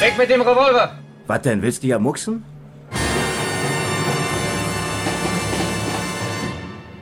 Weg 0.00 0.16
mit 0.16 0.30
dem 0.30 0.40
Revolver! 0.40 0.98
Was 1.26 1.42
denn, 1.42 1.60
willst 1.60 1.82
du 1.82 1.88
ja 1.88 1.98
mucksen? 1.98 2.42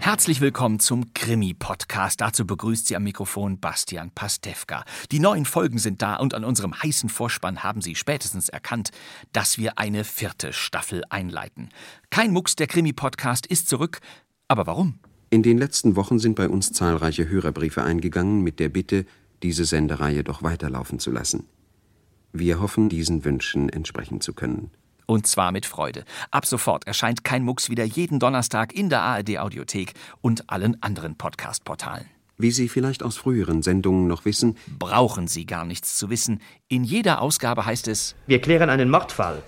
Herzlich 0.00 0.40
willkommen 0.40 0.80
zum 0.80 1.14
Krimi-Podcast. 1.14 2.20
Dazu 2.20 2.44
begrüßt 2.44 2.88
Sie 2.88 2.96
am 2.96 3.04
Mikrofon 3.04 3.60
Bastian 3.60 4.10
Pastewka. 4.10 4.84
Die 5.12 5.20
neuen 5.20 5.44
Folgen 5.44 5.78
sind 5.78 6.02
da 6.02 6.16
und 6.16 6.34
an 6.34 6.42
unserem 6.42 6.74
heißen 6.74 7.08
Vorspann 7.08 7.62
haben 7.62 7.82
Sie 7.82 7.94
spätestens 7.94 8.48
erkannt, 8.48 8.90
dass 9.32 9.58
wir 9.58 9.78
eine 9.78 10.02
vierte 10.02 10.52
Staffel 10.52 11.04
einleiten. 11.08 11.68
Kein 12.10 12.32
Mucks, 12.32 12.56
der 12.56 12.66
Krimi-Podcast 12.66 13.46
ist 13.46 13.68
zurück. 13.68 14.00
Aber 14.48 14.66
warum? 14.66 14.98
In 15.30 15.44
den 15.44 15.58
letzten 15.58 15.94
Wochen 15.94 16.18
sind 16.18 16.34
bei 16.34 16.48
uns 16.48 16.72
zahlreiche 16.72 17.28
Hörerbriefe 17.28 17.80
eingegangen 17.80 18.42
mit 18.42 18.58
der 18.58 18.70
Bitte, 18.70 19.06
diese 19.44 19.64
Sendereihe 19.66 20.24
doch 20.24 20.42
weiterlaufen 20.42 20.98
zu 20.98 21.12
lassen. 21.12 21.46
Wir 22.38 22.60
hoffen, 22.60 22.88
diesen 22.88 23.24
Wünschen 23.24 23.68
entsprechen 23.68 24.20
zu 24.20 24.32
können. 24.32 24.70
Und 25.06 25.26
zwar 25.26 25.52
mit 25.52 25.64
Freude. 25.64 26.04
Ab 26.30 26.44
sofort 26.44 26.86
erscheint 26.86 27.24
Kein 27.24 27.42
Mucks 27.42 27.70
wieder 27.70 27.84
jeden 27.84 28.20
Donnerstag 28.20 28.74
in 28.74 28.90
der 28.90 29.00
ARD-Audiothek 29.00 29.94
und 30.20 30.50
allen 30.50 30.82
anderen 30.82 31.16
Podcast-Portalen. 31.16 32.06
Wie 32.36 32.50
Sie 32.50 32.68
vielleicht 32.68 33.02
aus 33.02 33.16
früheren 33.16 33.62
Sendungen 33.62 34.06
noch 34.06 34.24
wissen, 34.24 34.56
Brauchen 34.78 35.26
Sie 35.26 35.46
gar 35.46 35.64
nichts 35.64 35.96
zu 35.96 36.10
wissen. 36.10 36.40
In 36.68 36.84
jeder 36.84 37.20
Ausgabe 37.22 37.64
heißt 37.66 37.88
es 37.88 38.14
Wir 38.26 38.40
klären 38.40 38.70
einen 38.70 38.90
Mordfall. 38.90 39.42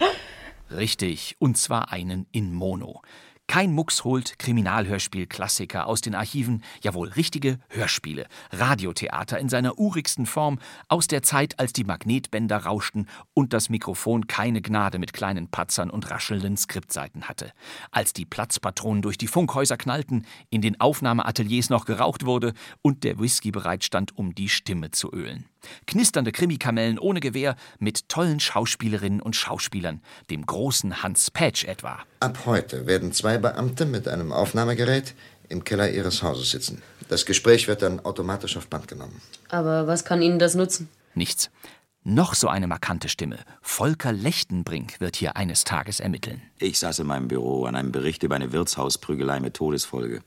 Richtig, 0.71 1.37
und 1.39 1.59
zwar 1.59 1.93
einen 1.93 2.27
in 2.33 2.53
Mono. 2.55 3.03
Kein 3.51 3.73
Mucks 3.73 4.05
holt 4.05 4.39
Kriminalhörspiel-Klassiker 4.39 5.89
aus 5.89 6.01
den 6.01 6.15
Archiven, 6.15 6.63
jawohl, 6.83 7.09
richtige 7.09 7.59
Hörspiele, 7.69 8.29
Radiotheater 8.53 9.41
in 9.41 9.49
seiner 9.49 9.77
urigsten 9.77 10.25
Form, 10.27 10.61
aus 10.87 11.09
der 11.09 11.25
Zeit, 11.25 11.59
als 11.59 11.73
die 11.73 11.83
Magnetbänder 11.83 12.59
rauschten 12.59 13.09
und 13.35 13.53
das 13.53 13.69
Mikrofon 13.69 14.29
keine 14.29 14.63
Gnade 14.63 15.01
mit 15.01 15.13
kleinen 15.13 15.49
Patzern 15.49 15.91
und 15.91 16.13
raschelnden 16.13 16.57
Skriptseiten 16.57 17.25
hatte. 17.29 17.51
Als 17.91 18.13
die 18.13 18.25
Platzpatronen 18.25 19.03
durch 19.03 19.19
die 19.19 19.27
Funkhäuser 19.27 19.77
knallten, 19.77 20.27
in 20.51 20.63
den 20.63 20.81
Aufnahmeateliers 20.81 21.71
noch 21.71 21.87
geraucht 21.87 22.27
wurde 22.27 22.53
und 22.83 23.03
der 23.03 23.19
Whisky 23.19 23.51
bereitstand, 23.51 24.17
um 24.17 24.33
die 24.33 24.49
Stimme 24.49 24.93
zu 24.93 25.13
ölen. 25.13 25.47
Knisternde 25.87 26.33
Krimikamellen 26.33 26.99
ohne 26.99 27.21
Gewehr 27.21 27.57
mit 27.79 28.09
tollen 28.09 28.41
Schauspielerinnen 28.41 29.21
und 29.21 29.37
Schauspielern, 29.37 30.01
dem 30.31 30.47
großen 30.47 31.03
Hans 31.03 31.31
Patch 31.31 31.65
etwa. 31.65 31.99
Ab 32.21 32.41
heute 32.47 32.87
werden 32.87 33.13
zwei 33.13 33.40
Beamte 33.41 33.87
mit 33.87 34.09
einem 34.09 34.33
Aufnahmegerät 34.33 35.15
im 35.49 35.65
Keller 35.65 35.91
ihres 35.91 36.23
Hauses 36.23 36.51
sitzen. 36.51 36.83
Das 37.09 37.27
Gespräch 37.27 37.67
wird 37.67 37.83
dann 37.83 38.01
automatisch 38.01 38.57
auf 38.57 38.69
Band 38.69 38.87
genommen. 38.89 39.21
Aber 39.49 39.87
was 39.87 40.05
kann 40.05 40.23
Ihnen 40.23 40.39
das 40.39 40.55
nutzen? 40.55 40.89
Nichts. 41.15 41.51
Noch 42.03 42.35
so 42.35 42.49
eine 42.49 42.67
markante 42.67 43.09
Stimme. 43.09 43.39
Volker 43.61 44.13
Lechtenbrink 44.13 45.01
wird 45.01 45.17
hier 45.17 45.37
eines 45.37 45.65
Tages 45.65 46.01
ermitteln. 46.01 46.41
Ich 46.59 46.79
saß 46.79 47.01
in 47.01 47.07
meinem 47.07 47.29
Büro 47.29 47.65
an 47.65 47.77
einem 47.77 47.93
Bericht 47.93 48.23
über 48.23 48.37
eine 48.37 48.53
Wirtshausprügelei 48.53 49.41
mit 49.41 49.55
Todesfolge. 49.55 50.23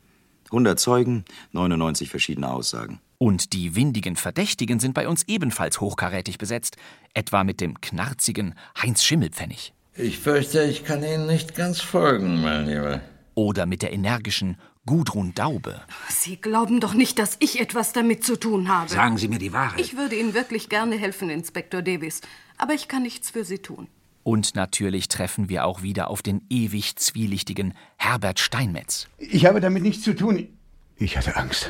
100 0.45 0.80
Zeugen, 0.80 1.25
99 1.51 2.09
verschiedene 2.09 2.51
Aussagen. 2.51 3.00
Und 3.18 3.53
die 3.53 3.75
windigen 3.75 4.16
Verdächtigen 4.16 4.80
sind 4.80 4.94
bei 4.94 5.07
uns 5.07 5.24
ebenfalls 5.24 5.80
hochkarätig 5.80 6.38
besetzt, 6.38 6.75
etwa 7.13 7.44
mit 7.44 7.59
dem 7.59 7.80
knarzigen 7.81 8.53
Heinz 8.80 9.03
Schimmelpfennig. 9.03 9.74
Ich 9.96 10.18
fürchte, 10.18 10.64
ich 10.64 10.84
kann 10.84 11.04
Ihnen 11.04 11.28
nicht 11.28 11.54
ganz 11.54 11.80
folgen, 11.80 12.42
mein 12.42 12.68
Lieber. 12.68 13.02
Oder 13.36 13.68
mit 13.68 13.84
der 13.84 13.94
energischen 13.94 14.58
Gudrun 14.88 15.36
Daube. 15.36 15.81
Sie 16.09 16.38
glauben 16.38 16.80
doch 16.80 16.96
nicht, 16.96 17.20
dass 17.20 17.38
ich 17.40 17.62
etwas 17.62 17.94
damit 17.94 18.24
zu 18.24 18.36
tun 18.36 18.70
habe. 18.70 18.90
Sagen 18.90 19.20
Sie 19.20 19.28
mir 19.28 19.38
die 19.38 19.54
Wahrheit. 19.54 19.80
Ich 19.80 19.96
würde 19.96 20.16
Ihnen 20.16 20.34
wirklich 20.34 20.68
gerne 20.68 20.96
helfen, 20.98 21.30
Inspektor 21.30 21.84
Davis. 21.84 22.22
Aber 22.58 22.74
ich 22.74 22.88
kann 22.88 23.04
nichts 23.04 23.30
für 23.30 23.46
Sie 23.46 23.59
tun. 23.59 23.88
Und 24.24 24.56
natürlich 24.56 25.09
treffen 25.09 25.48
wir 25.48 25.66
auch 25.66 25.84
wieder 25.84 26.10
auf 26.10 26.24
den 26.24 26.42
ewig 26.50 26.96
zwielichtigen 26.96 27.75
Herbert 27.98 28.40
Steinmetz. 28.40 29.08
Ich 29.20 29.46
habe 29.46 29.62
damit 29.62 29.84
nichts 29.84 30.04
zu 30.04 30.16
tun. 30.16 30.48
Ich 30.96 31.18
hatte 31.18 31.36
Angst. 31.36 31.70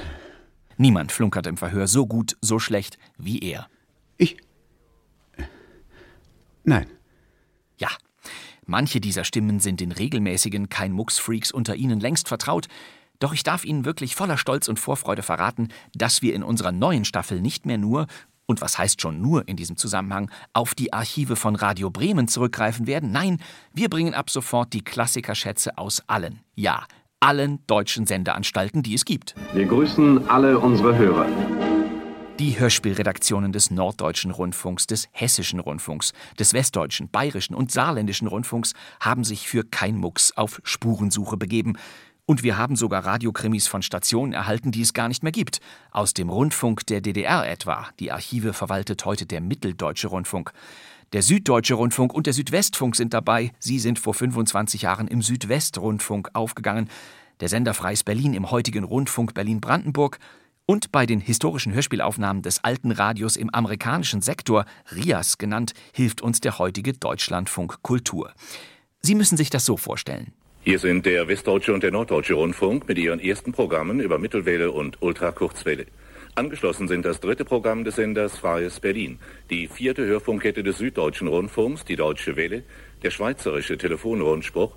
Niemand 0.78 1.12
flunkert 1.12 1.46
im 1.46 1.58
Verhör 1.58 1.88
so 1.88 2.08
gut, 2.08 2.38
so 2.42 2.58
schlecht 2.58 2.98
wie 3.18 3.40
er. 3.40 3.68
Ich. 4.18 4.38
Nein. 6.64 6.88
Manche 8.66 9.02
dieser 9.02 9.24
Stimmen 9.24 9.60
sind 9.60 9.80
den 9.80 9.92
regelmäßigen 9.92 10.70
Kein-Mucks-Freaks 10.70 11.52
unter 11.52 11.76
Ihnen 11.76 12.00
längst 12.00 12.28
vertraut. 12.28 12.68
Doch 13.20 13.34
ich 13.34 13.44
darf 13.44 13.66
Ihnen 13.66 13.86
wirklich 13.86 14.16
voller 14.16 14.38
Stolz 14.38 14.68
und 14.68 14.80
Vorfreude 14.80 15.24
verraten, 15.24 15.70
dass 15.94 16.22
wir 16.22 16.34
in 16.34 16.44
unserer 16.44 16.72
neuen 16.72 17.06
Staffel 17.06 17.42
nicht 17.42 17.66
mehr 17.66 17.78
nur, 17.78 18.08
und 18.46 18.62
was 18.62 18.78
heißt 18.78 19.02
schon 19.02 19.22
nur 19.22 19.48
in 19.48 19.56
diesem 19.56 19.78
Zusammenhang, 19.78 20.30
auf 20.52 20.76
die 20.76 20.92
Archive 20.92 21.36
von 21.36 21.56
Radio 21.56 21.90
Bremen 21.90 22.28
zurückgreifen 22.28 22.88
werden. 22.88 23.12
Nein, 23.12 23.40
wir 23.74 23.90
bringen 23.90 24.14
ab 24.14 24.30
sofort 24.30 24.74
die 24.74 24.84
Klassikerschätze 24.84 25.78
aus 25.78 26.04
allen, 26.08 26.42
ja, 26.56 26.86
allen 27.20 27.66
deutschen 27.68 28.06
Sendeanstalten, 28.06 28.84
die 28.84 28.94
es 28.94 29.06
gibt. 29.06 29.36
Wir 29.54 29.66
grüßen 29.66 30.30
alle 30.30 30.60
unsere 30.60 30.98
Hörer. 30.98 31.28
Die 32.40 32.60
Hörspielredaktionen 32.60 33.52
des 33.52 33.70
Norddeutschen 33.70 34.32
Rundfunks, 34.32 34.88
des 34.88 35.08
Hessischen 35.12 35.60
Rundfunks, 35.60 36.14
des 36.40 36.54
Westdeutschen, 36.54 37.08
Bayerischen 37.10 37.54
und 37.54 37.72
Saarländischen 37.72 38.28
Rundfunks 38.28 38.74
haben 39.00 39.24
sich 39.24 39.48
für 39.48 39.64
kein 39.64 39.98
Mucks 39.98 40.32
auf 40.36 40.60
Spurensuche 40.64 41.38
begeben. 41.38 41.78
Und 42.26 42.42
wir 42.42 42.58
haben 42.58 42.76
sogar 42.76 43.06
Radiokrimis 43.06 43.68
von 43.68 43.84
Stationen 43.84 44.34
erhalten, 44.34 44.72
die 44.72 44.82
es 44.82 44.94
gar 44.94 45.10
nicht 45.10 45.22
mehr 45.22 45.32
gibt. 45.32 45.60
Aus 45.92 46.16
dem 46.16 46.30
Rundfunk 46.30 46.88
der 46.88 47.02
DDR 47.02 47.48
etwa. 47.48 47.88
Die 48.00 48.12
Archive 48.12 48.54
verwaltet 48.54 49.06
heute 49.06 49.28
der 49.28 49.40
Mitteldeutsche 49.40 50.08
Rundfunk. 50.08 50.54
Der 51.12 51.22
Süddeutsche 51.22 51.76
Rundfunk 51.76 52.16
und 52.16 52.26
der 52.26 52.34
Südwestfunk 52.34 52.96
sind 52.96 53.14
dabei. 53.14 53.52
Sie 53.60 53.78
sind 53.78 54.00
vor 54.00 54.16
25 54.16 54.82
Jahren 54.82 55.08
im 55.08 55.22
Südwestrundfunk 55.22 56.32
aufgegangen. 56.34 56.90
Der 57.42 57.50
Sender 57.50 57.76
Freies 57.76 58.04
Berlin 58.04 58.34
im 58.34 58.50
heutigen 58.50 58.86
Rundfunk 58.86 59.36
Berlin-Brandenburg. 59.36 60.18
Und 60.66 60.94
bei 60.94 61.06
den 61.06 61.20
historischen 61.20 61.74
Hörspielaufnahmen 61.74 62.42
des 62.42 62.64
alten 62.64 62.92
Radios 62.92 63.36
im 63.36 63.50
amerikanischen 63.54 64.22
Sektor, 64.22 64.66
RIAS 64.96 65.38
genannt, 65.38 65.74
hilft 65.94 66.22
uns 66.22 66.40
der 66.40 66.58
heutige 66.58 66.94
Deutschlandfunk 66.94 67.82
Kultur. 67.82 68.32
Sie 69.02 69.16
müssen 69.16 69.36
sich 69.36 69.50
das 69.50 69.66
so 69.66 69.76
vorstellen. 69.76 70.32
Hier 70.62 70.80
sind 70.80 71.06
der 71.06 71.28
Westdeutsche 71.28 71.74
und 71.74 71.84
der 71.84 71.92
Norddeutsche 71.92 72.36
Rundfunk 72.36 72.88
mit 72.88 72.98
ihren 72.98 73.20
ersten 73.20 73.52
Programmen 73.52 74.00
über 74.00 74.18
Mittelwelle 74.18 74.72
und 74.72 75.02
Ultrakurzwelle. 75.02 75.86
Angeschlossen 76.36 76.88
sind 76.88 77.04
das 77.04 77.20
dritte 77.20 77.44
Programm 77.44 77.84
des 77.84 77.98
Senders 77.98 78.38
Freies 78.38 78.80
Berlin, 78.80 79.20
die 79.50 79.68
vierte 79.68 80.06
Hörfunkkette 80.06 80.64
des 80.64 80.78
Süddeutschen 80.78 81.28
Rundfunks, 81.28 81.84
die 81.84 81.98
Deutsche 81.98 82.38
Welle, 82.38 82.64
der 83.04 83.12
Schweizerische 83.12 83.78
Telefonrundspruch 83.78 84.74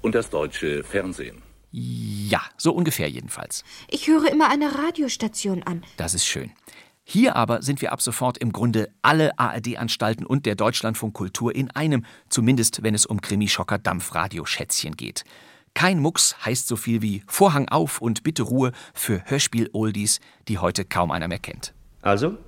und 0.00 0.14
das 0.14 0.30
Deutsche 0.30 0.84
Fernsehen. 0.84 1.42
Ja, 1.76 2.40
so 2.56 2.72
ungefähr 2.72 3.10
jedenfalls. 3.10 3.64
Ich 3.90 4.06
höre 4.06 4.30
immer 4.30 4.48
eine 4.48 4.78
Radiostation 4.78 5.64
an. 5.64 5.82
Das 5.96 6.14
ist 6.14 6.24
schön. 6.24 6.52
Hier 7.02 7.34
aber 7.34 7.62
sind 7.62 7.82
wir 7.82 7.90
ab 7.90 8.00
sofort 8.00 8.38
im 8.38 8.52
Grunde 8.52 8.90
alle 9.02 9.36
ARD-Anstalten 9.40 10.24
und 10.24 10.46
der 10.46 10.54
Deutschlandfunk 10.54 11.14
Kultur 11.14 11.52
in 11.52 11.72
einem, 11.72 12.04
zumindest 12.28 12.84
wenn 12.84 12.94
es 12.94 13.06
um 13.06 13.20
Krimischocker 13.20 13.78
Dampfradioschätzchen 13.78 14.96
geht. 14.96 15.24
Kein 15.74 15.98
Mucks 15.98 16.36
heißt 16.46 16.68
so 16.68 16.76
viel 16.76 17.02
wie 17.02 17.24
Vorhang 17.26 17.68
auf 17.68 18.00
und 18.00 18.22
bitte 18.22 18.44
Ruhe 18.44 18.70
für 18.94 19.24
Hörspiel-Oldies, 19.24 20.20
die 20.46 20.58
heute 20.58 20.84
kaum 20.84 21.10
einer 21.10 21.26
mehr 21.26 21.40
kennt. 21.40 21.74
Also, 22.02 22.38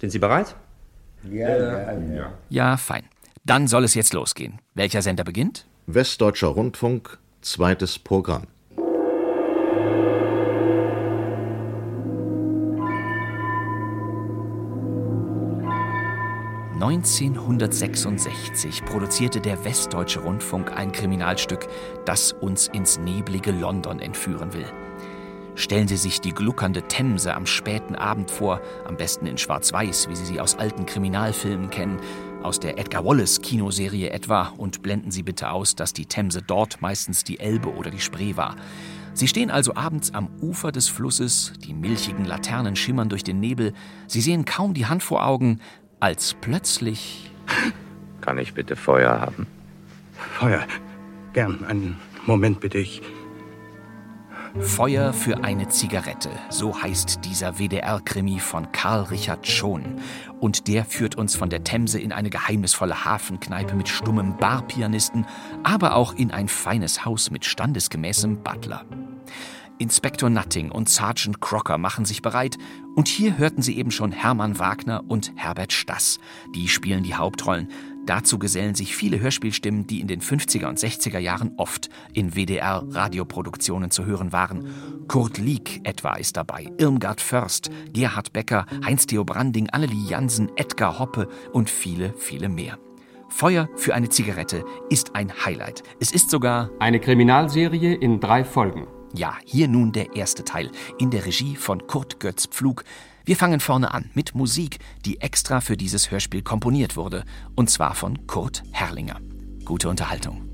sind 0.00 0.10
Sie 0.10 0.20
bereit? 0.20 0.54
Ja, 1.24 1.56
ja, 1.56 1.98
ja. 1.98 2.32
Ja, 2.48 2.76
fein. 2.76 3.02
Dann 3.44 3.66
soll 3.66 3.82
es 3.82 3.94
jetzt 3.94 4.12
losgehen. 4.12 4.60
Welcher 4.74 5.02
Sender 5.02 5.24
beginnt? 5.24 5.66
Westdeutscher 5.88 6.46
Rundfunk, 6.46 7.18
zweites 7.40 7.98
Programm. 7.98 8.46
1966 17.00 18.84
produzierte 18.84 19.40
der 19.40 19.64
Westdeutsche 19.64 20.20
Rundfunk 20.20 20.72
ein 20.76 20.92
Kriminalstück, 20.92 21.68
das 22.04 22.32
uns 22.32 22.68
ins 22.68 22.98
neblige 22.98 23.52
London 23.52 24.00
entführen 24.00 24.52
will. 24.52 24.66
Stellen 25.54 25.88
Sie 25.88 25.96
sich 25.96 26.20
die 26.20 26.32
gluckernde 26.32 26.82
Themse 26.82 27.34
am 27.34 27.46
späten 27.46 27.94
Abend 27.94 28.30
vor, 28.30 28.60
am 28.86 28.96
besten 28.96 29.26
in 29.26 29.36
Schwarz-Weiß, 29.36 30.08
wie 30.08 30.16
Sie 30.16 30.24
sie 30.24 30.40
aus 30.40 30.56
alten 30.56 30.86
Kriminalfilmen 30.86 31.70
kennen. 31.70 32.00
aus 32.42 32.58
der 32.58 32.78
Edgar 32.78 33.04
Wallace 33.04 33.42
Kinoserie 33.42 34.08
etwa 34.08 34.54
und 34.56 34.80
blenden 34.80 35.10
Sie 35.10 35.22
bitte 35.22 35.50
aus, 35.50 35.76
dass 35.76 35.92
die 35.92 36.06
Themse 36.06 36.40
dort 36.40 36.80
meistens 36.80 37.22
die 37.22 37.38
Elbe 37.38 37.68
oder 37.68 37.90
die 37.90 38.00
Spree 38.00 38.36
war. 38.36 38.56
Sie 39.12 39.28
stehen 39.28 39.50
also 39.50 39.74
abends 39.74 40.14
am 40.14 40.28
Ufer 40.40 40.72
des 40.72 40.88
Flusses, 40.88 41.52
die 41.64 41.74
milchigen 41.74 42.24
Laternen 42.24 42.76
schimmern 42.76 43.08
durch 43.08 43.24
den 43.24 43.40
Nebel, 43.40 43.72
Sie 44.06 44.20
sehen 44.20 44.44
kaum 44.44 44.74
die 44.74 44.86
Hand 44.86 45.02
vor 45.02 45.26
Augen, 45.26 45.60
als 45.98 46.34
plötzlich. 46.40 47.30
Kann 48.20 48.38
ich 48.38 48.54
bitte 48.54 48.76
Feuer 48.76 49.20
haben? 49.20 49.46
Feuer. 50.38 50.66
Gern. 51.32 51.64
Einen 51.64 51.96
Moment 52.26 52.60
bitte. 52.60 52.78
Ich. 52.78 53.02
Feuer 54.58 55.12
für 55.12 55.44
eine 55.44 55.68
Zigarette, 55.68 56.30
so 56.50 56.82
heißt 56.82 57.24
dieser 57.24 57.58
WDR-Krimi 57.58 58.40
von 58.40 58.72
Karl 58.72 59.04
Richard 59.04 59.46
Schon. 59.46 60.00
Und 60.40 60.66
der 60.66 60.84
führt 60.84 61.14
uns 61.14 61.36
von 61.36 61.50
der 61.50 61.62
Themse 61.62 62.00
in 62.00 62.12
eine 62.12 62.30
geheimnisvolle 62.30 63.04
Hafenkneipe 63.04 63.76
mit 63.76 63.88
stummem 63.88 64.36
Barpianisten, 64.36 65.24
aber 65.62 65.94
auch 65.94 66.14
in 66.14 66.32
ein 66.32 66.48
feines 66.48 67.04
Haus 67.04 67.30
mit 67.30 67.44
standesgemäßem 67.44 68.42
Butler. 68.42 68.84
Inspektor 69.78 70.28
Nutting 70.28 70.70
und 70.70 70.90
Sergeant 70.90 71.40
Crocker 71.40 71.78
machen 71.78 72.04
sich 72.04 72.20
bereit 72.20 72.58
und 72.96 73.08
hier 73.08 73.38
hörten 73.38 73.62
Sie 73.62 73.78
eben 73.78 73.90
schon 73.90 74.12
Hermann 74.12 74.58
Wagner 74.58 75.02
und 75.08 75.32
Herbert 75.36 75.72
Stass. 75.72 76.18
Die 76.54 76.68
spielen 76.68 77.02
die 77.02 77.14
Hauptrollen. 77.14 77.68
Dazu 78.10 78.40
gesellen 78.40 78.74
sich 78.74 78.96
viele 78.96 79.20
Hörspielstimmen, 79.20 79.86
die 79.86 80.00
in 80.00 80.08
den 80.08 80.20
50er 80.20 80.66
und 80.66 80.80
60er 80.80 81.20
Jahren 81.20 81.52
oft 81.58 81.90
in 82.12 82.34
WDR-Radioproduktionen 82.34 83.92
zu 83.92 84.04
hören 84.04 84.32
waren. 84.32 85.04
Kurt 85.06 85.38
Lieck 85.38 85.80
etwa 85.84 86.14
ist 86.14 86.36
dabei, 86.36 86.72
Irmgard 86.78 87.20
Först, 87.20 87.70
Gerhard 87.92 88.32
Becker, 88.32 88.66
Heinz-Theo 88.84 89.22
Branding, 89.22 89.70
Annelie 89.70 90.08
Jansen, 90.08 90.50
Edgar 90.56 90.98
Hoppe 90.98 91.28
und 91.52 91.70
viele, 91.70 92.12
viele 92.18 92.48
mehr. 92.48 92.80
Feuer 93.28 93.68
für 93.76 93.94
eine 93.94 94.08
Zigarette 94.08 94.64
ist 94.88 95.14
ein 95.14 95.32
Highlight. 95.44 95.84
Es 96.00 96.10
ist 96.10 96.30
sogar 96.30 96.72
eine 96.80 96.98
Kriminalserie 96.98 97.94
in 97.94 98.18
drei 98.18 98.42
Folgen. 98.42 98.88
Ja, 99.14 99.36
hier 99.44 99.68
nun 99.68 99.92
der 99.92 100.16
erste 100.16 100.44
Teil 100.44 100.72
in 100.98 101.12
der 101.12 101.26
Regie 101.26 101.54
von 101.54 101.86
Kurt 101.86 102.18
Götz 102.18 102.46
Pflug. 102.46 102.82
Wir 103.24 103.36
fangen 103.36 103.60
vorne 103.60 103.92
an 103.92 104.10
mit 104.14 104.34
Musik, 104.34 104.78
die 105.04 105.20
extra 105.20 105.60
für 105.60 105.76
dieses 105.76 106.10
Hörspiel 106.10 106.42
komponiert 106.42 106.96
wurde, 106.96 107.24
und 107.54 107.70
zwar 107.70 107.94
von 107.94 108.26
Kurt 108.26 108.62
Herrlinger. 108.72 109.20
Gute 109.64 109.88
Unterhaltung. 109.88 110.50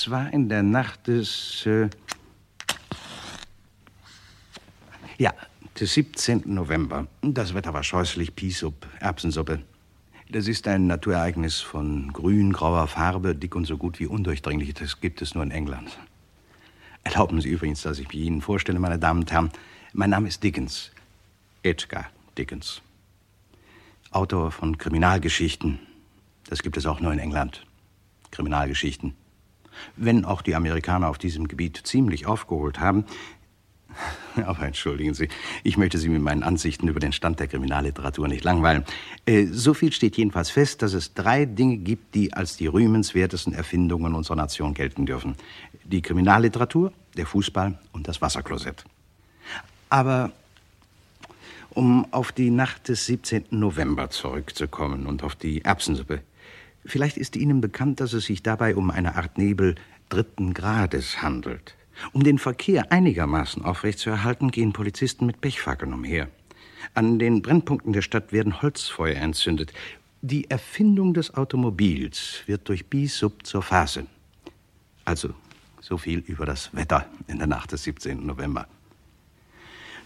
Es 0.00 0.10
war 0.10 0.32
in 0.32 0.48
der 0.48 0.62
Nacht 0.62 1.08
des. 1.08 1.66
Äh 1.66 1.90
ja, 5.18 5.34
des 5.78 5.92
17. 5.92 6.44
November. 6.46 7.06
Das 7.20 7.52
Wetter 7.52 7.74
war 7.74 7.82
scheußlich, 7.82 8.34
Piessup, 8.34 8.86
Erbsensuppe. 9.00 9.60
Das 10.30 10.48
ist 10.48 10.66
ein 10.68 10.86
Naturereignis 10.86 11.60
von 11.60 12.14
grün-grauer 12.14 12.86
Farbe, 12.86 13.34
dick 13.34 13.54
und 13.54 13.66
so 13.66 13.76
gut 13.76 14.00
wie 14.00 14.06
undurchdringlich. 14.06 14.72
Das 14.72 15.02
gibt 15.02 15.20
es 15.20 15.34
nur 15.34 15.44
in 15.44 15.50
England. 15.50 15.98
Erlauben 17.04 17.42
Sie 17.42 17.50
übrigens, 17.50 17.82
dass 17.82 17.98
ich 17.98 18.08
mich 18.08 18.22
Ihnen 18.22 18.40
vorstelle, 18.40 18.78
meine 18.78 18.98
Damen 18.98 19.20
und 19.20 19.30
Herren. 19.30 19.50
Mein 19.92 20.08
Name 20.08 20.28
ist 20.28 20.42
Dickens. 20.42 20.92
Edgar 21.62 22.06
Dickens. 22.38 22.80
Autor 24.12 24.50
von 24.50 24.78
Kriminalgeschichten. 24.78 25.78
Das 26.48 26.62
gibt 26.62 26.78
es 26.78 26.86
auch 26.86 27.00
nur 27.00 27.12
in 27.12 27.18
England. 27.18 27.66
Kriminalgeschichten. 28.30 29.14
Wenn 29.96 30.24
auch 30.24 30.42
die 30.42 30.54
Amerikaner 30.54 31.08
auf 31.08 31.18
diesem 31.18 31.48
Gebiet 31.48 31.80
ziemlich 31.84 32.26
aufgeholt 32.26 32.80
haben. 32.80 33.04
Aber 34.44 34.66
entschuldigen 34.66 35.14
Sie, 35.14 35.28
ich 35.62 35.76
möchte 35.76 35.98
Sie 35.98 36.08
mit 36.08 36.22
meinen 36.22 36.42
Ansichten 36.42 36.88
über 36.88 37.00
den 37.00 37.12
Stand 37.12 37.40
der 37.40 37.48
Kriminalliteratur 37.48 38.28
nicht 38.28 38.44
langweilen. 38.44 38.84
Äh, 39.26 39.46
so 39.46 39.74
viel 39.74 39.92
steht 39.92 40.16
jedenfalls 40.16 40.50
fest, 40.50 40.82
dass 40.82 40.92
es 40.92 41.14
drei 41.14 41.44
Dinge 41.44 41.78
gibt, 41.78 42.14
die 42.14 42.32
als 42.32 42.56
die 42.56 42.66
rühmenswertesten 42.66 43.52
Erfindungen 43.52 44.14
unserer 44.14 44.36
Nation 44.36 44.74
gelten 44.74 45.06
dürfen. 45.06 45.34
Die 45.84 46.02
Kriminalliteratur, 46.02 46.92
der 47.16 47.26
Fußball 47.26 47.78
und 47.92 48.08
das 48.08 48.22
Wasserklosett. 48.22 48.84
Aber 49.88 50.32
um 51.70 52.06
auf 52.12 52.32
die 52.32 52.50
Nacht 52.50 52.88
des 52.88 53.06
17. 53.06 53.46
November 53.50 54.10
zurückzukommen 54.10 55.06
und 55.06 55.22
auf 55.22 55.34
die 55.34 55.64
Erbsensuppe. 55.64 56.20
Vielleicht 56.84 57.16
ist 57.16 57.36
Ihnen 57.36 57.60
bekannt, 57.60 58.00
dass 58.00 58.12
es 58.12 58.24
sich 58.24 58.42
dabei 58.42 58.76
um 58.76 58.90
eine 58.90 59.16
Art 59.16 59.38
Nebel 59.38 59.74
dritten 60.08 60.54
Grades 60.54 61.22
handelt. 61.22 61.76
Um 62.12 62.24
den 62.24 62.38
Verkehr 62.38 62.90
einigermaßen 62.92 63.64
aufrechtzuerhalten, 63.64 64.50
gehen 64.50 64.72
Polizisten 64.72 65.26
mit 65.26 65.40
Pechfackeln 65.40 65.92
umher. 65.92 66.28
An 66.94 67.18
den 67.18 67.42
Brennpunkten 67.42 67.92
der 67.92 68.02
Stadt 68.02 68.32
werden 68.32 68.62
Holzfeuer 68.62 69.16
entzündet. 69.16 69.72
Die 70.22 70.50
Erfindung 70.50 71.14
des 71.14 71.34
Automobils 71.34 72.42
wird 72.46 72.68
durch 72.68 72.86
Bisub 72.86 73.46
zur 73.46 73.62
Phase. 73.62 74.06
Also, 75.04 75.34
so 75.80 75.98
viel 75.98 76.20
über 76.20 76.46
das 76.46 76.74
Wetter 76.74 77.06
in 77.26 77.38
der 77.38 77.46
Nacht 77.46 77.72
des 77.72 77.84
17. 77.84 78.26
November. 78.26 78.66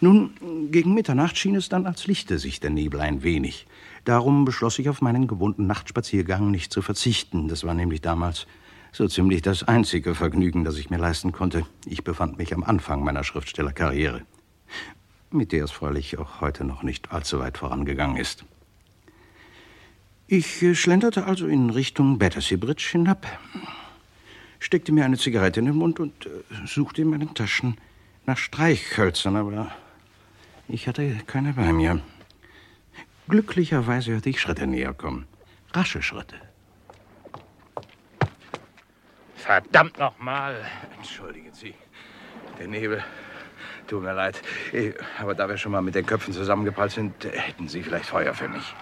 Nun, 0.01 0.71
gegen 0.71 0.95
Mitternacht 0.95 1.39
schien 1.39 1.55
es 1.55 1.69
dann, 1.69 1.87
als 1.87 2.07
lichte 2.07 2.39
sich 2.39 2.61
der 2.61 2.71
Nebel 2.71 3.01
ein 3.01 3.23
wenig. 3.23 3.67
Darum 4.05 4.45
beschloss 4.45 4.79
ich, 4.79 4.89
auf 4.89 5.01
meinen 5.01 5.27
gewohnten 5.27 5.67
Nachtspaziergang 5.67 6.51
nicht 6.51 6.73
zu 6.73 6.83
verzichten. 6.83 7.49
Das 7.49 7.65
war 7.65 7.75
nämlich 7.75 8.03
damals 8.03 8.47
so 8.93 9.09
ziemlich 9.09 9.43
das 9.43 9.65
einzige 9.65 10.15
Vergnügen, 10.15 10.65
das 10.65 10.77
ich 10.77 10.91
mir 10.91 10.99
leisten 10.99 11.33
konnte. 11.33 11.67
Ich 11.87 12.05
befand 12.05 12.39
mich 12.39 12.55
am 12.55 12.63
Anfang 12.63 13.03
meiner 13.03 13.25
Schriftstellerkarriere, 13.25 14.23
mit 15.31 15.53
der 15.53 15.65
es 15.65 15.73
freilich 15.73 16.19
auch 16.19 16.41
heute 16.41 16.65
noch 16.65 16.83
nicht 16.83 17.13
allzu 17.13 17.39
weit 17.41 17.59
vorangegangen 17.59 18.17
ist. 18.17 18.45
Ich 20.27 20.63
äh, 20.63 20.75
schlenderte 20.75 21.25
also 21.25 21.47
in 21.47 21.71
Richtung 21.71 22.19
Battersea 22.19 22.57
Bridge 22.57 22.89
hinab, 22.93 23.27
steckte 24.59 24.93
mir 24.93 25.05
eine 25.05 25.19
Zigarette 25.19 25.61
in 25.61 25.67
den 25.67 25.77
Mund 25.77 25.99
und 25.99 26.27
äh, 26.27 26.31
suchte 26.67 27.03
in 27.03 27.09
meinen 27.09 27.35
Taschen 27.35 27.77
nach 28.27 28.39
Streichhölzern, 28.39 29.37
aber 29.37 29.71
ich 30.69 30.89
hatte 30.89 31.19
keine 31.27 31.53
bei 31.53 31.73
mir. 31.73 32.01
Glücklicherweise 33.29 34.13
hörte 34.13 34.31
ich 34.31 34.41
Schritte 34.41 34.67
näher 34.67 34.93
kommen. 34.93 35.27
Rasche 35.73 36.03
Schritte. 36.03 36.37
Verdammt 39.35 39.99
nochmal. 39.99 40.57
Entschuldigen 40.97 41.53
Sie. 41.53 41.75
Der 42.59 42.69
Nebel. 42.69 43.03
Tut 43.87 44.03
mir 44.03 44.13
leid. 44.15 44.41
Eh, 44.73 44.93
aber 45.21 45.35
da 45.35 45.49
wir 45.49 45.57
schon 45.57 45.73
mal 45.73 45.83
mit 45.83 45.95
den 45.95 46.07
Köpfen 46.07 46.33
zusammengeprallt 46.33 46.93
sind, 46.93 47.25
hätten 47.25 47.69
Sie 47.69 47.83
vielleicht 47.83 48.07
Feuer 48.07 48.35
für 48.35 48.49
mich. 48.49 48.75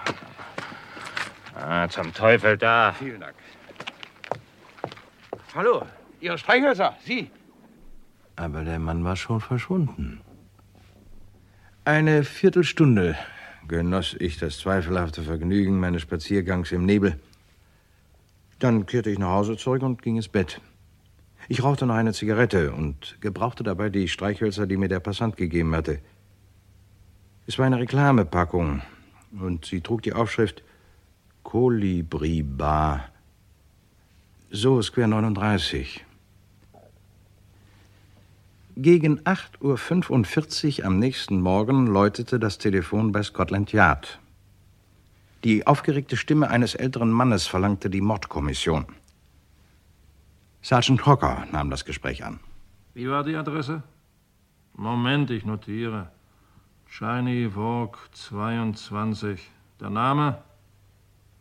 Ah, 1.54 1.88
zum 1.88 2.12
Teufel 2.12 2.56
da. 2.56 2.94
Vielen 2.98 3.20
Dank. 3.20 3.34
Hallo, 5.54 5.86
Ihre 6.20 6.38
Streichhölzer, 6.38 6.96
Sie. 7.04 7.30
Aber 8.36 8.64
der 8.64 8.78
Mann 8.78 9.04
war 9.04 9.16
schon 9.16 9.40
verschwunden. 9.40 10.20
Eine 11.84 12.24
Viertelstunde 12.24 13.18
genoss 13.68 14.16
ich 14.18 14.38
das 14.38 14.58
zweifelhafte 14.58 15.22
Vergnügen 15.22 15.78
meines 15.78 16.02
Spaziergangs 16.02 16.72
im 16.72 16.84
Nebel. 16.84 17.18
Dann 18.58 18.86
kehrte 18.86 19.10
ich 19.10 19.18
nach 19.18 19.30
Hause 19.30 19.56
zurück 19.56 19.82
und 19.82 20.02
ging 20.02 20.16
ins 20.16 20.28
Bett. 20.28 20.60
Ich 21.48 21.62
rauchte 21.62 21.86
noch 21.86 21.94
eine 21.94 22.12
Zigarette 22.12 22.72
und 22.72 23.16
gebrauchte 23.20 23.64
dabei 23.64 23.88
die 23.90 24.08
Streichhölzer, 24.08 24.66
die 24.66 24.76
mir 24.76 24.88
der 24.88 25.00
Passant 25.00 25.36
gegeben 25.36 25.74
hatte. 25.74 25.98
Es 27.46 27.58
war 27.58 27.66
eine 27.66 27.80
Reklamepackung 27.80 28.82
und 29.40 29.64
sie 29.64 29.80
trug 29.80 30.02
die 30.02 30.12
Aufschrift 30.12 30.62
Kolibri 31.42 32.42
Bar. 32.42 33.08
So 34.50 34.80
Square 34.80 35.08
39. 35.08 36.04
Gegen 38.76 39.20
8.45 39.20 40.80
Uhr 40.80 40.86
am 40.86 40.98
nächsten 40.98 41.42
Morgen 41.42 41.86
läutete 41.86 42.38
das 42.38 42.56
Telefon 42.56 43.12
bei 43.12 43.22
Scotland 43.22 43.70
Yard. 43.72 44.18
Die 45.44 45.66
aufgeregte 45.66 46.16
Stimme 46.16 46.48
eines 46.48 46.74
älteren 46.74 47.10
Mannes 47.10 47.46
verlangte 47.46 47.90
die 47.90 48.00
Mordkommission. 48.00 48.86
Sergeant 50.62 51.04
Hocker 51.04 51.46
nahm 51.52 51.68
das 51.68 51.84
Gespräch 51.84 52.24
an. 52.24 52.40
Wie 52.94 53.10
war 53.10 53.24
die 53.24 53.36
Adresse? 53.36 53.82
Moment, 54.74 55.30
ich 55.30 55.44
notiere. 55.44 56.10
Shiny 56.86 57.54
Walk 57.54 57.98
22. 58.12 59.50
Der 59.80 59.90
Name? 59.90 60.38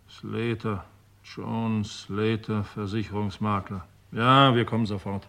Slater. 0.09 0.83
John 1.23 1.85
Slater, 1.85 2.65
Versicherungsmakler. 2.65 3.85
Ja, 4.11 4.53
wir 4.53 4.65
kommen 4.65 4.85
sofort. 4.85 5.25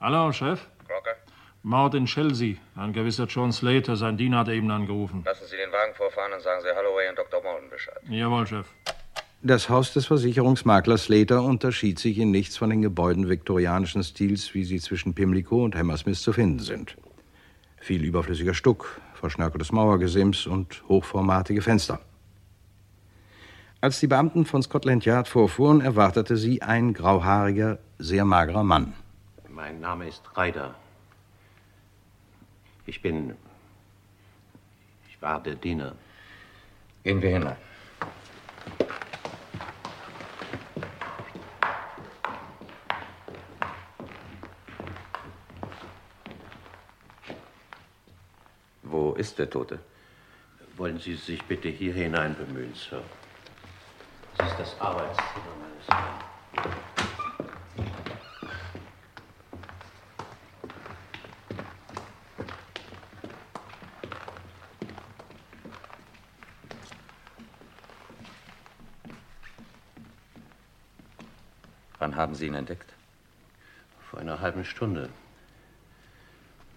Hallo, 0.00 0.30
Chef? 0.30 0.60
Crocker, 0.86 1.16
Mord 1.64 1.94
in 1.94 2.06
Chelsea. 2.06 2.56
Ein 2.76 2.92
gewisser 2.92 3.24
John 3.24 3.50
Slater, 3.50 3.96
sein 3.96 4.16
Diener 4.16 4.38
hat 4.38 4.48
eben 4.48 4.70
angerufen. 4.70 5.24
lassen 5.24 5.44
Sie 5.50 5.56
den 5.56 5.72
Wagen 5.72 5.92
vorfahren 5.96 6.32
und 6.32 6.40
sagen 6.40 6.62
Sie 6.62 6.68
Holloway 6.68 7.08
und 7.08 7.18
Dr. 7.18 7.42
Morton 7.42 7.68
Bescheid. 7.68 7.98
Jawohl, 8.08 8.46
Chef. 8.46 8.66
Das 9.42 9.68
Haus 9.68 9.92
des 9.92 10.06
Versicherungsmaklers 10.06 11.04
Slater 11.06 11.42
unterschied 11.42 11.98
sich 11.98 12.18
in 12.18 12.30
nichts 12.30 12.56
von 12.56 12.70
den 12.70 12.80
Gebäuden 12.82 13.28
viktorianischen 13.28 14.04
Stils, 14.04 14.54
wie 14.54 14.62
sie 14.64 14.78
zwischen 14.78 15.14
Pimlico 15.14 15.64
und 15.64 15.74
Hammersmith 15.74 16.20
zu 16.22 16.32
finden 16.32 16.60
sind. 16.60 16.96
Viel 17.78 18.04
überflüssiger 18.04 18.54
Stuck, 18.54 19.00
verschnörkeltes 19.14 19.72
Mauergesims 19.72 20.46
und 20.46 20.84
hochformatige 20.88 21.62
Fenster. 21.62 22.00
Als 23.80 23.98
die 23.98 24.06
Beamten 24.06 24.44
von 24.44 24.62
Scotland 24.62 25.04
Yard 25.04 25.26
vorfuhren, 25.26 25.80
erwartete 25.80 26.36
sie 26.36 26.62
ein 26.62 26.94
grauhaariger, 26.94 27.78
sehr 27.98 28.24
magerer 28.24 28.62
Mann. 28.64 28.92
Mein 29.58 29.80
Name 29.80 30.06
ist 30.06 30.22
Reider. 30.36 30.72
Ich 32.86 33.02
bin. 33.02 33.36
Ich 35.08 35.20
war 35.20 35.42
der 35.42 35.56
Diener. 35.56 35.96
Gehen 37.02 37.20
wir 37.20 37.30
hinein. 37.30 37.56
Wo 48.84 49.14
ist 49.14 49.40
der 49.40 49.50
Tote? 49.50 49.80
Wollen 50.76 51.00
Sie 51.00 51.16
sich 51.16 51.42
bitte 51.42 51.68
hier 51.68 51.94
hinein 51.94 52.36
bemühen, 52.36 52.74
Sir? 52.76 53.02
Das 54.36 54.52
ist 54.52 54.60
das 54.60 54.80
Arbeitszimmer 54.80 55.54
meines 55.60 55.88
Herrn. 55.88 56.87
Haben 72.18 72.34
Sie 72.34 72.46
ihn 72.46 72.54
entdeckt? 72.54 72.92
Vor 74.10 74.18
einer 74.18 74.40
halben 74.40 74.64
Stunde. 74.64 75.08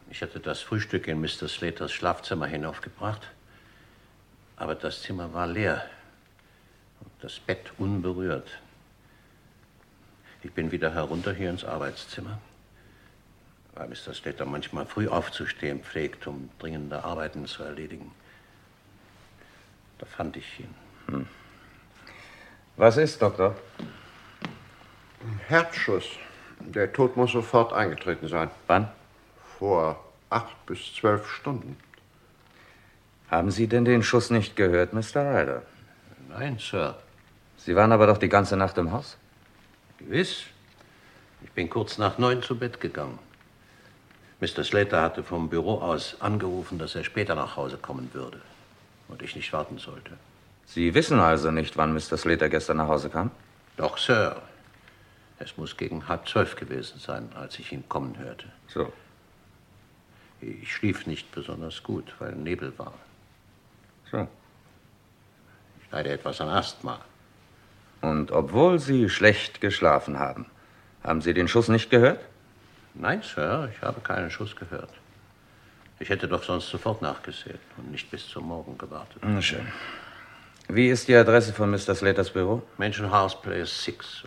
Ich 0.10 0.22
hatte 0.22 0.40
das 0.40 0.62
Frühstück 0.62 1.08
in 1.08 1.20
Mr. 1.20 1.48
Slaters 1.48 1.92
Schlafzimmer 1.92 2.46
hinaufgebracht, 2.46 3.32
aber 4.56 4.76
das 4.76 5.02
Zimmer 5.02 5.34
war 5.34 5.48
leer 5.48 5.84
und 7.00 7.12
das 7.22 7.40
Bett 7.40 7.72
unberührt. 7.78 8.48
Ich 10.44 10.52
bin 10.52 10.72
wieder 10.72 10.94
herunter 10.94 11.34
hier 11.34 11.50
ins 11.50 11.64
Arbeitszimmer, 11.64 12.40
weil 13.74 13.88
Mr. 13.88 14.14
Slater 14.14 14.46
manchmal 14.46 14.86
früh 14.86 15.08
aufzustehen 15.08 15.82
pflegt, 15.82 16.28
um 16.28 16.50
dringende 16.60 17.04
Arbeiten 17.04 17.48
zu 17.48 17.64
erledigen. 17.64 18.12
Da 19.98 20.06
fand 20.06 20.38
ich 20.38 20.60
ihn. 20.60 20.76
Hm. 21.08 21.28
Was 22.76 22.98
ist, 22.98 23.22
Doktor? 23.22 23.56
Herzschuss. 25.48 26.06
Der 26.60 26.92
Tod 26.94 27.18
muss 27.18 27.32
sofort 27.32 27.74
eingetreten 27.74 28.28
sein. 28.28 28.50
Wann? 28.68 28.88
Vor 29.58 30.04
acht 30.30 30.66
bis 30.66 30.94
zwölf 30.96 31.30
Stunden. 31.30 31.78
Haben 33.30 33.52
Sie 33.52 33.68
denn 33.68 33.86
den 33.86 34.04
Schuss 34.04 34.30
nicht 34.30 34.56
gehört, 34.56 34.94
Mr. 34.94 35.22
Ryder? 35.34 35.62
Nein, 36.30 36.58
Sir. 36.60 36.96
Sie 37.58 37.76
waren 37.76 37.92
aber 37.92 38.08
doch 38.08 38.18
die 38.18 38.30
ganze 38.30 38.58
Nacht 38.58 38.78
im 38.78 38.92
Haus? 38.92 39.18
Gewiss. 39.98 40.44
Ich 41.44 41.52
bin 41.52 41.70
kurz 41.70 41.98
nach 41.98 42.18
neun 42.18 42.42
zu 42.42 42.58
Bett 42.58 42.80
gegangen. 42.80 43.20
Mr. 44.40 44.64
Slater 44.64 45.02
hatte 45.02 45.24
vom 45.24 45.50
Büro 45.50 45.80
aus 45.80 46.18
angerufen, 46.20 46.80
dass 46.80 46.96
er 46.96 47.04
später 47.04 47.36
nach 47.36 47.56
Hause 47.56 47.78
kommen 47.78 48.10
würde 48.14 48.42
und 49.08 49.22
ich 49.22 49.36
nicht 49.36 49.54
warten 49.54 49.78
sollte. 49.78 50.14
Sie 50.66 50.94
wissen 50.94 51.20
also 51.20 51.52
nicht, 51.52 51.78
wann 51.78 51.94
Mr. 51.94 52.18
Slater 52.18 52.50
gestern 52.50 52.78
nach 52.78 52.88
Hause 52.88 53.10
kam? 53.10 53.30
Doch, 53.78 53.98
Sir. 53.98 54.42
Es 55.44 55.58
muss 55.58 55.76
gegen 55.76 56.08
halb 56.08 56.28
zwölf 56.28 56.56
gewesen 56.56 57.00
sein, 57.00 57.30
als 57.36 57.58
ich 57.58 57.72
ihn 57.72 57.88
kommen 57.90 58.18
hörte. 58.20 58.46
So. 58.68 58.94
Ich 60.40 60.74
schlief 60.74 61.08
nicht 61.08 61.32
besonders 61.32 61.82
gut, 61.82 62.14
weil 62.20 62.34
Nebel 62.34 62.78
war. 62.78 62.94
So. 64.12 64.28
Ich 65.82 65.92
leide 65.92 66.12
etwas 66.12 66.42
an 66.42 66.50
Asthma. 66.50 67.00
Und 68.02 68.32
obwohl 68.32 68.80
Sie 68.80 69.10
schlecht 69.10 69.62
geschlafen 69.62 70.20
haben, 70.20 70.46
haben 71.04 71.22
Sie 71.22 71.34
den 71.34 71.48
Schuss 71.48 71.70
nicht 71.70 71.90
gehört? 71.90 72.20
Nein, 72.94 73.24
Sir, 73.24 73.70
ich 73.74 73.82
habe 73.82 74.02
keinen 74.02 74.30
Schuss 74.30 74.56
gehört. 74.56 74.94
Ich 76.00 76.10
hätte 76.10 76.28
doch 76.28 76.44
sonst 76.44 76.70
sofort 76.70 77.02
nachgesehen 77.02 77.60
und 77.78 77.92
nicht 77.92 78.12
bis 78.12 78.28
zum 78.28 78.48
Morgen 78.48 78.78
gewartet. 78.78 79.22
Na 79.24 79.42
schön. 79.42 79.68
Wie 80.68 80.90
ist 80.90 81.08
die 81.08 81.16
Adresse 81.16 81.54
von 81.54 81.70
Mr. 81.72 81.96
Slaters 81.96 82.30
Büro? 82.30 82.62
Mansion 82.78 83.12
House 83.12 83.40
Place 83.40 83.84
6. 83.84 84.26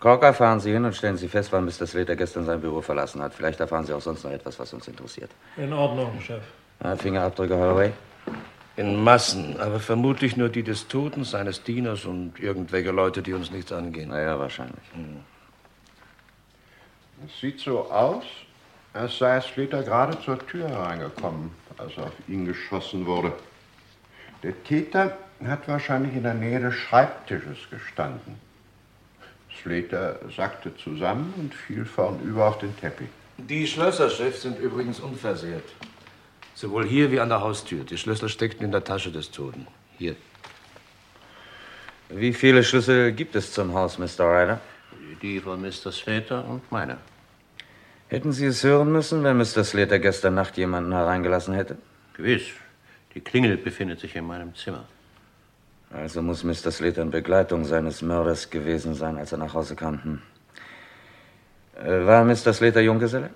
Corker, 0.00 0.32
fahren 0.32 0.60
Sie 0.60 0.72
hin 0.72 0.84
und 0.86 0.96
stellen 0.96 1.18
Sie 1.18 1.28
fest, 1.28 1.52
wann 1.52 1.66
Mr. 1.66 1.86
Slater 1.86 2.16
gestern 2.16 2.46
sein 2.46 2.60
Büro 2.60 2.80
verlassen 2.80 3.20
hat. 3.20 3.34
Vielleicht 3.34 3.60
erfahren 3.60 3.84
Sie 3.84 3.92
auch 3.92 4.00
sonst 4.00 4.24
noch 4.24 4.30
etwas, 4.30 4.58
was 4.58 4.72
uns 4.72 4.88
interessiert. 4.88 5.30
In 5.58 5.72
Ordnung, 5.74 6.18
Chef. 6.20 6.42
Fingerabdrücke, 6.96 7.54
Holloway? 7.54 7.92
In 8.76 9.04
Massen, 9.04 9.60
aber 9.60 9.78
vermutlich 9.78 10.38
nur 10.38 10.48
die 10.48 10.62
des 10.62 10.88
Toten, 10.88 11.24
seines 11.24 11.62
Dieners 11.62 12.06
und 12.06 12.40
irgendwelche 12.40 12.92
Leute, 12.92 13.20
die 13.20 13.34
uns 13.34 13.50
nichts 13.50 13.72
angehen. 13.72 14.08
Naja, 14.08 14.38
wahrscheinlich. 14.38 14.80
Es 17.26 17.38
sieht 17.38 17.60
so 17.60 17.90
aus, 17.90 18.24
als 18.94 19.18
sei 19.18 19.38
Slater 19.42 19.82
gerade 19.82 20.18
zur 20.22 20.38
Tür 20.46 20.66
hereingekommen, 20.68 21.50
als 21.76 21.98
auf 21.98 22.12
ihn 22.26 22.46
geschossen 22.46 23.04
wurde. 23.04 23.34
Der 24.42 24.64
Täter 24.64 25.18
hat 25.46 25.68
wahrscheinlich 25.68 26.14
in 26.14 26.22
der 26.22 26.32
Nähe 26.32 26.58
des 26.58 26.74
Schreibtisches 26.74 27.58
gestanden. 27.70 28.49
Slater 29.62 30.18
sackte 30.34 30.74
zusammen 30.76 31.34
und 31.36 31.54
fiel 31.54 31.84
vornüber 31.84 32.48
auf 32.48 32.58
den 32.58 32.76
Teppich. 32.76 33.08
Die 33.38 33.66
Schlösser, 33.66 34.10
Chef, 34.10 34.38
sind 34.38 34.58
übrigens 34.58 35.00
unversehrt. 35.00 35.64
Sowohl 36.54 36.86
hier 36.86 37.10
wie 37.10 37.20
an 37.20 37.28
der 37.28 37.40
Haustür. 37.40 37.84
Die 37.84 37.96
Schlüssel 37.96 38.28
steckten 38.28 38.64
in 38.64 38.72
der 38.72 38.84
Tasche 38.84 39.10
des 39.10 39.30
Toten. 39.30 39.66
Hier. 39.98 40.14
Wie 42.10 42.32
viele 42.32 42.64
Schlüssel 42.64 43.12
gibt 43.12 43.36
es 43.36 43.52
zum 43.52 43.72
Haus, 43.72 43.98
Mr. 43.98 44.20
Ryder? 44.20 44.60
Die 45.22 45.40
von 45.40 45.60
Mr. 45.62 45.92
Slater 45.92 46.44
und 46.44 46.70
meine. 46.70 46.98
Hätten 48.08 48.32
Sie 48.32 48.46
es 48.46 48.64
hören 48.64 48.90
müssen, 48.90 49.22
wenn 49.22 49.36
Mr. 49.36 49.64
Slater 49.64 49.98
gestern 49.98 50.34
Nacht 50.34 50.56
jemanden 50.56 50.92
hereingelassen 50.92 51.54
hätte? 51.54 51.78
Gewiss. 52.14 52.42
Die 53.14 53.20
Klingel 53.20 53.56
befindet 53.56 54.00
sich 54.00 54.16
in 54.16 54.26
meinem 54.26 54.54
Zimmer. 54.54 54.86
Also 55.90 56.22
muss 56.22 56.44
Mr. 56.44 56.70
Slater 56.70 57.02
in 57.02 57.10
Begleitung 57.10 57.64
seines 57.64 58.00
Mörders 58.00 58.48
gewesen 58.48 58.94
sein, 58.94 59.18
als 59.18 59.32
er 59.32 59.38
nach 59.38 59.54
Hause 59.54 59.74
kam. 59.74 60.02
Hm. 60.04 60.22
Äh, 61.76 62.06
War 62.06 62.24
Mr. 62.24 62.52
Slater 62.52 62.80
Junggeselle? 62.80 63.30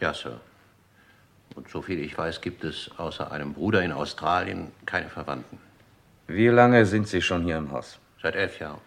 Ja, 0.00 0.12
Sir. 0.12 0.40
Und 1.54 1.68
soviel 1.68 2.00
ich 2.00 2.16
weiß, 2.16 2.40
gibt 2.40 2.64
es 2.64 2.90
außer 2.96 3.30
einem 3.30 3.52
Bruder 3.52 3.82
in 3.82 3.92
Australien 3.92 4.72
keine 4.84 5.08
Verwandten. 5.08 5.58
Wie 6.26 6.48
lange 6.48 6.86
sind 6.86 7.06
Sie 7.06 7.20
schon 7.20 7.42
hier 7.42 7.58
im 7.58 7.70
Haus? 7.70 7.98
Seit 8.20 8.34
elf 8.34 8.58
Jahren. 8.58 8.80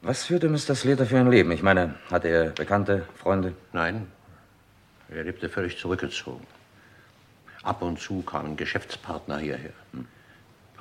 Was 0.00 0.24
führte 0.24 0.48
Mr. 0.48 0.74
Slater 0.74 1.06
für 1.06 1.18
ein 1.18 1.30
Leben? 1.30 1.52
Ich 1.52 1.62
meine, 1.62 1.94
hatte 2.10 2.28
er 2.28 2.50
Bekannte, 2.50 3.06
Freunde? 3.16 3.52
Nein, 3.72 4.08
er 5.08 5.22
lebte 5.24 5.48
völlig 5.48 5.78
zurückgezogen. 5.78 6.44
Ab 7.62 7.82
und 7.82 8.00
zu 8.00 8.22
kamen 8.22 8.56
Geschäftspartner 8.56 9.38
hierher. 9.38 9.70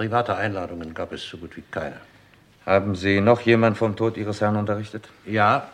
Private 0.02 0.36
Einladungen 0.36 0.96
gab 0.96 1.12
es 1.12 1.24
so 1.30 1.38
gut 1.38 1.56
wie 1.56 1.64
keine. 1.70 1.98
Haben 2.66 2.96
Sie 2.96 3.22
noch 3.22 3.42
jemand 3.42 3.78
vom 3.78 3.96
Tod 3.96 4.18
Ihres 4.18 4.42
Herrn 4.42 4.56
unterrichtet? 4.56 5.08
Ja, 5.28 5.70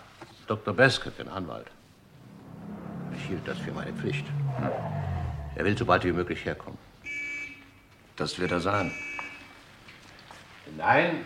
Dr. 0.47 0.73
Baskett, 0.73 1.17
den 1.17 1.29
Anwalt. 1.29 1.67
Ich 3.15 3.23
hielt 3.23 3.47
das 3.47 3.57
für 3.59 3.71
meine 3.71 3.93
Pflicht. 3.93 4.25
Er 5.55 5.63
will 5.63 5.77
so 5.77 5.85
bald 5.85 6.03
wie 6.03 6.11
möglich 6.11 6.43
herkommen. 6.43 6.77
Das 8.17 8.37
wird 8.37 8.51
er 8.51 8.59
sein. 8.59 8.91
Nein, 10.75 11.25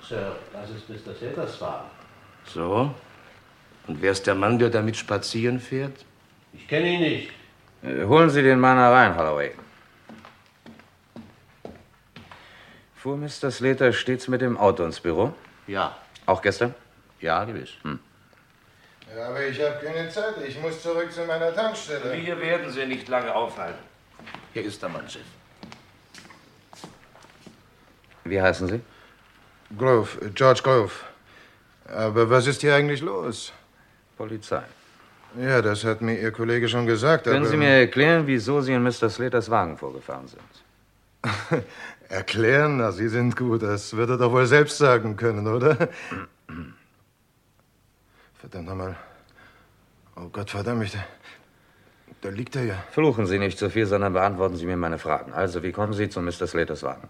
Sir, 0.00 0.34
das 0.54 0.70
ist 0.70 0.88
Mr. 0.88 1.14
Slaters 1.14 1.60
Wagen. 1.60 1.90
So? 2.46 2.94
Und 3.86 4.00
wer 4.00 4.12
ist 4.12 4.26
der 4.26 4.34
Mann, 4.34 4.58
der 4.58 4.70
damit 4.70 4.96
spazieren 4.96 5.60
fährt? 5.60 6.06
Ich 6.54 6.66
kenne 6.66 6.88
ihn 6.88 7.00
nicht. 7.02 7.30
Äh, 7.82 8.06
holen 8.06 8.30
Sie 8.30 8.42
den 8.42 8.60
Mann 8.60 8.78
herein, 8.78 9.14
Holloway. 9.14 9.52
Fuhr 13.00 13.16
Mr. 13.16 13.50
Slater 13.50 13.94
stets 13.94 14.28
mit 14.28 14.42
dem 14.42 14.58
Auto 14.58 14.84
ins 14.84 15.00
Büro? 15.00 15.32
Ja. 15.66 15.96
Auch 16.26 16.42
gestern? 16.42 16.74
Ja, 17.18 17.42
gewiss. 17.44 17.70
Hm. 17.82 17.98
Ja, 19.16 19.28
aber 19.28 19.42
ich 19.46 19.58
habe 19.58 19.82
keine 19.82 20.06
Zeit. 20.10 20.34
Ich 20.46 20.60
muss 20.60 20.82
zurück 20.82 21.10
zu 21.10 21.24
meiner 21.24 21.54
Tankstelle. 21.54 22.12
Wir 22.12 22.38
werden 22.38 22.70
Sie 22.70 22.84
nicht 22.84 23.08
lange 23.08 23.34
aufhalten. 23.34 23.78
Hier 24.52 24.66
ist 24.66 24.82
der 24.82 24.90
Mann, 24.90 25.08
Chef. 25.08 25.22
Wie 28.24 28.40
heißen 28.40 28.68
Sie? 28.68 28.80
Grove, 29.78 30.20
äh, 30.20 30.28
George 30.34 30.60
Grove. 30.62 30.92
Aber 31.86 32.28
was 32.28 32.46
ist 32.46 32.60
hier 32.60 32.74
eigentlich 32.74 33.00
los? 33.00 33.50
Polizei. 34.18 34.62
Ja, 35.38 35.62
das 35.62 35.84
hat 35.84 36.02
mir 36.02 36.18
Ihr 36.18 36.32
Kollege 36.32 36.68
schon 36.68 36.84
gesagt. 36.86 37.24
Können 37.24 37.38
aber 37.38 37.46
Sie 37.46 37.56
mir 37.56 37.70
erklären, 37.70 38.26
wieso 38.26 38.60
Sie 38.60 38.74
in 38.74 38.82
Mr. 38.82 39.08
Slaters 39.08 39.48
Wagen 39.48 39.78
vorgefahren 39.78 40.28
sind? 40.28 40.42
Erklären? 42.10 42.78
Na, 42.78 42.90
Sie 42.90 43.08
sind 43.08 43.36
gut. 43.36 43.62
Das 43.62 43.96
wird 43.96 44.10
er 44.10 44.18
doch 44.18 44.32
wohl 44.32 44.44
selbst 44.44 44.78
sagen 44.78 45.16
können, 45.16 45.46
oder? 45.46 45.88
Verdammt 48.34 48.66
nochmal. 48.66 48.96
Oh 50.16 50.28
Gott, 50.32 50.50
verdammt 50.50 50.80
mich. 50.80 50.90
Da, 50.90 50.98
da 52.22 52.28
liegt 52.30 52.56
er 52.56 52.64
ja. 52.64 52.84
Fluchen 52.90 53.26
Sie 53.26 53.38
nicht 53.38 53.58
so 53.58 53.70
viel, 53.70 53.86
sondern 53.86 54.12
beantworten 54.12 54.56
Sie 54.56 54.66
mir 54.66 54.76
meine 54.76 54.98
Fragen. 54.98 55.32
Also, 55.32 55.62
wie 55.62 55.70
kommen 55.70 55.92
Sie 55.92 56.08
zu 56.08 56.20
Mr. 56.20 56.48
Slaters 56.48 56.82
Wagen? 56.82 57.08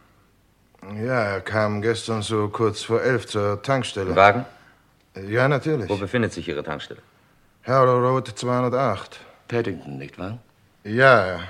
Ja, 1.03 1.23
er 1.23 1.41
kam 1.41 1.81
gestern 1.81 2.21
so 2.21 2.49
kurz 2.49 2.83
vor 2.83 3.01
elf 3.01 3.27
zur 3.27 3.63
Tankstelle. 3.63 4.15
Wagen? 4.15 4.45
Ja, 5.29 5.49
natürlich. 5.49 5.89
Wo 5.89 5.97
befindet 5.97 6.35
sich 6.35 6.47
Ihre 6.47 6.63
Tankstelle? 6.63 7.01
Harrow 7.65 8.03
Road 8.03 8.29
208. 8.29 9.19
Paddington, 9.49 9.97
nicht 9.97 10.19
wahr? 10.19 10.39
Ja, 10.85 11.27
ja. 11.27 11.41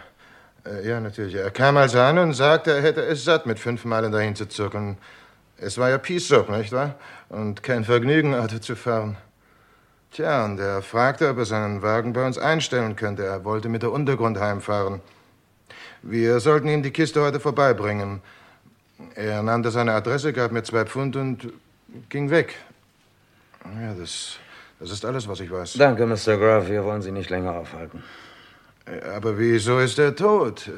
Äh, 0.65 0.89
Ja, 0.89 1.01
natürlich. 1.01 1.35
Er 1.35 1.51
kam 1.51 1.77
also 1.77 1.99
an 2.01 2.19
und 2.19 2.35
sagte, 2.35 2.73
er 2.73 2.83
hätte 2.83 3.03
es 3.03 3.25
satt, 3.25 3.47
mit 3.47 3.59
fünf 3.59 3.85
Meilen 3.85 4.13
dahin 4.13 4.35
zu 4.37 4.47
zirkeln. 4.47 4.97
Es 5.57 5.77
war 5.79 5.91
ja 5.91 5.99
Peace 5.99 6.27
Soap, 6.29 6.49
nicht 6.49 6.73
wahr? 6.73 6.95
Und 7.29 7.63
kein 7.63 7.85
Vergnügen, 7.85 8.35
Auto 8.35 8.59
zu 8.59 8.77
fahren. 8.77 9.17
Tja, 10.11 10.45
und 10.45 10.59
er 10.59 10.83
fragte, 10.83 11.29
ob 11.29 11.39
er 11.39 11.45
seinen 11.45 11.83
Wagen 11.83 12.13
bei 12.13 12.27
uns 12.27 12.39
einstellen 12.39 12.97
könnte. 12.97 13.25
Er 13.25 13.45
wollte 13.45 13.69
mit 13.69 13.83
der 13.83 13.93
Untergrund 13.93 14.41
heimfahren. 14.41 15.01
Wir 16.03 16.41
sollten 16.41 16.69
ihm 16.69 16.83
die 16.83 16.91
Kiste 16.91 17.21
heute 17.23 17.39
vorbeibringen. 17.41 18.23
Er 19.15 19.43
nannte 19.43 19.71
seine 19.71 19.93
Adresse, 19.93 20.33
gab 20.33 20.51
mir 20.51 20.63
zwei 20.63 20.85
Pfund 20.85 21.15
und 21.17 21.53
ging 22.09 22.31
weg. 22.31 22.57
Ja, 23.65 23.95
das, 23.95 24.37
das 24.81 24.91
ist 24.91 25.05
alles, 25.05 25.29
was 25.29 25.41
ich 25.41 25.51
weiß. 25.51 25.75
Danke, 25.75 26.07
Mr. 26.07 26.37
Grove. 26.39 26.69
Wir 26.69 26.85
wollen 26.85 27.03
Sie 27.03 27.13
nicht 27.13 27.31
länger 27.31 27.53
aufhalten. 27.55 28.03
Aber 29.15 29.39
wieso 29.39 29.79
ist 29.79 29.99
er 29.99 30.15
tot? 30.17 30.71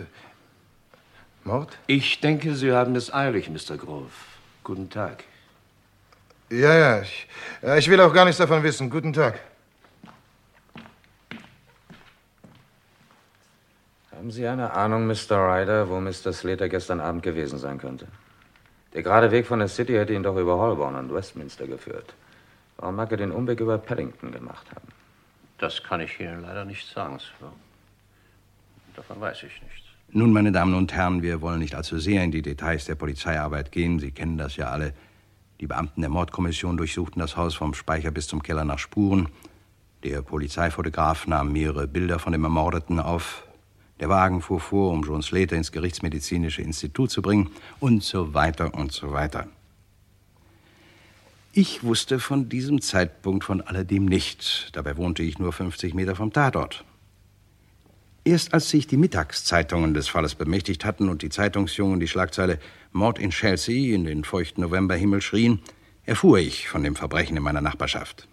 Mord? 1.45 1.77
Ich 1.87 2.21
denke, 2.21 2.55
Sie 2.55 2.73
haben 2.73 2.95
es 2.95 3.13
eilig, 3.13 3.49
Mr. 3.49 3.77
Grove. 3.77 4.11
Guten 4.63 4.91
Tag. 4.91 5.25
Ja, 6.51 6.75
ja. 6.75 7.03
Ich, 7.03 7.27
ja, 7.63 7.77
ich 7.77 7.89
will 7.89 8.01
auch 8.01 8.13
gar 8.13 8.25
nichts 8.25 8.39
davon 8.39 8.63
wissen. 8.63 8.91
Guten 8.91 9.13
Tag. 9.13 9.41
Haben 14.13 14.31
Sie 14.31 14.47
eine 14.47 14.73
Ahnung, 14.73 15.07
Mr. 15.07 15.37
Ryder, 15.37 15.89
wo 15.89 15.99
Mr. 15.99 16.33
Slater 16.33 16.69
gestern 16.69 17.01
Abend 17.01 17.23
gewesen 17.23 17.59
sein 17.59 17.79
könnte? 17.79 18.07
Der 18.93 19.03
gerade 19.03 19.31
Weg 19.31 19.47
von 19.47 19.59
der 19.59 19.69
City 19.69 19.95
hätte 19.95 20.13
ihn 20.13 20.23
doch 20.23 20.37
über 20.37 20.59
Holborn 20.59 20.95
und 20.95 21.13
Westminster 21.13 21.67
geführt. 21.67 22.15
Warum 22.77 22.97
mag 22.97 23.11
er 23.11 23.17
den 23.17 23.33
Umweg 23.33 23.59
über 23.61 23.79
Paddington 23.79 24.31
gemacht 24.31 24.67
haben? 24.71 24.87
Das 25.59 25.83
kann 25.83 26.01
ich 26.01 26.21
Ihnen 26.21 26.43
leider 26.43 26.65
nicht 26.65 26.87
sagen, 26.93 27.19
Sir. 27.19 27.53
Davon 28.97 29.21
weiß 29.21 29.39
ich 29.45 29.63
nichts. 29.63 29.83
Nun, 30.15 30.33
meine 30.33 30.53
Damen 30.53 30.75
und 30.75 30.93
Herren, 30.93 31.23
wir 31.23 31.41
wollen 31.41 31.61
nicht 31.61 31.75
allzu 31.75 31.99
sehr 31.99 32.23
in 32.23 32.33
die 32.33 32.43
Details 32.43 32.85
der 32.85 32.97
Polizeiarbeit 32.97 33.73
gehen. 33.73 33.99
Sie 33.99 34.11
kennen 34.11 34.37
das 34.37 34.57
ja 34.57 34.69
alle. 34.69 34.93
Die 35.61 35.67
Beamten 35.67 36.03
der 36.03 36.11
Mordkommission 36.11 36.77
durchsuchten 36.77 37.21
das 37.21 37.37
Haus 37.37 37.55
vom 37.55 37.73
Speicher 37.73 38.11
bis 38.11 38.27
zum 38.27 38.43
Keller 38.43 38.65
nach 38.65 38.79
Spuren. 38.79 39.29
Der 40.03 40.21
Polizeifotograf 40.21 41.27
nahm 41.27 41.53
mehrere 41.53 41.87
Bilder 41.87 42.19
von 42.19 42.33
dem 42.33 42.45
Ermordeten 42.45 43.01
auf. 43.01 43.47
Der 44.01 44.09
Wagen 44.09 44.43
fuhr 44.43 44.61
vor, 44.61 44.91
um 44.91 45.03
John 45.03 45.23
Slater 45.23 45.57
ins 45.57 45.71
Gerichtsmedizinische 45.73 46.61
Institut 46.61 47.11
zu 47.11 47.23
bringen 47.23 47.51
und 47.79 48.03
so 48.03 48.35
weiter 48.35 48.75
und 48.75 48.93
so 48.93 49.13
weiter. 49.13 49.47
Ich 51.53 51.85
wusste 51.85 52.19
von 52.19 52.49
diesem 52.49 52.81
Zeitpunkt 52.81 53.45
von 53.45 53.61
alledem 53.61 54.07
nicht. 54.07 54.71
Dabei 54.73 54.97
wohnte 54.97 55.23
ich 55.23 55.39
nur 55.39 55.53
50 55.53 55.95
Meter 55.95 56.17
vom 56.17 56.33
Tatort. 56.33 56.85
Erst 58.25 58.55
als 58.55 58.71
sich 58.71 58.87
die 58.87 58.97
Mittagszeitungen 58.97 59.95
des 59.95 60.09
Falles 60.09 60.37
bemächtigt 60.37 60.85
hatten 60.85 61.09
und 61.09 61.23
die 61.23 61.29
Zeitungsjungen 61.29 61.99
die 61.99 62.07
Schlagzeile 62.07 62.61
Mord 62.93 63.19
in 63.19 63.31
Chelsea 63.31 63.95
in 63.95 64.05
den 64.05 64.23
feuchten 64.23 64.63
Novemberhimmel 64.63 65.21
schrien, 65.21 65.61
erfuhr 66.05 66.39
ich 66.39 66.69
von 66.69 66.85
dem 66.85 66.95
Verbrechen 66.95 67.37
in 67.37 67.43
meiner 67.43 67.61
Nachbarschaft. 67.61 68.29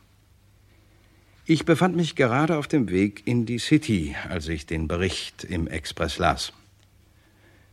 Ich 1.45 1.65
befand 1.65 1.95
mich 1.95 2.15
gerade 2.15 2.57
auf 2.57 2.67
dem 2.67 2.91
Weg 2.91 3.25
in 3.25 3.47
die 3.47 3.57
City, 3.57 4.15
als 4.29 4.47
ich 4.47 4.67
den 4.67 4.87
Bericht 4.87 5.43
im 5.43 5.65
Express 5.65 6.19
las. 6.19 6.53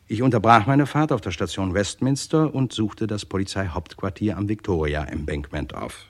Ich 0.09 0.23
unterbrach 0.23 0.67
meine 0.67 0.87
Fahrt 0.87 1.13
auf 1.13 1.21
der 1.21 1.33
Station 1.33 1.75
Westminster 1.75 2.55
und 2.55 2.73
suchte 2.73 3.07
das 3.07 3.27
Polizeihauptquartier 3.27 4.39
am 4.39 4.49
Victoria 4.49 5.05
Embankment 5.05 5.75
auf. 5.75 6.07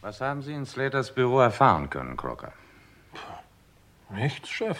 Was 0.00 0.22
haben 0.22 0.40
Sie 0.40 0.54
in 0.54 0.64
Slaters 0.64 1.14
Büro 1.14 1.40
erfahren 1.40 1.90
können, 1.90 2.16
Crocker? 2.16 2.52
Nichts, 4.10 4.48
Chef. 4.48 4.78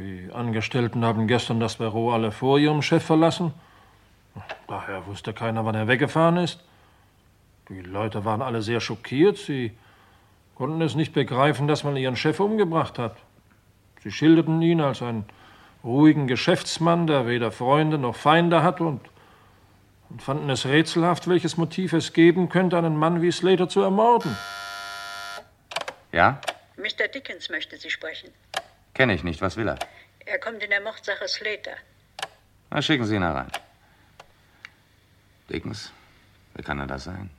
Die 0.00 0.30
Angestellten 0.32 1.04
haben 1.04 1.26
gestern 1.26 1.60
das 1.60 1.76
Büro 1.76 2.10
alle 2.10 2.32
vor 2.32 2.58
ihrem 2.58 2.80
Chef 2.80 3.04
verlassen. 3.04 3.52
Daher 4.66 5.06
wusste 5.06 5.34
keiner, 5.34 5.66
wann 5.66 5.74
er 5.74 5.88
weggefahren 5.88 6.38
ist. 6.38 6.60
Die 7.68 7.82
Leute 7.82 8.24
waren 8.24 8.40
alle 8.40 8.62
sehr 8.62 8.80
schockiert. 8.80 9.36
Sie 9.36 9.72
konnten 10.54 10.80
es 10.80 10.94
nicht 10.94 11.12
begreifen, 11.12 11.68
dass 11.68 11.84
man 11.84 11.98
ihren 11.98 12.16
Chef 12.16 12.40
umgebracht 12.40 12.98
hat. 12.98 13.14
Sie 14.02 14.10
schilderten 14.10 14.62
ihn 14.62 14.80
als 14.80 15.02
einen 15.02 15.26
ruhigen 15.84 16.26
Geschäftsmann, 16.26 17.06
der 17.06 17.26
weder 17.26 17.52
Freunde 17.52 17.98
noch 17.98 18.16
Feinde 18.16 18.62
hat 18.62 18.80
und, 18.80 19.02
und 20.08 20.22
fanden 20.22 20.48
es 20.48 20.64
rätselhaft, 20.64 21.28
welches 21.28 21.58
Motiv 21.58 21.92
es 21.92 22.14
geben 22.14 22.48
könnte, 22.48 22.78
einen 22.78 22.96
Mann 22.96 23.20
wie 23.20 23.32
Slater 23.32 23.68
zu 23.68 23.82
ermorden. 23.82 24.34
Ja? 26.10 26.40
Mr. 26.78 27.08
Dickens 27.12 27.50
möchte 27.50 27.76
Sie 27.76 27.90
sprechen. 27.90 28.30
Kenne 29.00 29.14
ich 29.14 29.24
nicht. 29.24 29.40
Was 29.40 29.56
will 29.56 29.66
er? 29.66 29.78
Er 30.26 30.38
kommt 30.38 30.62
in 30.62 30.68
der 30.68 30.82
Mordsache 30.82 31.26
Slater. 31.26 31.76
Na, 32.68 32.82
schicken 32.82 33.06
Sie 33.06 33.14
ihn 33.14 33.22
herein. 33.22 33.50
Dickens, 35.48 35.90
wer 36.52 36.62
kann 36.62 36.78
er 36.80 36.86
das 36.86 37.04
sein? 37.04 37.30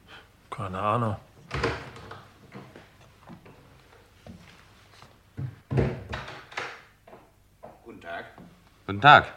Keine 0.50 0.80
Ahnung. 0.80 1.18
Guten 7.84 8.02
Tag. 8.02 8.26
Guten 8.88 9.02
Tag. 9.02 9.34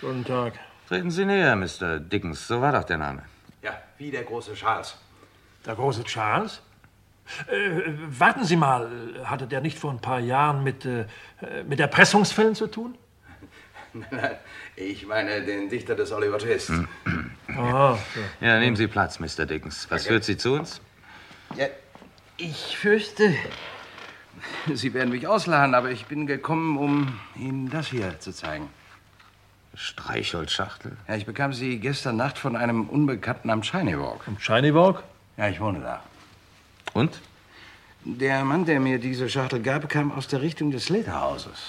Guten 0.00 0.24
Tag. 0.24 0.54
Treten 0.88 1.10
Sie 1.10 1.26
näher, 1.26 1.56
Mr. 1.56 2.00
Dickens. 2.00 2.48
So 2.48 2.62
war 2.62 2.72
doch 2.72 2.84
der 2.84 2.96
Name. 2.96 3.22
Ja, 3.60 3.82
wie 3.98 4.10
der 4.10 4.24
große 4.24 4.54
Charles. 4.54 4.96
Der 5.66 5.74
große 5.74 6.04
Charles? 6.04 6.62
Äh, 7.48 7.92
warten 8.18 8.44
Sie 8.44 8.56
mal, 8.56 8.88
hatte 9.24 9.46
der 9.46 9.60
nicht 9.60 9.78
vor 9.78 9.90
ein 9.90 10.00
paar 10.00 10.20
Jahren 10.20 10.62
mit, 10.62 10.84
äh, 10.84 11.06
mit 11.66 11.80
Erpressungsfällen 11.80 12.54
zu 12.54 12.66
tun? 12.68 12.96
Nein, 14.10 14.36
ich 14.76 15.06
meine 15.06 15.42
den 15.42 15.68
Dichter 15.68 15.94
des 15.94 16.12
Oliver 16.12 16.38
Twist. 16.38 16.70
Aha, 17.48 17.98
Ja, 18.40 18.58
nehmen 18.58 18.76
Sie 18.76 18.86
Platz, 18.86 19.18
Mr. 19.18 19.46
Dickens. 19.46 19.86
Was 19.90 20.06
führt 20.06 20.24
Sie 20.24 20.36
zu 20.36 20.54
uns? 20.54 20.80
Ja, 21.56 21.66
ich 22.36 22.76
fürchte, 22.76 23.34
Sie 24.72 24.92
werden 24.94 25.10
mich 25.10 25.26
auslachen, 25.26 25.74
aber 25.74 25.90
ich 25.90 26.06
bin 26.06 26.26
gekommen, 26.26 26.76
um 26.76 27.18
Ihnen 27.36 27.70
das 27.70 27.88
hier 27.88 28.18
zu 28.20 28.32
zeigen. 28.32 28.68
Streichholzschachtel? 29.74 30.96
Ja, 31.06 31.16
ich 31.16 31.26
bekam 31.26 31.52
sie 31.52 31.78
gestern 31.78 32.16
Nacht 32.16 32.38
von 32.38 32.56
einem 32.56 32.88
Unbekannten 32.88 33.50
am 33.50 33.62
Shiny 33.62 33.98
Walk. 33.98 34.26
Am 34.26 34.38
Shiny 34.38 34.74
Walk? 34.74 35.02
Ja, 35.36 35.48
ich 35.48 35.60
wohne 35.60 35.80
da. 35.80 36.02
Und? 36.96 37.20
Der 38.04 38.42
Mann, 38.44 38.64
der 38.64 38.80
mir 38.80 38.98
diese 38.98 39.28
Schachtel 39.28 39.60
gab, 39.60 39.88
kam 39.90 40.12
aus 40.12 40.28
der 40.28 40.40
Richtung 40.40 40.70
des 40.70 40.86
Slaterhauses. 40.86 41.66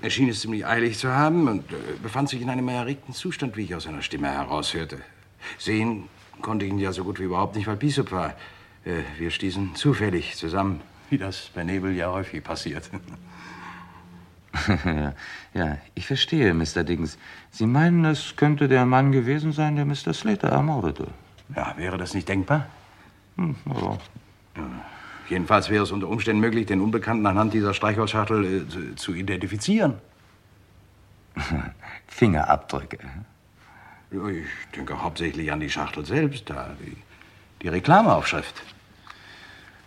Er 0.00 0.10
schien 0.10 0.28
es 0.28 0.40
ziemlich 0.40 0.64
eilig 0.64 0.98
zu 0.98 1.10
haben 1.10 1.48
und 1.48 1.72
äh, 1.72 1.76
befand 2.00 2.28
sich 2.28 2.40
in 2.40 2.48
einem 2.48 2.68
erregten 2.68 3.12
Zustand, 3.12 3.56
wie 3.56 3.62
ich 3.62 3.74
aus 3.74 3.84
seiner 3.84 4.02
Stimme 4.02 4.30
heraushörte. 4.30 4.98
Sehen 5.58 6.08
konnte 6.42 6.64
ich 6.64 6.70
ihn 6.70 6.78
ja 6.78 6.92
so 6.92 7.02
gut 7.02 7.18
wie 7.18 7.24
überhaupt 7.24 7.56
nicht, 7.56 7.66
weil 7.66 7.76
Bisup 7.76 8.12
war. 8.12 8.34
Äh, 8.84 9.02
wir 9.18 9.32
stießen 9.32 9.74
zufällig 9.74 10.36
zusammen, 10.36 10.80
wie 11.10 11.18
das 11.18 11.50
bei 11.52 11.64
Nebel 11.64 11.92
ja 11.96 12.12
häufig 12.12 12.44
passiert. 12.44 12.88
ja, 15.54 15.78
ich 15.96 16.06
verstehe, 16.06 16.54
Mr. 16.54 16.84
Dickens. 16.84 17.18
Sie 17.50 17.66
meinen, 17.66 18.04
es 18.04 18.36
könnte 18.36 18.68
der 18.68 18.86
Mann 18.86 19.10
gewesen 19.10 19.52
sein, 19.52 19.74
der 19.74 19.86
Mr. 19.86 20.14
Slater 20.14 20.50
ermordete. 20.50 21.08
Ja, 21.56 21.74
wäre 21.76 21.98
das 21.98 22.14
nicht 22.14 22.28
denkbar? 22.28 22.68
Hm, 23.36 23.56
ja. 23.66 23.98
Jedenfalls 25.28 25.70
wäre 25.70 25.84
es 25.84 25.90
unter 25.90 26.08
Umständen 26.08 26.40
möglich, 26.40 26.66
den 26.66 26.80
Unbekannten 26.80 27.26
anhand 27.26 27.54
dieser 27.54 27.72
Streichholzschachtel 27.72 28.44
äh, 28.44 28.94
zu, 28.96 29.14
identifizieren. 29.14 29.94
Fingerabdrücke. 32.06 32.98
Ja, 34.10 34.28
ich 34.28 34.46
denke 34.76 35.02
hauptsächlich 35.02 35.50
an 35.50 35.60
die 35.60 35.70
Schachtel 35.70 36.04
selbst, 36.04 36.48
da 36.50 36.76
die, 36.80 36.96
die 37.62 37.68
Reklameaufschrift. 37.68 38.62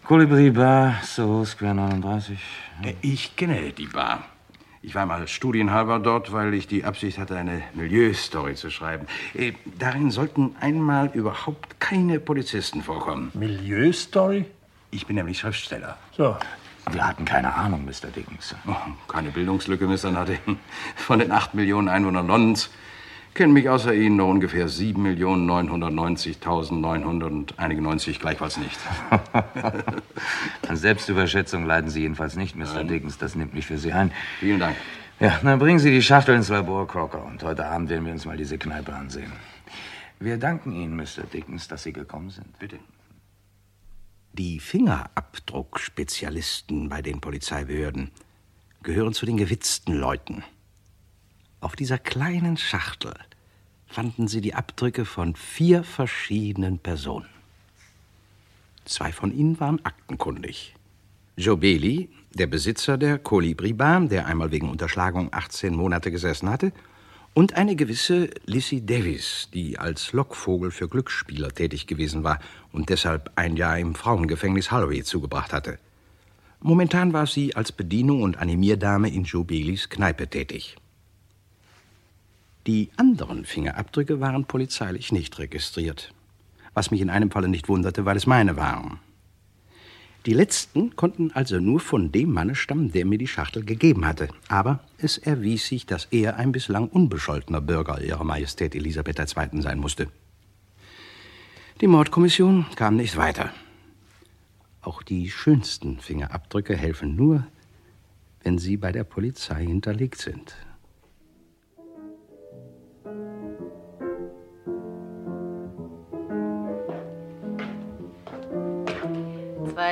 Colibri 0.04 0.52
Bar, 0.52 0.96
Soho 1.04 1.46
Square 1.46 1.76
39. 1.76 2.40
Äh, 2.82 2.96
Ich 3.02 3.36
kenne 3.36 3.72
die 3.72 3.88
Bar. 3.88 4.24
Ich 4.82 4.94
war 4.96 5.06
mal 5.06 5.28
studienhalber 5.28 6.00
dort, 6.00 6.32
weil 6.32 6.54
ich 6.54 6.68
die 6.68 6.84
Absicht 6.84 7.18
hatte, 7.18 7.36
eine 7.36 7.64
Milieustory 7.74 8.56
zu 8.56 8.70
schreiben. 8.70 9.08
Äh, 9.34 9.54
Darin 9.80 10.12
sollten 10.12 10.56
einmal 10.60 11.10
überhaupt 11.14 11.80
keine 11.80 12.20
Polizisten 12.20 12.84
vorkommen. 12.84 13.32
Milieustory? 13.34 14.46
Ich 14.92 15.08
bin 15.08 15.16
nämlich 15.16 15.40
Schriftsteller. 15.40 15.98
So. 16.16 16.38
Wir 16.92 17.06
hatten 17.06 17.26
keine 17.26 17.54
Ahnung, 17.54 17.84
Mr. 17.84 18.08
Dickens. 18.16 18.56
Oh, 18.66 18.74
keine 19.10 19.30
Bildungslücke, 19.32 19.86
Mr. 19.86 20.12
Nutting. 20.12 20.60
Von 20.96 21.20
den 21.20 21.32
8 21.32 21.54
Millionen 21.54 21.90
Einwohnern 21.90 22.28
Londons 22.28 22.70
kennen 23.38 23.54
mich 23.54 23.70
außer 23.70 23.94
Ihnen 23.94 24.18
nur 24.18 24.28
ungefähr 24.28 24.68
7.990.900 24.68 27.24
und 27.24 27.58
einige 27.58 27.82
90 27.82 28.20
gleichfalls 28.20 28.58
nicht. 28.58 28.78
An 30.68 30.76
Selbstüberschätzung 30.76 31.66
leiden 31.66 31.90
Sie 31.90 32.02
jedenfalls 32.02 32.36
nicht, 32.36 32.58
Mr. 32.58 32.84
Dickens. 32.84 33.18
Das 33.18 33.36
nimmt 33.36 33.54
mich 33.54 33.68
für 33.68 33.78
Sie 33.78 33.94
ein. 33.94 34.12
Vielen 34.40 34.60
Dank. 34.60 34.76
Ja, 35.20 35.40
dann 35.42 35.58
bringen 35.60 35.80
Sie 35.80 35.92
die 35.92 36.02
Schachtel 36.02 36.36
ins 36.36 36.50
Labor, 36.50 36.86
Crocker. 36.88 37.24
Und 37.24 37.42
heute 37.44 37.66
Abend 37.66 37.90
werden 37.90 38.06
wir 38.06 38.12
uns 38.14 38.26
mal 38.26 38.36
diese 38.36 38.58
Kneipe 38.58 38.94
ansehen. 38.94 39.32
Wir 40.20 40.38
danken 40.38 40.74
Ihnen, 40.74 40.96
Mr. 40.96 41.28
Dickens, 41.32 41.68
dass 41.68 41.84
Sie 41.84 41.94
gekommen 41.94 42.32
sind. 42.32 42.58
Bitte. 42.60 42.80
Die 44.34 44.60
Fingerabdruckspezialisten 44.60 46.90
bei 46.90 47.04
den 47.04 47.22
Polizeibehörden 47.22 48.10
gehören 48.84 49.14
zu 49.14 49.26
den 49.26 49.38
gewitzten 49.38 49.94
Leuten. 49.94 50.44
Auf 51.60 51.76
dieser 51.76 51.98
kleinen 51.98 52.56
Schachtel 52.58 53.14
fanden 53.88 54.28
sie 54.28 54.42
die 54.42 54.54
Abdrücke 54.54 55.06
von 55.06 55.36
vier 55.36 55.84
verschiedenen 55.84 56.78
Personen. 56.78 57.30
Zwei 58.86 59.12
von 59.12 59.36
ihnen 59.36 59.60
waren 59.60 59.84
aktenkundig. 59.84 60.76
Joe 61.36 61.58
Bailey, 61.58 62.10
der 62.34 62.48
Besitzer 62.48 62.98
der 62.98 63.18
Colibri 63.18 63.74
Bar, 63.74 64.02
der 64.02 64.28
einmal 64.28 64.52
wegen 64.52 64.70
Unterschlagung 64.70 65.34
18 65.34 65.76
Monate 65.76 66.12
gesessen 66.12 66.50
hatte, 66.50 66.72
und 67.34 67.56
eine 67.56 67.76
gewisse 67.76 68.30
Lizzie 68.46 68.86
Davis, 68.86 69.50
die 69.54 69.80
als 69.80 70.14
Lockvogel 70.14 70.72
für 70.72 70.88
Glücksspieler 70.88 71.54
tätig 71.54 71.88
gewesen 71.88 72.24
war 72.24 72.40
und 72.72 72.90
deshalb 72.90 73.32
ein 73.36 73.58
Jahr 73.58 73.80
im 73.80 73.96
Frauengefängnis 73.96 74.72
Holloway 74.72 75.04
zugebracht 75.04 75.54
hatte. 75.54 75.80
Momentan 76.60 77.14
war 77.14 77.28
sie 77.28 77.56
als 77.56 77.72
Bedienung 77.72 78.22
und 78.22 78.38
Animierdame 78.38 79.10
in 79.10 79.24
Joe 79.24 79.44
Baileys 79.44 79.90
Kneipe 79.90 80.28
tätig. 80.28 80.78
Die 82.68 82.90
anderen 82.98 83.46
Fingerabdrücke 83.46 84.20
waren 84.20 84.44
polizeilich 84.44 85.14
nicht 85.14 85.40
registriert, 85.40 86.14
was 86.74 86.92
mich 86.92 87.00
in 87.00 87.10
einem 87.10 87.32
Falle 87.32 87.48
nicht 87.48 87.70
wunderte, 87.70 88.04
weil 88.04 88.18
es 88.18 88.28
meine 88.28 88.58
waren. 88.58 89.00
Die 90.26 90.34
letzten 90.34 90.94
konnten 90.98 91.32
also 91.32 91.62
nur 91.62 91.80
von 91.80 92.12
dem 92.12 92.34
Manne 92.34 92.56
stammen, 92.56 92.92
der 92.92 93.06
mir 93.06 93.18
die 93.18 93.30
Schachtel 93.30 93.64
gegeben 93.64 94.06
hatte. 94.06 94.28
Aber 94.50 94.82
es 94.98 95.18
erwies 95.18 95.66
sich, 95.66 95.86
dass 95.86 96.10
er 96.12 96.36
ein 96.36 96.52
bislang 96.52 96.90
unbescholtener 96.90 97.62
Bürger 97.62 98.02
Ihrer 98.02 98.26
Majestät 98.26 98.76
Elisabeth 98.76 99.18
II. 99.18 99.62
sein 99.62 99.80
musste. 99.80 100.10
Die 101.80 101.88
Mordkommission 101.88 102.66
kam 102.76 102.98
nicht 102.98 103.16
weiter. 103.16 103.54
Auch 104.82 105.04
die 105.04 105.30
schönsten 105.30 106.02
Fingerabdrücke 106.02 106.76
helfen 106.76 107.16
nur, 107.16 107.48
wenn 108.44 108.58
sie 108.58 108.76
bei 108.76 108.92
der 108.92 109.06
Polizei 109.06 109.66
hinterlegt 109.66 110.20
sind. 110.20 110.54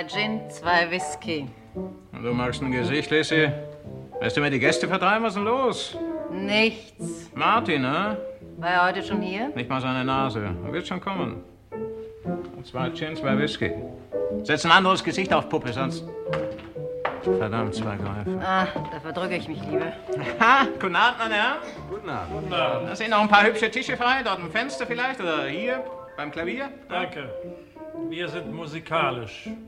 Zwei 0.07 0.19
Gin, 0.19 0.41
zwei 0.49 0.91
Whisky. 0.91 1.47
Du 2.11 2.33
magst 2.33 2.61
ein 2.61 2.71
Gesicht, 2.71 3.09
Lissy. 3.09 3.49
Weißt 4.19 4.37
du 4.37 4.41
mir 4.41 4.51
die 4.51 4.59
Gäste 4.59 4.87
vertreiben? 4.87 5.23
Was 5.23 5.33
ist 5.33 5.37
denn 5.37 5.45
los? 5.45 5.97
Nichts. 6.31 7.31
Martin, 7.33 7.81
ne? 7.81 8.17
War 8.57 8.69
er 8.69 8.87
heute 8.87 9.03
schon 9.03 9.21
hier? 9.21 9.49
Nicht 9.55 9.69
mal 9.69 9.81
seine 9.81 10.03
Nase. 10.05 10.55
Er 10.65 10.73
wird 10.73 10.87
schon 10.87 11.01
kommen. 11.01 11.43
Zwei 12.63 12.89
Gin, 12.91 13.15
zwei 13.15 13.37
Whisky. 13.37 13.71
Setz 14.43 14.65
ein 14.65 14.71
anderes 14.71 15.03
Gesicht 15.03 15.33
auf 15.33 15.49
Puppe, 15.49 15.73
sonst... 15.73 16.03
Verdammt, 17.23 17.73
zwei 17.73 17.95
Greifer. 17.95 18.39
Ah, 18.43 18.67
da 18.91 18.99
verdrücke 18.99 19.35
ich 19.37 19.47
mich 19.47 19.59
lieber. 19.63 19.91
Ha, 20.39 20.67
guten 20.79 20.95
Abend, 20.95 21.17
meine 21.17 21.33
Herren. 21.33 21.57
Guten 21.89 22.09
Abend. 22.09 22.41
Guten 22.41 22.53
Abend. 22.53 22.89
Da 22.89 22.95
sind 22.95 23.09
noch 23.09 23.21
ein 23.21 23.27
paar 23.27 23.45
hübsche 23.47 23.71
Tische 23.71 23.97
frei, 23.97 24.21
dort 24.23 24.39
am 24.39 24.51
Fenster 24.51 24.85
vielleicht, 24.85 25.19
oder 25.19 25.45
hier, 25.47 25.83
beim 26.15 26.29
Klavier. 26.29 26.69
Danke. 26.87 27.27
Wir 28.09 28.27
sind 28.27 28.53
musikalisch. 28.53 29.49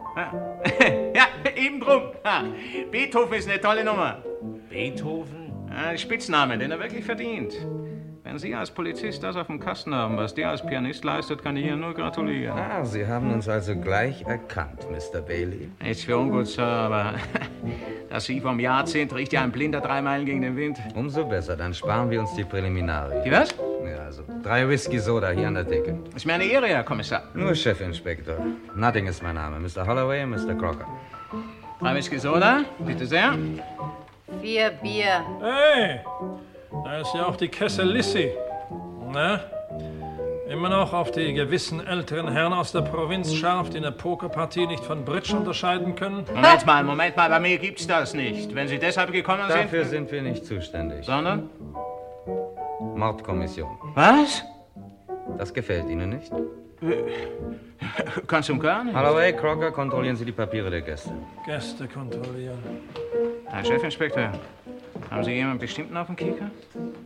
Ja, 1.16 1.26
eben 1.56 1.80
drum. 1.80 2.12
Ha, 2.24 2.44
Beethoven 2.92 3.34
ist 3.38 3.50
eine 3.50 3.60
tolle 3.60 3.84
Nummer. 3.84 4.22
Beethoven? 4.70 5.52
Ja, 5.70 5.98
Spitzname, 5.98 6.58
den 6.58 6.72
er 6.72 6.80
wirklich 6.80 7.04
verdient. 7.04 7.54
Wenn 8.24 8.38
Sie 8.40 8.54
als 8.54 8.70
Polizist 8.72 9.24
das 9.24 9.36
auf 9.36 9.48
dem 9.48 9.60
Kasten 9.60 9.96
haben, 9.96 10.18
was 10.18 10.34
der 10.34 10.50
als 10.50 10.66
Pianist 10.66 11.04
leistet, 11.04 11.42
kann 11.42 11.56
ich 11.56 11.66
Ihnen 11.66 11.80
nur 11.80 11.94
gratulieren. 11.94 12.58
Ah, 12.58 12.84
Sie 12.84 13.08
haben 13.08 13.32
uns 13.34 13.48
also 13.48 13.76
gleich 13.76 14.22
erkannt, 14.24 14.86
Mr. 14.92 15.22
Bailey. 15.22 15.70
Nichts 15.82 16.04
für 16.04 16.18
ungut, 16.18 16.48
Sir, 16.48 16.64
aber 16.66 17.14
dass 18.10 18.26
Sie 18.26 18.42
vom 18.42 18.60
Jahrzehnt 18.60 19.16
riecht 19.16 19.34
ja 19.34 19.44
ein 19.44 19.52
Blinder 19.52 19.80
drei 19.82 20.02
Meilen 20.02 20.26
gegen 20.26 20.42
den 20.42 20.58
Wind. 20.58 20.78
Umso 20.94 21.26
besser, 21.26 21.56
dann 21.56 21.74
sparen 21.74 22.10
wir 22.10 22.20
uns 22.20 22.34
die 22.36 22.44
Präliminare. 22.44 23.22
Die 23.26 23.32
was? 23.32 23.56
Also 24.08 24.24
drei 24.42 24.66
Whisky 24.70 25.00
Soda 25.00 25.32
hier 25.32 25.50
an 25.50 25.56
der 25.56 25.66
Decke. 25.66 26.00
Ist 26.16 26.26
mir 26.26 26.36
eine 26.36 26.46
Ehre, 26.46 26.68
Herr 26.68 26.84
Kommissar. 26.86 27.24
Nur 27.34 27.54
Chefinspektor. 27.54 28.38
Nutting 28.74 29.06
ist 29.06 29.22
mein 29.22 29.36
Name. 29.36 29.60
Mr. 29.60 29.86
Holloway 29.86 30.26
Mr. 30.26 30.56
Crocker. 30.56 30.88
Drei 31.82 31.94
Whisky 31.94 32.18
Soda, 32.18 32.62
bitte 32.80 33.06
sehr. 33.06 33.36
Vier 34.42 34.70
Bier. 34.82 35.26
Hey, 35.42 36.00
da 36.86 37.02
ist 37.02 37.14
ja 37.14 37.26
auch 37.26 37.36
die 37.36 37.50
Kessel 37.50 37.86
Lissy. 37.86 38.32
Na? 39.12 39.42
Immer 40.50 40.70
noch 40.70 40.94
auf 40.94 41.12
die 41.12 41.34
gewissen 41.34 41.86
älteren 41.86 42.32
Herren 42.32 42.54
aus 42.54 42.72
der 42.72 42.84
Provinz 42.84 43.34
scharf, 43.34 43.72
die 43.72 43.78
eine 43.78 43.92
Pokerpartie 43.92 44.68
nicht 44.68 44.86
von 44.86 45.04
Bridge 45.04 45.36
unterscheiden 45.36 45.98
können? 45.98 46.24
Moment 46.34 46.66
mal, 46.66 46.82
Moment 46.86 47.18
mal, 47.18 47.30
bei 47.30 47.42
mir 47.42 47.58
gibt's 47.58 47.86
das 47.86 48.14
nicht. 48.14 48.56
Wenn 48.56 48.70
Sie 48.70 48.80
deshalb 48.80 49.12
gekommen 49.12 49.50
sind... 49.50 49.66
Dafür 49.66 49.84
sind 49.84 50.10
wir 50.10 50.22
nicht 50.22 50.46
zuständig. 50.46 51.06
Sondern? 51.06 51.50
Mordkommission. 52.80 53.70
Was? 53.96 54.44
Das 55.38 55.54
gefällt 55.54 55.90
Ihnen 55.90 56.10
nicht? 56.10 56.32
Ganz 58.28 58.50
und 58.50 58.60
gar 58.60 58.84
nicht. 58.84 58.96
Holloway, 58.96 59.34
Crocker, 59.34 59.72
kontrollieren 59.72 60.16
Sie 60.16 60.26
die 60.26 60.32
Papiere 60.32 60.70
der 60.70 60.82
Gäste. 60.82 61.12
Gäste 61.46 61.88
kontrollieren. 61.88 62.60
Herr 63.48 63.64
Chefinspektor, 63.64 64.32
haben 65.10 65.24
Sie 65.24 65.32
jemanden 65.32 65.60
bestimmten 65.60 65.98
auf 65.98 66.08
dem 66.08 66.16
Kieker? 66.16 66.52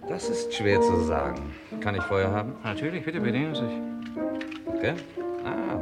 Das 0.09 0.29
ist 0.29 0.53
schwer 0.53 0.81
zu 0.81 1.01
sagen. 1.01 1.55
Kann 1.79 1.95
ich 1.95 2.03
Feuer 2.03 2.31
haben? 2.31 2.53
Natürlich, 2.63 3.05
bitte 3.05 3.19
bedienen 3.21 3.55
Sie 3.55 3.61
sich. 3.61 3.77
Okay. 4.67 4.93
Ah, 5.45 5.79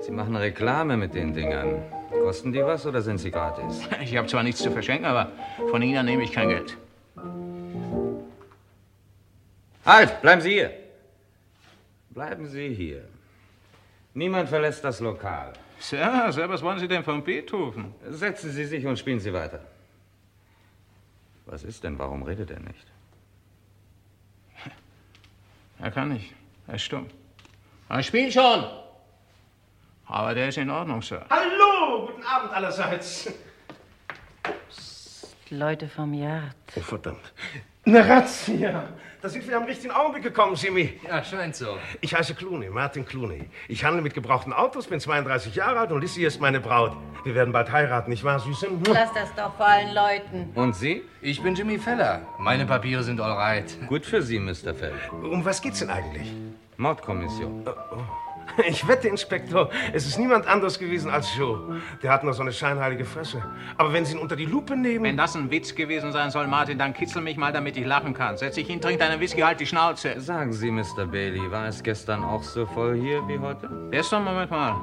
Sie 0.00 0.12
machen 0.12 0.34
Reklame 0.36 0.96
mit 0.96 1.14
den 1.14 1.34
Dingern. 1.34 1.82
Kosten 2.22 2.52
die 2.52 2.62
was 2.64 2.86
oder 2.86 3.00
sind 3.02 3.18
sie 3.18 3.30
gratis? 3.30 3.88
Ich 4.02 4.16
habe 4.16 4.26
zwar 4.28 4.42
nichts 4.42 4.62
zu 4.62 4.70
verschenken, 4.70 5.06
aber 5.06 5.32
von 5.70 5.82
Ihnen 5.82 6.04
nehme 6.06 6.22
ich 6.22 6.32
kein 6.32 6.48
Geld. 6.48 6.76
Halt, 9.84 10.20
bleiben 10.20 10.40
Sie 10.40 10.50
hier. 10.50 10.72
Bleiben 12.10 12.46
Sie 12.48 12.74
hier. 12.74 13.08
Niemand 14.14 14.48
verlässt 14.48 14.84
das 14.84 15.00
Lokal. 15.00 15.52
Sir, 15.78 16.30
Sir, 16.32 16.48
was 16.48 16.62
wollen 16.62 16.78
Sie 16.78 16.88
denn 16.88 17.02
von 17.04 17.22
Beethoven? 17.24 17.94
Setzen 18.08 18.50
Sie 18.50 18.64
sich 18.64 18.84
und 18.86 18.98
spielen 18.98 19.20
Sie 19.20 19.32
weiter. 19.32 19.60
Was 21.46 21.64
ist 21.64 21.82
denn? 21.84 21.98
Warum 21.98 22.22
redet 22.22 22.50
er 22.50 22.60
nicht? 22.60 22.86
Er 25.78 25.90
kann 25.90 26.10
nicht. 26.10 26.34
Er 26.66 26.74
ist 26.74 26.82
stumm. 26.82 27.06
Er 27.88 28.02
spielt 28.02 28.32
schon. 28.34 28.64
Aber 30.06 30.34
der 30.34 30.48
ist 30.48 30.58
in 30.58 30.68
Ordnung, 30.68 31.00
Sir. 31.00 31.24
Hallo, 31.30 32.06
guten 32.08 32.22
Abend 32.24 32.52
allerseits. 32.52 33.32
Leute 35.48 35.88
vom 35.88 36.12
Yard. 36.12 36.54
Oh, 36.76 36.80
verdammt. 36.80 37.32
Eine 37.86 38.06
Razzia. 38.08 38.88
Da 39.22 39.28
sind 39.28 39.46
wir 39.46 39.54
am 39.54 39.64
richtigen 39.64 39.92
Augenblick 39.92 40.22
gekommen, 40.22 40.56
Simi. 40.56 40.98
Ja, 41.06 41.22
scheint 41.22 41.54
so. 41.54 41.76
Ich 42.00 42.14
heiße 42.14 42.34
Clooney, 42.34 42.70
Martin 42.70 43.04
Clooney. 43.04 43.50
Ich 43.68 43.84
handle 43.84 44.00
mit 44.00 44.14
gebrauchten 44.14 44.52
Autos, 44.54 44.86
bin 44.86 44.98
32 44.98 45.54
Jahre 45.54 45.80
alt 45.80 45.92
und 45.92 46.00
Lissy 46.00 46.24
ist 46.24 46.40
meine 46.40 46.58
Braut. 46.58 46.96
Wir 47.24 47.34
werden 47.34 47.52
bald 47.52 47.70
heiraten, 47.70 48.08
nicht 48.08 48.24
wahr, 48.24 48.40
Süße? 48.40 48.68
Lass 48.88 49.12
das 49.12 49.34
doch 49.34 49.54
vor 49.56 49.66
allen 49.66 49.94
Leuten. 49.94 50.50
Und 50.54 50.74
Sie? 50.74 51.02
Ich 51.20 51.42
bin 51.42 51.54
Jimmy 51.54 51.78
Feller. 51.78 52.22
Meine 52.38 52.64
Papiere 52.64 53.02
sind 53.02 53.20
all 53.20 53.32
right. 53.32 53.76
Gut 53.88 54.06
für 54.06 54.22
Sie, 54.22 54.38
Mr. 54.38 54.74
Fell. 54.74 54.94
Um 55.12 55.44
was 55.44 55.60
geht's 55.60 55.80
denn 55.80 55.90
eigentlich? 55.90 56.32
Mordkommission. 56.78 57.62
Oh, 57.66 58.02
Ich 58.68 58.86
wette, 58.86 59.08
Inspektor, 59.08 59.70
es 59.92 60.06
ist 60.06 60.18
niemand 60.18 60.46
anderes 60.46 60.78
gewesen 60.78 61.10
als 61.10 61.34
Joe. 61.36 61.80
Der 62.02 62.12
hat 62.12 62.24
nur 62.24 62.32
so 62.32 62.42
eine 62.42 62.52
scheinheilige 62.52 63.04
Fresse. 63.04 63.42
Aber 63.76 63.92
wenn 63.92 64.04
Sie 64.04 64.14
ihn 64.14 64.18
unter 64.18 64.36
die 64.36 64.46
Lupe 64.46 64.76
nehmen... 64.76 65.04
Wenn 65.04 65.16
das 65.16 65.34
ein 65.34 65.50
Witz 65.50 65.74
gewesen 65.74 66.12
sein 66.12 66.30
soll, 66.30 66.46
Martin, 66.46 66.78
dann 66.78 66.92
kitzel 66.92 67.22
mich 67.22 67.36
mal, 67.36 67.52
damit 67.52 67.76
ich 67.76 67.86
lachen 67.86 68.14
kann. 68.14 68.36
Setz 68.36 68.54
dich 68.54 68.66
hin, 68.66 68.80
trink 68.80 68.98
deinen 68.98 69.20
Whisky, 69.20 69.40
halt 69.40 69.60
die 69.60 69.66
Schnauze. 69.66 70.20
Sagen 70.20 70.52
Sie, 70.52 70.70
Mr. 70.70 71.06
Bailey, 71.06 71.50
war 71.50 71.66
es 71.66 71.82
gestern 71.82 72.22
auch 72.22 72.42
so 72.42 72.66
voll 72.66 72.96
hier 72.96 73.26
wie 73.28 73.38
heute? 73.38 73.70
Gestern, 73.90 74.24
Moment 74.24 74.50
mal. 74.50 74.76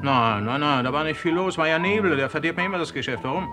Nein, 0.00 0.44
nein, 0.44 0.60
nein, 0.60 0.84
da 0.84 0.92
war 0.92 1.02
nicht 1.02 1.18
viel 1.18 1.34
los, 1.34 1.58
war 1.58 1.66
ja 1.66 1.78
Nebel, 1.78 2.16
der 2.16 2.30
verdirbt 2.30 2.56
mir 2.56 2.66
immer 2.66 2.78
das 2.78 2.92
Geschäft. 2.92 3.24
Warum? 3.24 3.48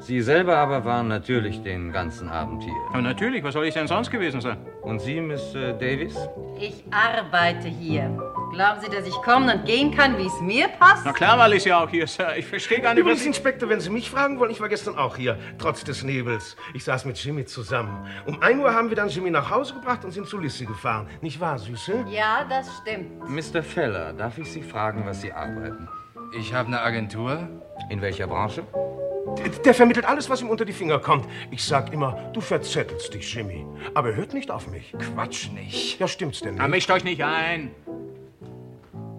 Sie 0.00 0.20
selber 0.22 0.56
aber 0.56 0.84
waren 0.84 1.08
natürlich 1.08 1.62
den 1.62 1.92
ganzen 1.92 2.28
Abend 2.28 2.62
hier. 2.62 2.72
Aber 2.90 3.02
natürlich, 3.02 3.42
was 3.42 3.54
soll 3.54 3.66
ich 3.66 3.74
denn 3.74 3.88
sonst 3.88 4.10
gewesen 4.10 4.40
sein? 4.40 4.58
Und 4.82 5.00
Sie, 5.00 5.20
Miss 5.20 5.54
äh, 5.54 5.72
Davis? 5.76 6.16
Ich 6.58 6.84
arbeite 6.90 7.68
hier. 7.68 8.16
Glauben 8.52 8.80
Sie, 8.80 8.88
dass 8.88 9.06
ich 9.06 9.14
kommen 9.22 9.50
und 9.50 9.64
gehen 9.66 9.94
kann, 9.94 10.16
wie 10.16 10.26
es 10.26 10.40
mir 10.40 10.68
passt? 10.68 11.02
Na 11.04 11.12
klar, 11.12 11.38
weil 11.38 11.52
ich 11.54 11.64
ja 11.64 11.82
auch 11.82 11.90
hier, 11.90 12.06
Sir. 12.06 12.36
Ich 12.36 12.46
verstehe 12.46 12.80
gar 12.80 12.94
nicht, 12.94 13.00
Übrigens, 13.00 13.20
was... 13.20 13.26
Inspektor, 13.26 13.68
wenn 13.68 13.80
Sie 13.80 13.90
mich 13.90 14.08
fragen 14.08 14.38
wollen, 14.38 14.50
ich 14.50 14.60
war 14.60 14.68
gestern 14.68 14.96
auch 14.96 15.16
hier, 15.16 15.36
trotz 15.58 15.84
des 15.84 16.02
Nebels. 16.04 16.56
Ich 16.74 16.84
saß 16.84 17.04
mit 17.04 17.22
Jimmy 17.22 17.44
zusammen. 17.44 18.06
Um 18.24 18.40
1 18.40 18.60
Uhr 18.60 18.72
haben 18.72 18.88
wir 18.88 18.96
dann 18.96 19.08
Jimmy 19.08 19.30
nach 19.30 19.50
Hause 19.50 19.74
gebracht 19.74 20.04
und 20.04 20.12
sind 20.12 20.26
zu 20.28 20.38
Lissy 20.38 20.64
gefahren. 20.64 21.08
Nicht 21.20 21.40
wahr, 21.40 21.58
Süße? 21.58 22.06
Ja, 22.08 22.46
das 22.48 22.68
stimmt. 22.80 23.28
Mr. 23.28 23.62
Feller, 23.62 24.12
darf 24.12 24.38
ich 24.38 24.50
Sie 24.50 24.62
fragen, 24.62 25.04
was 25.04 25.20
Sie 25.20 25.32
arbeiten? 25.32 25.88
Ich 26.38 26.54
habe 26.54 26.68
eine 26.68 26.80
Agentur. 26.80 27.48
In 27.88 28.00
welcher 28.02 28.26
Branche? 28.26 28.64
Der, 29.38 29.48
der 29.48 29.74
vermittelt 29.74 30.06
alles, 30.06 30.28
was 30.28 30.40
ihm 30.40 30.50
unter 30.50 30.64
die 30.64 30.72
Finger 30.72 30.98
kommt. 30.98 31.26
Ich 31.50 31.64
sag 31.64 31.92
immer, 31.92 32.30
du 32.32 32.40
verzettelst 32.40 33.12
dich, 33.14 33.34
Jimmy. 33.34 33.66
Aber 33.94 34.10
er 34.10 34.16
hört 34.16 34.34
nicht 34.34 34.50
auf 34.50 34.68
mich. 34.68 34.94
Quatsch 35.14 35.50
nicht. 35.52 35.98
Ja, 35.98 36.08
stimmt's 36.08 36.40
denn 36.40 36.54
nicht? 36.54 36.60
Na, 36.60 36.68
mischt 36.68 36.90
euch 36.90 37.04
nicht 37.04 37.22
ein. 37.22 37.70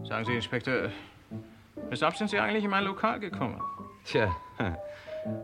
Sagen 0.03 0.25
Sie, 0.25 0.33
Inspektor, 0.33 0.89
weshalb 1.89 2.15
sind 2.15 2.29
Sie 2.29 2.39
eigentlich 2.39 2.63
in 2.63 2.71
mein 2.71 2.83
Lokal 2.83 3.19
gekommen? 3.19 3.61
Tja, 4.05 4.35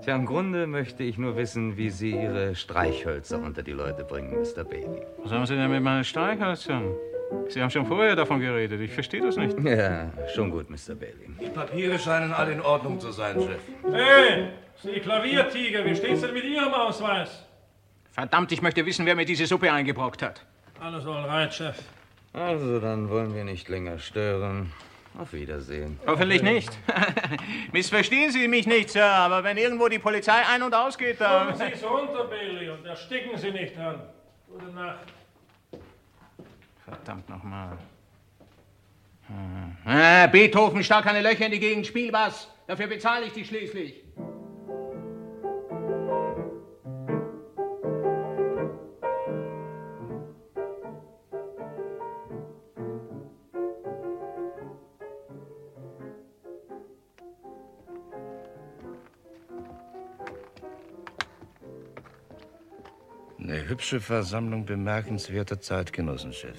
Tja, 0.01 0.15
im 0.15 0.25
Grunde 0.25 0.67
möchte 0.67 1.03
ich 1.03 1.17
nur 1.17 1.35
wissen, 1.35 1.77
wie 1.77 1.89
Sie 1.89 2.11
Ihre 2.11 2.55
Streichhölzer 2.55 3.39
unter 3.39 3.61
die 3.61 3.71
Leute 3.71 4.03
bringen, 4.03 4.31
Mr. 4.31 4.63
Bailey. 4.63 5.01
Was 5.23 5.31
haben 5.31 5.45
Sie 5.45 5.55
denn 5.55 5.69
mit 5.69 5.83
meinen 5.83 6.03
Streichhölzern? 6.03 6.95
Sie 7.49 7.61
haben 7.61 7.69
schon 7.69 7.85
vorher 7.85 8.15
davon 8.15 8.39
geredet. 8.39 8.79
Ich 8.81 8.91
verstehe 8.91 9.21
das 9.21 9.35
nicht. 9.37 9.57
Ja, 9.63 10.11
schon 10.33 10.49
gut, 10.51 10.69
Mr. 10.69 10.95
Bailey. 10.95 11.29
Die 11.39 11.49
Papiere 11.49 11.97
scheinen 11.99 12.31
alle 12.33 12.53
in 12.53 12.61
Ordnung 12.61 12.99
zu 12.99 13.11
sein, 13.11 13.39
Chef. 13.39 13.61
Hey, 13.91 14.49
Sie 14.81 14.99
Klaviertiger, 14.99 15.85
wie 15.85 15.95
steht's 15.95 16.21
denn 16.21 16.33
mit 16.33 16.43
Ihrem 16.43 16.73
Ausweis? 16.73 17.45
Verdammt, 18.11 18.51
ich 18.51 18.61
möchte 18.61 18.85
wissen, 18.85 19.05
wer 19.05 19.15
mir 19.15 19.25
diese 19.25 19.45
Suppe 19.45 19.71
eingebrockt 19.71 20.21
hat. 20.21 20.45
Alles 20.79 21.05
all 21.05 21.25
right, 21.25 21.53
Chef. 21.53 21.77
Also, 22.33 22.79
dann 22.79 23.09
wollen 23.09 23.33
wir 23.33 23.43
nicht 23.43 23.69
länger 23.69 23.99
stören. 23.99 24.71
Auf 25.17 25.31
Wiedersehen. 25.31 25.97
Hoffentlich 26.05 26.43
nicht. 26.43 26.77
Missverstehen 27.71 28.31
Sie 28.31 28.49
mich 28.49 28.67
nicht, 28.67 28.89
Sir, 28.89 29.05
aber 29.05 29.43
wenn 29.45 29.55
irgendwo 29.55 29.87
die 29.87 29.99
Polizei 29.99 30.45
ein- 30.45 30.61
und 30.61 30.73
ausgeht, 30.73 31.21
dann... 31.21 31.53
Kommen 31.53 31.57
Sie 31.57 31.73
es 31.73 31.83
runter, 31.83 32.25
Bailey, 32.25 32.69
und 32.69 32.85
ersticken 32.85 33.37
Sie 33.37 33.51
nicht 33.51 33.77
an. 33.77 34.01
Gute 34.49 34.73
Nacht. 34.73 35.05
Verdammt 36.85 37.27
nochmal. 37.29 37.77
Ah, 39.85 40.27
Beethoven, 40.27 40.83
stach 40.83 41.03
keine 41.03 41.21
Löcher 41.21 41.47
in 41.47 41.51
die 41.51 41.59
Gegend, 41.59 41.87
spiel 41.87 42.13
was. 42.13 42.47
Dafür 42.67 42.87
bezahle 42.87 43.25
ich 43.25 43.33
dich 43.33 43.47
schließlich. 43.47 44.04
Hübsche 63.85 63.99
Versammlung 63.99 64.65
bemerkenswerter 64.65 65.61
Zeitgenossen, 65.61 66.33
Chef. 66.33 66.57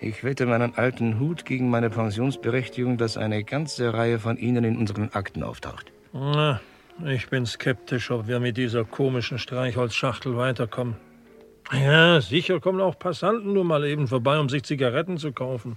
Ich 0.00 0.24
wette 0.24 0.46
meinen 0.46 0.74
alten 0.74 1.20
Hut 1.20 1.44
gegen 1.44 1.68
meine 1.68 1.90
Pensionsberechtigung, 1.90 2.96
dass 2.96 3.18
eine 3.18 3.44
ganze 3.44 3.92
Reihe 3.92 4.18
von 4.18 4.38
Ihnen 4.38 4.64
in 4.64 4.78
unseren 4.78 5.10
Akten 5.12 5.42
auftaucht. 5.42 5.92
Na, 6.14 6.58
ich 7.04 7.28
bin 7.28 7.44
skeptisch, 7.44 8.10
ob 8.10 8.28
wir 8.28 8.40
mit 8.40 8.56
dieser 8.56 8.86
komischen 8.86 9.38
Streichholzschachtel 9.38 10.38
weiterkommen. 10.38 10.96
Ja, 11.70 12.22
sicher 12.22 12.60
kommen 12.60 12.80
auch 12.80 12.98
Passanten 12.98 13.52
nur 13.52 13.64
mal 13.64 13.84
eben 13.84 14.08
vorbei, 14.08 14.38
um 14.38 14.48
sich 14.48 14.62
Zigaretten 14.62 15.18
zu 15.18 15.32
kaufen. 15.32 15.76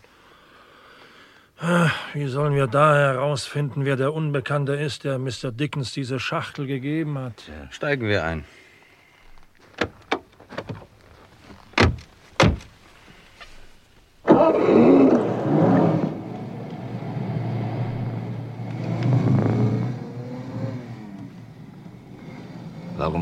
Ah, 1.60 1.92
Wie 2.14 2.28
sollen 2.28 2.56
wir 2.56 2.68
da 2.68 2.96
herausfinden, 2.96 3.84
wer 3.84 3.98
der 3.98 4.14
Unbekannte 4.14 4.72
ist, 4.72 5.04
der 5.04 5.20
Mr. 5.20 5.52
Dickens 5.52 5.92
diese 5.92 6.18
Schachtel 6.18 6.66
gegeben 6.66 7.20
hat? 7.20 7.44
Steigen 7.72 8.08
wir 8.08 8.24
ein. 8.24 8.46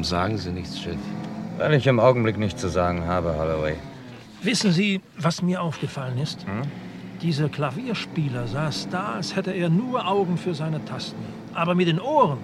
Warum 0.01 0.09
sagen 0.09 0.37
Sie 0.39 0.49
nichts, 0.49 0.81
Chef? 0.81 0.97
Weil 1.59 1.75
ich 1.75 1.85
im 1.85 1.99
Augenblick 1.99 2.35
nichts 2.35 2.59
zu 2.59 2.69
sagen 2.69 3.05
habe, 3.05 3.35
Holloway. 3.37 3.75
Wissen 4.41 4.71
Sie, 4.71 4.99
was 5.15 5.43
mir 5.43 5.61
aufgefallen 5.61 6.17
ist? 6.17 6.41
Hm? 6.47 6.63
Dieser 7.21 7.49
Klavierspieler 7.49 8.47
saß 8.47 8.87
da, 8.89 9.13
als 9.17 9.35
hätte 9.35 9.51
er 9.51 9.69
nur 9.69 10.07
Augen 10.07 10.39
für 10.39 10.55
seine 10.55 10.83
Tasten. 10.85 11.23
Aber 11.53 11.75
mit 11.75 11.87
den 11.87 12.01
Ohren, 12.01 12.39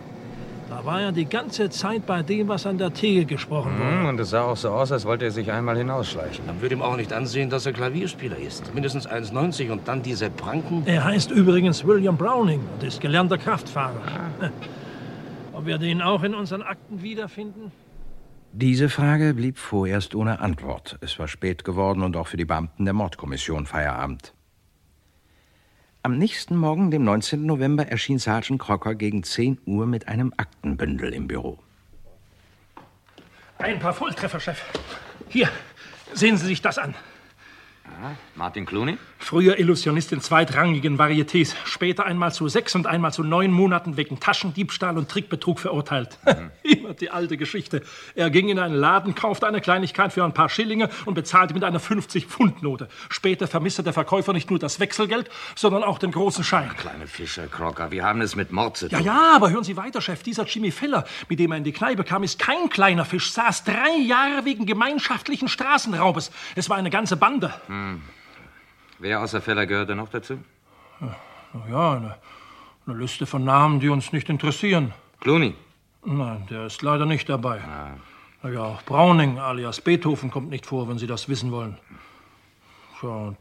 da 0.69 0.85
war 0.85 1.01
er 1.01 1.11
die 1.11 1.25
ganze 1.25 1.71
Zeit 1.71 2.05
bei 2.05 2.21
dem, 2.21 2.47
was 2.47 2.67
an 2.67 2.77
der 2.77 2.93
Theke 2.93 3.25
gesprochen 3.25 3.71
wurde. 3.79 4.01
Hm, 4.01 4.05
und 4.05 4.19
es 4.19 4.29
sah 4.29 4.43
auch 4.43 4.57
so 4.57 4.69
aus, 4.69 4.91
als 4.91 5.05
wollte 5.05 5.25
er 5.25 5.31
sich 5.31 5.51
einmal 5.51 5.77
hinausschleichen. 5.77 6.45
Man 6.45 6.61
würde 6.61 6.75
ihm 6.75 6.83
auch 6.83 6.95
nicht 6.95 7.11
ansehen, 7.11 7.49
dass 7.49 7.65
er 7.65 7.73
Klavierspieler 7.73 8.37
ist. 8.37 8.71
Mindestens 8.75 9.09
1,90 9.09 9.71
und 9.71 9.87
dann 9.87 10.03
diese 10.03 10.29
Pranken. 10.29 10.83
Er 10.85 11.03
heißt 11.03 11.31
übrigens 11.31 11.83
William 11.83 12.17
Browning 12.17 12.61
und 12.71 12.83
ist 12.83 13.01
gelernter 13.01 13.39
Kraftfahrer. 13.39 14.03
Ob 14.41 14.51
wir 15.67 15.77
den 15.77 16.01
auch 16.01 16.23
in 16.23 16.33
unseren 16.33 16.63
Akten 16.63 17.01
wiederfinden? 17.01 17.71
Diese 18.53 18.89
Frage 18.89 19.33
blieb 19.33 19.57
vorerst 19.57 20.15
ohne 20.15 20.39
Antwort. 20.39 20.97
Es 21.01 21.19
war 21.19 21.27
spät 21.27 21.63
geworden 21.63 22.01
und 22.01 22.15
auch 22.15 22.27
für 22.27 22.37
die 22.37 22.45
Beamten 22.45 22.85
der 22.85 22.93
Mordkommission 22.93 23.65
Feierabend. 23.65 24.33
Am 26.01 26.17
nächsten 26.17 26.55
Morgen, 26.55 26.89
dem 26.89 27.03
19. 27.03 27.45
November, 27.45 27.87
erschien 27.87 28.17
Sergeant 28.17 28.61
Crocker 28.61 28.95
gegen 28.95 29.23
10 29.23 29.59
Uhr 29.65 29.85
mit 29.85 30.07
einem 30.07 30.33
Aktenbündel 30.37 31.13
im 31.13 31.27
Büro. 31.27 31.59
Ein 33.57 33.79
paar 33.79 33.93
Volltreffer, 33.93 34.39
Chef. 34.39 34.63
Hier, 35.27 35.49
sehen 36.13 36.37
Sie 36.37 36.45
sich 36.45 36.61
das 36.61 36.77
an. 36.77 36.95
Martin 38.35 38.65
Clooney? 38.65 38.97
Früher 39.19 39.59
Illusionist 39.59 40.11
in 40.13 40.21
zweitrangigen 40.21 40.97
Varietés, 40.97 41.55
später 41.65 42.05
einmal 42.05 42.31
zu 42.31 42.47
sechs 42.47 42.75
und 42.75 42.87
einmal 42.87 43.11
zu 43.11 43.23
neun 43.23 43.51
Monaten 43.51 43.97
wegen 43.97 44.19
Taschendiebstahl 44.19 44.97
und 44.97 45.09
Trickbetrug 45.09 45.59
verurteilt. 45.59 46.17
Immer 46.63 46.93
die 46.93 47.09
alte 47.09 47.37
Geschichte. 47.37 47.81
Er 48.15 48.29
ging 48.29 48.49
in 48.49 48.59
einen 48.59 48.75
Laden, 48.75 49.15
kaufte 49.15 49.47
eine 49.47 49.59
Kleinigkeit 49.59 50.13
für 50.13 50.23
ein 50.23 50.33
paar 50.33 50.49
Schillinge 50.49 50.89
und 51.05 51.15
bezahlte 51.15 51.53
mit 51.53 51.63
einer 51.63 51.79
50-Pfund-Note. 51.79 52.87
Später 53.09 53.47
vermisste 53.47 53.83
der 53.83 53.93
Verkäufer 53.93 54.33
nicht 54.33 54.49
nur 54.49 54.59
das 54.59 54.79
Wechselgeld, 54.79 55.29
sondern 55.55 55.83
auch 55.83 55.99
den 55.99 56.11
großen 56.11 56.43
Schein. 56.43 56.69
Kleine 56.77 57.07
Fischer, 57.07 57.47
Crocker, 57.47 57.91
wir 57.91 58.03
haben 58.03 58.21
es 58.21 58.35
mit 58.35 58.51
Mord 58.51 58.77
zu 58.77 58.87
tun. 58.87 58.99
Ja, 58.99 59.05
ja, 59.05 59.35
aber 59.35 59.49
hören 59.49 59.63
Sie 59.63 59.77
weiter, 59.77 59.99
Chef. 59.99 60.23
Dieser 60.23 60.45
Jimmy 60.45 60.71
Feller, 60.71 61.05
mit 61.27 61.39
dem 61.39 61.51
er 61.51 61.57
in 61.57 61.63
die 61.63 61.73
Kneipe 61.73 62.03
kam, 62.03 62.23
ist 62.23 62.39
kein 62.39 62.69
kleiner 62.69 63.05
Fisch, 63.05 63.31
saß 63.31 63.63
drei 63.63 63.97
Jahre 64.05 64.45
wegen 64.45 64.65
gemeinschaftlichen 64.65 65.47
Straßenraubes. 65.47 66.31
Es 66.55 66.69
war 66.69 66.77
eine 66.77 66.89
ganze 66.89 67.17
Bande. 67.17 67.53
Hm. 67.67 68.01
Wer 68.99 69.21
außer 69.21 69.41
Feller 69.41 69.65
gehörte 69.65 69.95
noch 69.95 70.09
dazu? 70.09 70.39
Na 70.99 71.15
Ja, 71.69 71.93
eine, 71.93 72.15
eine 72.85 72.97
Liste 72.97 73.25
von 73.25 73.43
Namen, 73.43 73.79
die 73.79 73.89
uns 73.89 74.11
nicht 74.11 74.29
interessieren. 74.29 74.93
Clooney? 75.19 75.55
Nein, 76.03 76.47
der 76.49 76.65
ist 76.65 76.81
leider 76.81 77.05
nicht 77.05 77.29
dabei. 77.29 77.61
Na 78.43 78.49
ja, 78.49 78.63
auch 78.63 78.81
Browning 78.83 79.39
alias 79.39 79.81
Beethoven 79.81 80.31
kommt 80.31 80.49
nicht 80.49 80.65
vor, 80.65 80.87
wenn 80.87 80.97
Sie 80.97 81.07
das 81.07 81.27
wissen 81.27 81.51
wollen. 81.51 81.77
Ja, 83.01 83.09
und 83.09 83.37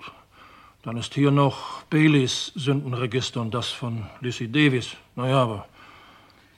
dann 0.82 0.96
ist 0.96 1.14
hier 1.14 1.30
noch 1.30 1.82
Baileys 1.84 2.52
Sündenregister 2.54 3.40
und 3.40 3.52
das 3.54 3.70
von 3.70 4.06
Lizzie 4.20 4.48
Davis. 4.50 4.96
Naja, 5.14 5.42
aber 5.42 5.66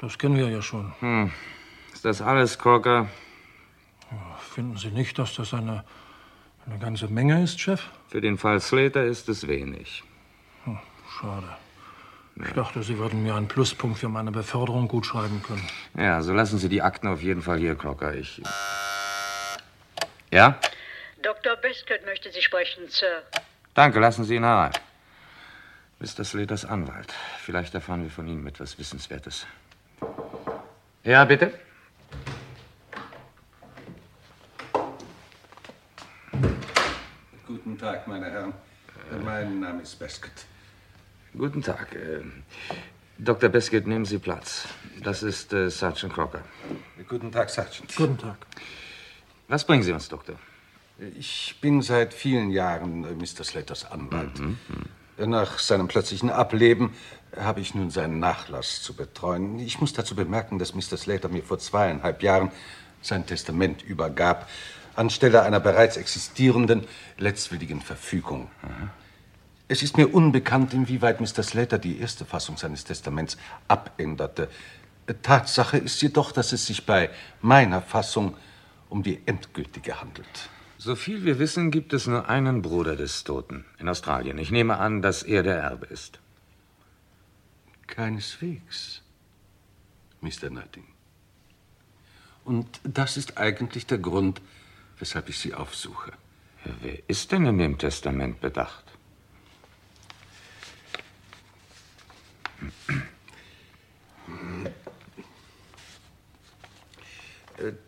das 0.01 0.19
kennen 0.19 0.37
wir 0.37 0.49
ja 0.49 0.63
schon. 0.63 0.93
Hm. 1.01 1.31
Ist 1.93 2.05
das 2.05 2.21
alles, 2.21 2.59
Crocker? 2.59 3.09
Finden 4.39 4.77
Sie 4.77 4.91
nicht, 4.91 5.19
dass 5.19 5.35
das 5.35 5.53
eine, 5.55 5.85
eine 6.69 6.79
ganze 6.79 7.09
Menge 7.09 7.43
ist, 7.43 7.61
Chef? 7.61 7.83
Für 8.09 8.21
den 8.21 8.39
Fall 8.39 8.61
Slater 8.61 9.05
ist 9.05 9.29
es 9.29 9.49
wenig. 9.49 10.03
Hm, 10.65 10.79
schade. 11.19 11.49
Ich 12.37 12.53
dachte, 12.53 12.83
Sie 12.83 12.99
würden 12.99 13.23
mir 13.23 13.35
einen 13.35 13.49
Pluspunkt 13.49 13.99
für 13.99 14.09
meine 14.09 14.31
Beförderung 14.31 14.87
gut 14.87 15.07
schreiben 15.07 15.43
können. 15.43 15.67
Ja, 15.97 16.23
so 16.23 16.33
lassen 16.33 16.59
Sie 16.59 16.69
die 16.69 16.83
Akten 16.83 17.09
auf 17.09 17.21
jeden 17.21 17.43
Fall 17.43 17.59
hier, 17.59 17.75
Crocker. 17.75 18.15
Ich. 18.15 18.41
Ja? 20.31 20.59
Dr. 21.23 21.57
Bescott 21.57 22.05
möchte 22.05 22.31
Sie 22.31 22.43
sprechen, 22.43 22.85
Sir. 22.89 23.23
Danke, 23.75 23.99
lassen 23.99 24.25
Sie 24.25 24.37
ihn 24.37 24.45
herein. 24.45 24.73
Mr. 25.99 26.23
Slaters 26.23 26.65
Anwalt. 26.65 27.13
Vielleicht 27.41 27.75
erfahren 27.75 28.05
wir 28.05 28.11
von 28.11 28.29
ihm 28.29 28.47
etwas 28.47 28.79
Wissenswertes. 28.79 29.47
Ja, 31.03 31.25
bitte? 31.25 31.53
Guten 37.79 37.93
Tag, 37.93 38.09
meine 38.09 38.29
Herren. 38.29 38.55
Mein 39.25 39.61
Name 39.61 39.83
ist 39.83 39.97
Beskett. 40.01 40.33
Guten 41.33 41.63
Tag. 41.63 41.95
Äh, 41.95 42.23
Dr. 43.19 43.49
Beskett, 43.51 43.87
nehmen 43.87 44.05
Sie 44.05 44.19
Platz. 44.19 44.67
Das 45.01 45.23
ist 45.23 45.53
äh, 45.53 45.71
Sergeant 45.71 46.13
Crocker. 46.13 46.41
Guten 47.09 47.31
Tag, 47.31 47.49
Sergeant. 47.51 47.95
Guten 47.95 48.19
Tag. 48.19 48.37
Was 49.47 49.65
bringen 49.65 49.85
Sie 49.85 49.93
uns, 49.93 50.09
Doktor? 50.09 50.35
Ich 51.17 51.57
bin 51.61 51.81
seit 51.81 52.15
vielen 52.15 52.51
Jahren 52.51 53.05
äh, 53.05 53.15
Mr. 53.15 53.45
Slaters 53.45 53.85
Anwalt. 53.85 54.43
Nach 55.17 55.61
seinem 55.61 55.87
plötzlichen 55.87 56.31
Ableben 56.31 56.95
habe 57.37 57.61
ich 57.61 57.77
nun 57.77 57.91
seinen 57.91 58.19
Nachlass 58.19 58.83
zu 58.83 58.95
betreuen. 58.95 59.61
Ich 59.61 59.81
muss 59.81 59.93
dazu 59.93 60.17
bemerken, 60.17 60.59
dass 60.59 60.75
Mr. 60.75 60.97
Slater 60.97 61.29
mir 61.29 61.45
vor 61.45 61.61
zweieinhalb 61.61 62.25
Jahren 62.25 62.51
sein 63.03 63.25
Testament 63.25 63.83
übergab, 63.83 64.49
anstelle 64.99 65.43
einer 65.43 65.61
bereits 65.61 65.97
existierenden 65.97 66.87
letztwilligen 67.17 67.81
Verfügung. 67.81 68.51
Es 69.69 69.83
ist 69.83 69.97
mir 69.97 70.09
unbekannt, 70.09 70.75
inwieweit 70.75 71.21
Mr. 71.21 71.43
Slater 71.43 71.79
die 71.79 71.99
erste 71.99 72.25
Fassung 72.25 72.57
seines 72.57 72.85
Testaments 72.85 73.37
abänderte. 73.69 74.49
Tatsache 75.23 75.79
ist 75.79 76.01
jedoch, 76.03 76.33
dass 76.33 76.53
es 76.53 76.67
sich 76.67 76.85
bei 76.85 77.11
meiner 77.41 77.81
Fassung 77.81 78.37
um 78.89 79.03
die 79.03 79.21
endgültige 79.27 80.01
handelt. 80.01 80.51
So 80.79 80.95
viel 80.95 81.25
wir 81.25 81.39
wissen, 81.39 81.71
gibt 81.71 81.93
es 81.93 82.07
nur 82.07 82.29
einen 82.29 82.63
Bruder 82.63 82.95
des 82.95 83.25
Toten 83.25 83.65
in 83.79 83.89
Australien. 83.89 84.39
Ich 84.39 84.51
nehme 84.51 84.79
an, 84.79 85.03
dass 85.03 85.23
er 85.23 85.43
der 85.43 85.57
Erbe 85.57 85.87
ist. 85.87 86.21
Keineswegs, 87.87 89.03
Mr. 90.21 90.51
Nutting. 90.51 90.85
Und 92.45 92.81
das 92.85 93.17
ist 93.17 93.39
eigentlich 93.39 93.87
der 93.87 93.99
Grund, 93.99 94.41
weshalb 94.99 95.29
ich 95.29 95.39
Sie 95.39 95.55
aufsuche. 95.55 96.13
Wer 96.81 96.99
ist 97.09 97.33
denn 97.33 97.47
in 97.47 97.59
dem 97.59 97.79
Testament 97.79 98.41
bedacht? 98.41 98.85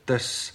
Das 0.07 0.55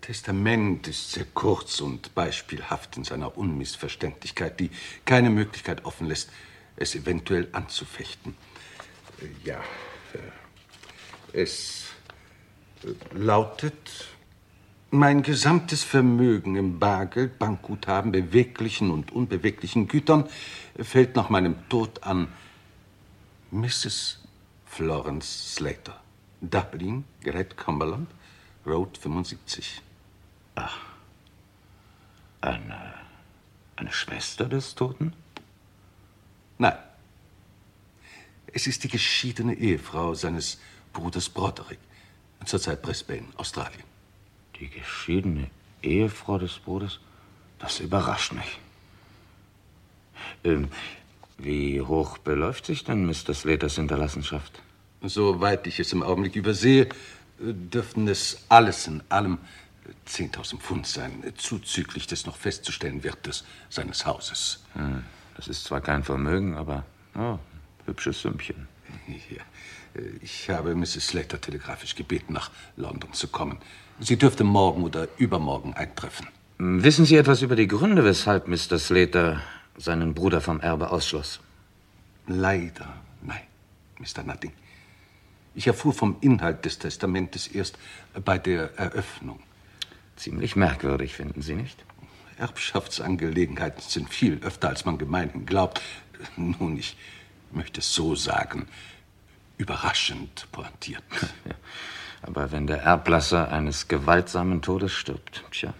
Testament 0.00 0.88
ist 0.88 1.12
sehr 1.12 1.26
kurz 1.26 1.80
und 1.80 2.14
beispielhaft 2.14 2.96
in 2.96 3.04
seiner 3.04 3.36
Unmissverständlichkeit, 3.36 4.58
die 4.60 4.70
keine 5.04 5.30
Möglichkeit 5.30 5.84
offen 5.84 6.06
lässt, 6.06 6.30
es 6.76 6.94
eventuell 6.94 7.48
anzufechten. 7.52 8.36
Ja, 9.44 9.62
es 11.32 11.86
lautet, 13.12 14.08
mein 14.92 15.22
gesamtes 15.22 15.82
Vermögen 15.82 16.54
im 16.54 16.78
Bargeld, 16.78 17.38
Bankguthaben, 17.38 18.12
beweglichen 18.12 18.90
und 18.90 19.10
unbeweglichen 19.10 19.88
Gütern 19.88 20.28
fällt 20.78 21.16
nach 21.16 21.30
meinem 21.30 21.66
Tod 21.70 22.02
an 22.02 22.28
Mrs. 23.50 24.20
Florence 24.66 25.54
Slater, 25.54 25.98
Dublin, 26.42 27.04
Great 27.22 27.56
Cumberland, 27.56 28.10
Road 28.66 28.98
75. 28.98 29.80
Ach, 30.56 30.78
eine, 32.42 32.92
eine 33.76 33.92
Schwester 33.92 34.44
des 34.44 34.74
Toten? 34.74 35.14
Nein. 36.58 36.76
Es 38.46 38.66
ist 38.66 38.84
die 38.84 38.88
geschiedene 38.88 39.54
Ehefrau 39.54 40.12
seines 40.12 40.60
Bruders 40.92 41.30
Broderick, 41.30 41.78
zurzeit 42.44 42.82
Brisbane, 42.82 43.28
Australien. 43.36 43.91
Die 44.62 44.68
geschiedene 44.68 45.50
Ehefrau 45.82 46.38
des 46.38 46.60
Bruders? 46.60 47.00
Das 47.58 47.80
überrascht 47.80 48.32
mich. 48.32 48.60
Ähm, 50.44 50.68
wie 51.36 51.80
hoch 51.80 52.18
beläuft 52.18 52.66
sich 52.66 52.84
denn 52.84 53.04
Mr. 53.04 53.34
Slaters 53.34 53.74
Hinterlassenschaft? 53.74 54.62
Soweit 55.00 55.66
ich 55.66 55.80
es 55.80 55.92
im 55.92 56.04
Augenblick 56.04 56.36
übersehe, 56.36 56.88
dürften 57.40 58.06
es 58.06 58.44
alles 58.48 58.86
in 58.86 59.02
allem 59.08 59.38
10.000 60.06 60.60
Pfund 60.60 60.86
sein, 60.86 61.24
zuzüglich 61.36 62.06
des 62.06 62.24
noch 62.26 62.36
festzustellen 62.36 63.02
Wertes 63.02 63.44
seines 63.68 64.06
Hauses. 64.06 64.62
Hm, 64.74 65.02
das 65.34 65.48
ist 65.48 65.64
zwar 65.64 65.80
kein 65.80 66.04
Vermögen, 66.04 66.54
aber 66.54 66.84
oh, 67.16 67.36
hübsches 67.86 68.22
Sümmchen. 68.22 68.68
Ja. 69.06 69.42
Ich 70.22 70.48
habe 70.48 70.74
Mrs. 70.74 71.08
Slater 71.08 71.40
telegrafisch 71.40 71.94
gebeten, 71.94 72.32
nach 72.32 72.50
London 72.76 73.12
zu 73.12 73.28
kommen. 73.28 73.58
Sie 74.00 74.16
dürfte 74.16 74.44
morgen 74.44 74.84
oder 74.84 75.08
übermorgen 75.18 75.74
eintreffen. 75.74 76.28
Wissen 76.58 77.04
Sie 77.04 77.16
etwas 77.16 77.42
über 77.42 77.56
die 77.56 77.68
Gründe, 77.68 78.04
weshalb 78.04 78.48
Mr. 78.48 78.78
Slater 78.78 79.42
seinen 79.76 80.14
Bruder 80.14 80.40
vom 80.40 80.60
Erbe 80.60 80.90
ausschloss? 80.90 81.40
Leider 82.26 82.94
nein, 83.20 83.42
Mr. 83.98 84.22
Nutting. 84.22 84.52
Ich 85.54 85.66
erfuhr 85.66 85.92
vom 85.92 86.16
Inhalt 86.20 86.64
des 86.64 86.78
Testamentes 86.78 87.46
erst 87.46 87.78
bei 88.24 88.38
der 88.38 88.78
Eröffnung. 88.78 89.40
Ziemlich 90.16 90.56
merkwürdig, 90.56 91.14
finden 91.14 91.42
Sie 91.42 91.54
nicht? 91.54 91.84
Erbschaftsangelegenheiten 92.38 93.82
sind 93.86 94.08
viel 94.08 94.40
öfter, 94.42 94.68
als 94.68 94.84
man 94.84 94.98
gemeinhin 94.98 95.44
glaubt. 95.44 95.82
Nun, 96.36 96.78
ich 96.78 96.96
möchte 97.50 97.80
es 97.80 97.92
so 97.92 98.14
sagen, 98.14 98.66
überraschend 99.62 100.46
pointiert. 100.50 101.04
Aber 102.22 102.52
wenn 102.52 102.66
der 102.66 102.82
Erblasser 102.82 103.50
eines 103.50 103.88
gewaltsamen 103.88 104.60
Todes 104.60 104.92
stirbt, 104.92 105.44
tja. 105.50 105.72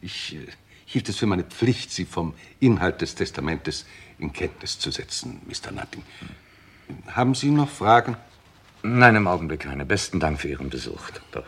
Ich 0.00 0.34
äh, 0.34 0.46
hielt 0.84 1.08
es 1.08 1.16
für 1.16 1.26
meine 1.26 1.44
Pflicht, 1.44 1.90
Sie 1.90 2.04
vom 2.04 2.34
Inhalt 2.60 3.00
des 3.00 3.14
Testamentes 3.14 3.86
in 4.18 4.32
Kenntnis 4.32 4.78
zu 4.78 4.90
setzen, 4.90 5.40
Mr. 5.46 5.72
Nutting. 5.72 6.02
Haben 7.08 7.34
Sie 7.34 7.50
noch 7.50 7.68
Fragen? 7.68 8.16
Nein, 8.82 9.16
im 9.16 9.26
Augenblick 9.26 9.60
keine. 9.60 9.84
Besten 9.84 10.20
Dank 10.20 10.40
für 10.40 10.48
Ihren 10.48 10.70
Besuch, 10.70 11.10
Doktor. 11.10 11.44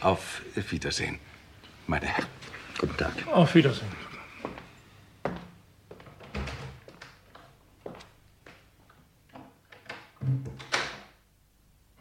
Auf 0.00 0.42
Wiedersehen, 0.70 1.18
meine 1.86 2.06
Herren. 2.06 2.28
Guten 2.78 2.96
Tag. 2.96 3.12
Auf 3.28 3.54
Wiedersehen. 3.54 4.09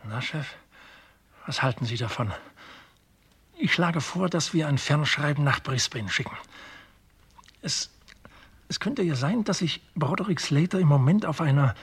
Na, 0.04 0.22
Chef, 0.22 0.56
was 1.46 1.62
halten 1.62 1.86
Sie 1.86 1.98
davon? 1.98 2.32
Ich 3.58 3.74
schlage 3.74 4.02
vor, 4.02 4.30
dass 4.30 4.54
wir 4.54 4.68
ein 4.68 4.78
Fernschreiben 4.78 5.44
nach 5.44 5.62
Brisbane 5.62 6.10
schicken. 6.10 6.36
Es, 7.62 7.90
es 8.70 8.80
könnte 8.80 9.04
ja 9.04 9.16
sein, 9.16 9.44
dass 9.44 9.60
sich 9.60 9.82
Broderick 9.96 10.40
Slater 10.40 10.80
im 10.80 10.88
Moment 10.88 11.26
auf 11.26 11.42
einer, 11.42 11.76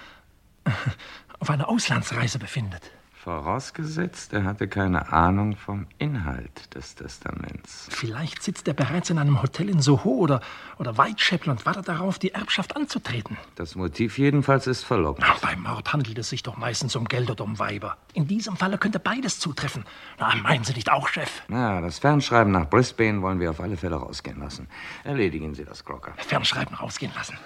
auf 1.38 1.50
einer 1.50 1.68
Auslandsreise 1.68 2.38
befindet. 2.38 2.90
Vorausgesetzt, 3.26 4.32
er 4.34 4.44
hatte 4.44 4.68
keine 4.68 5.12
Ahnung 5.12 5.56
vom 5.56 5.88
Inhalt 5.98 6.72
des 6.76 6.94
Testaments. 6.94 7.88
Vielleicht 7.90 8.40
sitzt 8.40 8.68
er 8.68 8.74
bereits 8.74 9.10
in 9.10 9.18
einem 9.18 9.42
Hotel 9.42 9.68
in 9.68 9.80
Soho 9.80 10.10
oder, 10.10 10.40
oder 10.78 10.96
Whitechapel 10.96 11.50
und 11.50 11.66
wartet 11.66 11.88
darauf, 11.88 12.20
die 12.20 12.30
Erbschaft 12.30 12.76
anzutreten. 12.76 13.36
Das 13.56 13.74
Motiv 13.74 14.16
jedenfalls 14.16 14.68
ist 14.68 14.84
verlockend. 14.84 15.26
Ach, 15.28 15.40
beim 15.40 15.60
Mord 15.60 15.92
handelt 15.92 16.16
es 16.18 16.28
sich 16.28 16.44
doch 16.44 16.56
meistens 16.56 16.94
um 16.94 17.06
Geld 17.06 17.28
oder 17.28 17.42
um 17.42 17.58
Weiber. 17.58 17.96
In 18.14 18.28
diesem 18.28 18.56
Falle 18.56 18.78
könnte 18.78 19.00
beides 19.00 19.40
zutreffen. 19.40 19.84
Na, 20.20 20.32
meinen 20.36 20.62
Sie 20.62 20.74
nicht 20.74 20.92
auch, 20.92 21.08
Chef? 21.08 21.42
Na, 21.48 21.80
das 21.80 21.98
Fernschreiben 21.98 22.52
nach 22.52 22.70
Brisbane 22.70 23.22
wollen 23.22 23.40
wir 23.40 23.50
auf 23.50 23.58
alle 23.58 23.76
Fälle 23.76 23.96
rausgehen 23.96 24.38
lassen. 24.38 24.68
Erledigen 25.02 25.52
Sie 25.52 25.64
das, 25.64 25.84
Crocker. 25.84 26.12
Fernschreiben 26.18 26.76
rausgehen 26.76 27.10
lassen. 27.16 27.36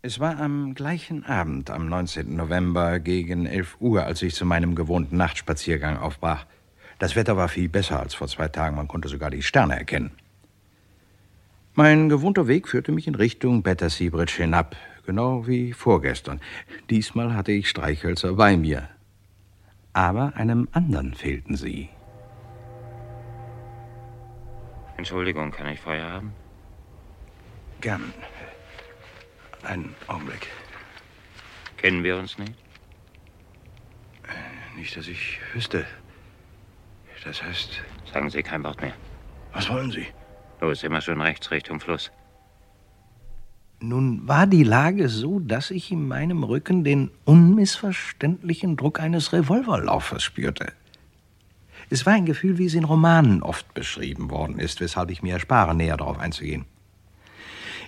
Es 0.00 0.20
war 0.20 0.38
am 0.38 0.74
gleichen 0.74 1.26
Abend, 1.26 1.70
am 1.70 1.88
19. 1.88 2.36
November 2.36 3.00
gegen 3.00 3.46
11 3.46 3.78
Uhr, 3.80 4.04
als 4.04 4.22
ich 4.22 4.32
zu 4.32 4.44
meinem 4.44 4.76
gewohnten 4.76 5.16
Nachtspaziergang 5.16 5.96
aufbrach. 5.96 6.46
Das 7.00 7.16
Wetter 7.16 7.36
war 7.36 7.48
viel 7.48 7.68
besser 7.68 7.98
als 7.98 8.14
vor 8.14 8.28
zwei 8.28 8.46
Tagen, 8.46 8.76
man 8.76 8.86
konnte 8.86 9.08
sogar 9.08 9.30
die 9.30 9.42
Sterne 9.42 9.76
erkennen. 9.76 10.12
Mein 11.74 12.08
gewohnter 12.08 12.46
Weg 12.46 12.68
führte 12.68 12.92
mich 12.92 13.08
in 13.08 13.16
Richtung 13.16 13.64
Battersea 13.64 14.10
Bridge 14.10 14.34
hinab, 14.36 14.76
genau 15.04 15.48
wie 15.48 15.72
vorgestern. 15.72 16.40
Diesmal 16.90 17.34
hatte 17.34 17.50
ich 17.50 17.68
Streichhölzer 17.68 18.34
bei 18.34 18.56
mir. 18.56 18.88
Aber 19.94 20.36
einem 20.36 20.68
anderen 20.70 21.14
fehlten 21.14 21.56
sie. 21.56 21.88
Entschuldigung, 24.96 25.50
kann 25.50 25.66
ich 25.66 25.80
Feuer 25.80 26.08
haben? 26.08 26.32
Gern. 27.80 28.12
Einen 29.68 29.94
Augenblick. 30.06 30.46
Kennen 31.76 32.02
wir 32.02 32.16
uns 32.16 32.38
nicht? 32.38 32.54
Nicht, 34.76 34.96
dass 34.96 35.06
ich 35.06 35.40
wüsste. 35.52 35.84
Das 37.22 37.42
heißt. 37.42 37.82
Sagen 38.10 38.30
Sie 38.30 38.42
kein 38.42 38.64
Wort 38.64 38.80
mehr. 38.80 38.94
Was 39.52 39.68
wollen 39.68 39.90
Sie? 39.90 40.06
Los, 40.62 40.82
immer 40.84 41.02
schön 41.02 41.20
rechts 41.20 41.50
Richtung 41.50 41.80
Fluss. 41.80 42.10
Nun 43.80 44.26
war 44.26 44.46
die 44.46 44.64
Lage 44.64 45.10
so, 45.10 45.38
dass 45.38 45.70
ich 45.70 45.92
in 45.92 46.08
meinem 46.08 46.44
Rücken 46.44 46.82
den 46.82 47.10
unmissverständlichen 47.26 48.76
Druck 48.78 49.00
eines 49.00 49.34
Revolverlaufers 49.34 50.22
spürte. 50.22 50.72
Es 51.90 52.06
war 52.06 52.14
ein 52.14 52.24
Gefühl, 52.24 52.56
wie 52.56 52.66
es 52.66 52.74
in 52.74 52.84
Romanen 52.84 53.42
oft 53.42 53.74
beschrieben 53.74 54.30
worden 54.30 54.58
ist, 54.58 54.80
weshalb 54.80 55.10
ich 55.10 55.22
mir 55.22 55.34
erspare, 55.34 55.74
näher 55.74 55.98
darauf 55.98 56.18
einzugehen. 56.18 56.64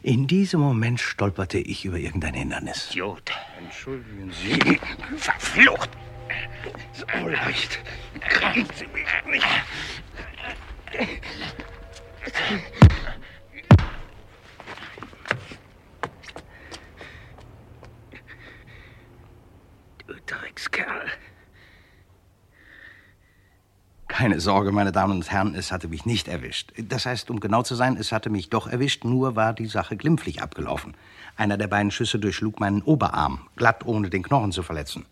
In 0.03 0.27
diesem 0.27 0.61
Moment 0.61 0.99
stolperte 1.01 1.59
ich 1.59 1.85
über 1.85 1.99
irgendein 1.99 2.35
Hindernis. 2.35 2.91
Idiot. 2.91 3.33
Entschuldigen 3.59 4.33
Sie. 4.33 4.81
Verflucht! 5.17 5.91
So 6.93 7.29
leicht 7.29 7.81
kriegen 8.21 8.67
Sie 8.77 8.87
mich 8.87 9.07
nicht. 9.27 9.47
Keine 24.21 24.39
Sorge, 24.39 24.71
meine 24.71 24.93
Damen 24.93 25.17
und 25.17 25.31
Herren, 25.31 25.55
es 25.55 25.73
hatte 25.73 25.89
mich 25.89 26.05
nicht 26.05 26.29
erwischt. 26.29 26.75
Das 26.77 27.07
heißt, 27.07 27.31
um 27.31 27.41
genau 27.41 27.63
zu 27.63 27.75
sein, 27.75 27.97
es 27.97 28.13
hatte 28.13 28.29
mich 28.29 28.51
doch 28.51 28.67
erwischt, 28.67 29.03
nur 29.03 29.35
war 29.35 29.55
die 29.55 29.65
Sache 29.65 29.97
glimpflich 29.97 30.43
abgelaufen. 30.43 30.95
Einer 31.37 31.57
der 31.57 31.69
beiden 31.69 31.91
Schüsse 31.91 32.19
durchschlug 32.19 32.61
meinen 32.61 32.83
Oberarm, 32.83 33.49
glatt 33.57 33.87
ohne 33.87 34.11
den 34.11 34.23
Knochen 34.23 34.53
zu 34.53 34.63
verletzen. 34.63 35.07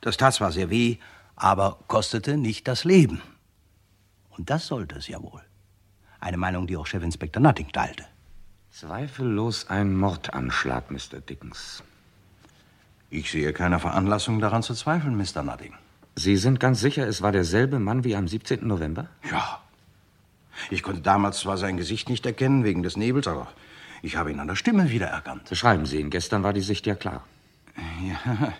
Das 0.00 0.16
tat 0.16 0.34
zwar 0.34 0.50
sehr 0.50 0.70
weh, 0.70 0.96
aber 1.36 1.78
kostete 1.86 2.36
nicht 2.36 2.66
das 2.66 2.82
Leben. 2.82 3.22
Und 4.30 4.50
das 4.50 4.66
sollte 4.66 4.96
es 4.96 5.06
ja 5.06 5.22
wohl. 5.22 5.42
Eine 6.18 6.36
Meinung, 6.36 6.66
die 6.66 6.76
auch 6.76 6.88
Chefinspektor 6.88 7.40
Nutting 7.40 7.70
teilte. 7.70 8.06
Zweifellos 8.72 9.70
ein 9.70 9.96
Mordanschlag, 9.96 10.90
Mr. 10.90 11.20
Dickens. 11.20 11.84
Ich 13.08 13.30
sehe 13.30 13.52
keine 13.52 13.78
Veranlassung 13.78 14.40
daran 14.40 14.64
zu 14.64 14.74
zweifeln, 14.74 15.16
Mr. 15.16 15.44
Nutting. 15.44 15.74
Sie 16.16 16.36
sind 16.36 16.60
ganz 16.60 16.80
sicher, 16.80 17.06
es 17.06 17.22
war 17.22 17.32
derselbe 17.32 17.78
Mann 17.78 18.04
wie 18.04 18.16
am 18.16 18.28
17. 18.28 18.66
November? 18.66 19.08
Ja. 19.30 19.60
Ich 20.70 20.82
konnte 20.82 21.00
damals 21.00 21.38
zwar 21.38 21.56
sein 21.56 21.76
Gesicht 21.76 22.08
nicht 22.08 22.26
erkennen 22.26 22.64
wegen 22.64 22.82
des 22.82 22.96
Nebels, 22.96 23.26
aber 23.26 23.48
ich 24.02 24.16
habe 24.16 24.30
ihn 24.30 24.40
an 24.40 24.48
der 24.48 24.56
Stimme 24.56 24.90
wiedererkannt. 24.90 25.48
Beschreiben 25.48 25.86
Sie 25.86 26.00
ihn. 26.00 26.10
Gestern 26.10 26.42
war 26.42 26.52
die 26.52 26.60
Sicht 26.60 26.86
ja 26.86 26.94
klar. 26.94 27.24
Ja, 28.02 28.52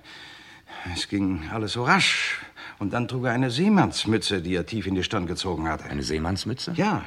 es 0.94 1.08
ging 1.08 1.48
alles 1.52 1.72
so 1.72 1.84
rasch. 1.84 2.40
Und 2.78 2.94
dann 2.94 3.08
trug 3.08 3.26
er 3.26 3.32
eine 3.32 3.50
Seemannsmütze, 3.50 4.40
die 4.40 4.54
er 4.54 4.64
tief 4.64 4.86
in 4.86 4.94
die 4.94 5.02
Stirn 5.02 5.26
gezogen 5.26 5.68
hatte. 5.68 5.84
Eine 5.84 6.02
Seemannsmütze? 6.02 6.72
Ja. 6.76 7.04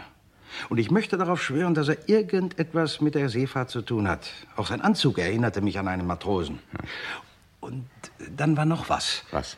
Und 0.70 0.78
ich 0.78 0.92
möchte 0.92 1.18
darauf 1.18 1.42
schwören, 1.42 1.74
dass 1.74 1.88
er 1.88 2.08
irgendetwas 2.08 3.02
mit 3.02 3.16
der 3.16 3.30
Seefahrt 3.30 3.72
zu 3.72 3.82
tun 3.82 4.08
hat. 4.08 4.30
Auch 4.56 4.68
sein 4.68 4.82
Anzug 4.82 5.18
erinnerte 5.18 5.62
mich 5.62 5.80
an 5.80 5.88
einen 5.88 6.06
Matrosen. 6.06 6.60
Und 7.60 7.88
dann 8.36 8.56
war 8.56 8.66
noch 8.66 8.90
was. 8.90 9.24
Was? 9.32 9.58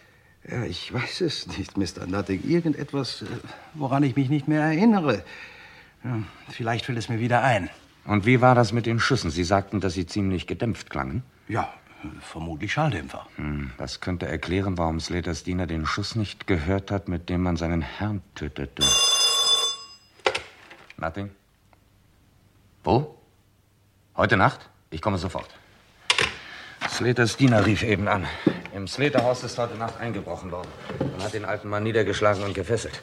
Ja, 0.49 0.63
ich 0.63 0.93
weiß 0.93 1.21
es 1.21 1.47
nicht, 1.57 1.77
Mr. 1.77 2.05
Nutting. 2.05 2.47
Irgendetwas, 2.47 3.23
äh, 3.23 3.25
woran 3.73 4.03
ich 4.03 4.15
mich 4.15 4.29
nicht 4.29 4.47
mehr 4.47 4.61
erinnere. 4.61 5.23
Ja, 6.03 6.19
vielleicht 6.49 6.85
fällt 6.85 6.99
es 6.99 7.09
mir 7.09 7.19
wieder 7.19 7.41
ein. 7.43 7.69
Und 8.05 8.27
wie 8.27 8.41
war 8.41 8.53
das 8.53 8.71
mit 8.71 8.85
den 8.85 8.99
Schüssen? 8.99 9.31
Sie 9.31 9.43
sagten, 9.43 9.79
dass 9.79 9.93
sie 9.93 10.05
ziemlich 10.05 10.45
gedämpft 10.45 10.91
klangen. 10.91 11.23
Ja, 11.47 11.73
vermutlich 12.21 12.73
Schalldämpfer. 12.73 13.25
Hm, 13.37 13.71
das 13.77 14.01
könnte 14.01 14.27
erklären, 14.27 14.77
warum 14.77 14.99
Slaters 14.99 15.43
Diener 15.43 15.65
den 15.65 15.87
Schuss 15.87 16.15
nicht 16.15 16.45
gehört 16.45 16.91
hat, 16.91 17.07
mit 17.07 17.29
dem 17.29 17.41
man 17.41 17.57
seinen 17.57 17.81
Herrn 17.81 18.21
tötete. 18.35 18.83
Nothing? 20.97 21.31
Wo? 22.83 23.17
Heute 24.15 24.37
Nacht? 24.37 24.69
Ich 24.91 25.01
komme 25.01 25.17
sofort. 25.17 25.49
Slaters 26.87 27.35
Diener 27.35 27.65
rief 27.65 27.81
eben 27.81 28.07
an. 28.07 28.27
Im 28.75 28.89
Slaterhaus 28.89 29.41
ist 29.45 29.57
heute 29.57 29.75
Nacht 29.75 30.01
eingebrochen 30.01 30.51
worden. 30.51 30.67
Man 30.99 31.23
hat 31.23 31.33
den 31.33 31.45
alten 31.45 31.69
Mann 31.69 31.83
niedergeschlagen 31.83 32.43
und 32.43 32.53
gefesselt. 32.53 33.01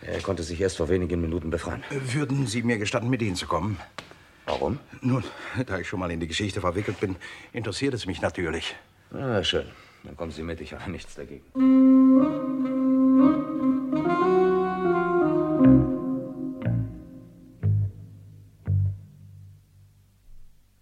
Er 0.00 0.18
konnte 0.22 0.42
sich 0.42 0.58
erst 0.58 0.78
vor 0.78 0.88
wenigen 0.88 1.20
Minuten 1.20 1.50
befreien. 1.50 1.84
Würden 1.90 2.46
Sie 2.46 2.62
mir 2.62 2.78
gestatten, 2.78 3.10
mit 3.10 3.20
Ihnen 3.20 3.36
zu 3.36 3.46
kommen? 3.46 3.78
Warum? 4.46 4.78
Nun, 5.02 5.22
da 5.66 5.78
ich 5.78 5.86
schon 5.86 6.00
mal 6.00 6.10
in 6.10 6.20
die 6.20 6.26
Geschichte 6.26 6.62
verwickelt 6.62 7.00
bin, 7.00 7.16
interessiert 7.52 7.92
es 7.92 8.06
mich 8.06 8.22
natürlich. 8.22 8.74
Na, 9.10 9.44
schön. 9.44 9.66
Dann 10.04 10.16
kommen 10.16 10.32
Sie 10.32 10.42
mit. 10.42 10.58
Ich 10.62 10.72
habe 10.72 10.90
nichts 10.90 11.14
dagegen. 11.14 11.44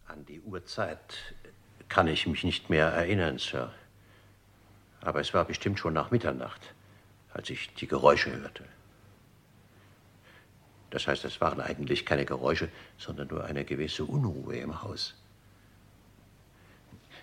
An 0.07 0.25
die 0.29 0.41
Uhrzeit 0.43 1.35
kann 1.89 2.07
ich 2.07 2.29
mich 2.29 2.45
nicht 2.45 2.71
mehr 2.71 2.87
erinnern, 2.87 3.39
Sir. 3.39 3.73
Aber 5.01 5.21
es 5.21 5.33
war 5.35 5.45
bestimmt 5.45 5.79
schon 5.79 5.95
nach 5.95 6.11
Mitternacht, 6.11 6.61
als 7.33 7.51
ich 7.51 7.73
die 7.75 7.87
Geräusche 7.87 8.33
hörte. 8.33 8.65
Das 10.91 11.07
heißt, 11.07 11.25
es 11.25 11.41
waren 11.41 11.61
eigentlich 11.61 12.07
keine 12.07 12.25
Geräusche, 12.25 12.69
sondern 12.97 13.29
nur 13.29 13.45
eine 13.45 13.65
gewisse 13.65 14.05
Unruhe 14.05 14.57
im 14.57 14.83
Haus. 14.83 15.15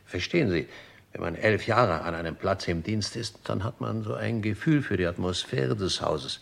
Verstehen 0.06 0.52
Sie, 0.52 0.68
wenn 1.12 1.22
man 1.22 1.36
elf 1.36 1.66
Jahre 1.66 2.02
an 2.02 2.14
einem 2.14 2.36
Platz 2.36 2.68
im 2.68 2.84
Dienst 2.84 3.16
ist, 3.16 3.40
dann 3.46 3.64
hat 3.64 3.82
man 3.82 4.04
so 4.04 4.14
ein 4.14 4.42
Gefühl 4.42 4.84
für 4.84 4.98
die 4.98 5.06
Atmosphäre 5.06 5.76
des 5.76 6.02
Hauses. 6.02 6.42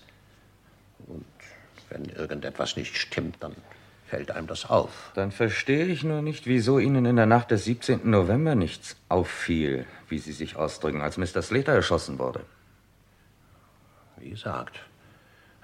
Und 1.08 1.26
wenn 1.90 2.06
irgendetwas 2.06 2.76
nicht 2.76 2.98
stimmt, 2.98 3.38
dann 3.40 3.56
fällt 4.14 4.30
einem 4.30 4.46
das 4.46 4.70
auf. 4.70 5.10
Dann 5.16 5.32
verstehe 5.32 5.86
ich 5.86 6.04
nur 6.04 6.22
nicht, 6.22 6.46
wieso 6.46 6.78
Ihnen 6.78 7.04
in 7.06 7.16
der 7.16 7.26
Nacht 7.26 7.50
des 7.50 7.66
17. 7.66 8.08
November 8.08 8.54
nichts 8.54 8.96
auffiel, 9.10 9.88
wie 10.08 10.20
Sie 10.20 10.34
sich 10.34 10.56
ausdrücken, 10.56 11.02
als 11.02 11.18
Mr. 11.18 11.42
Slater 11.42 11.72
erschossen 11.72 12.20
wurde. 12.20 12.42
Wie 14.18 14.30
gesagt, 14.30 14.80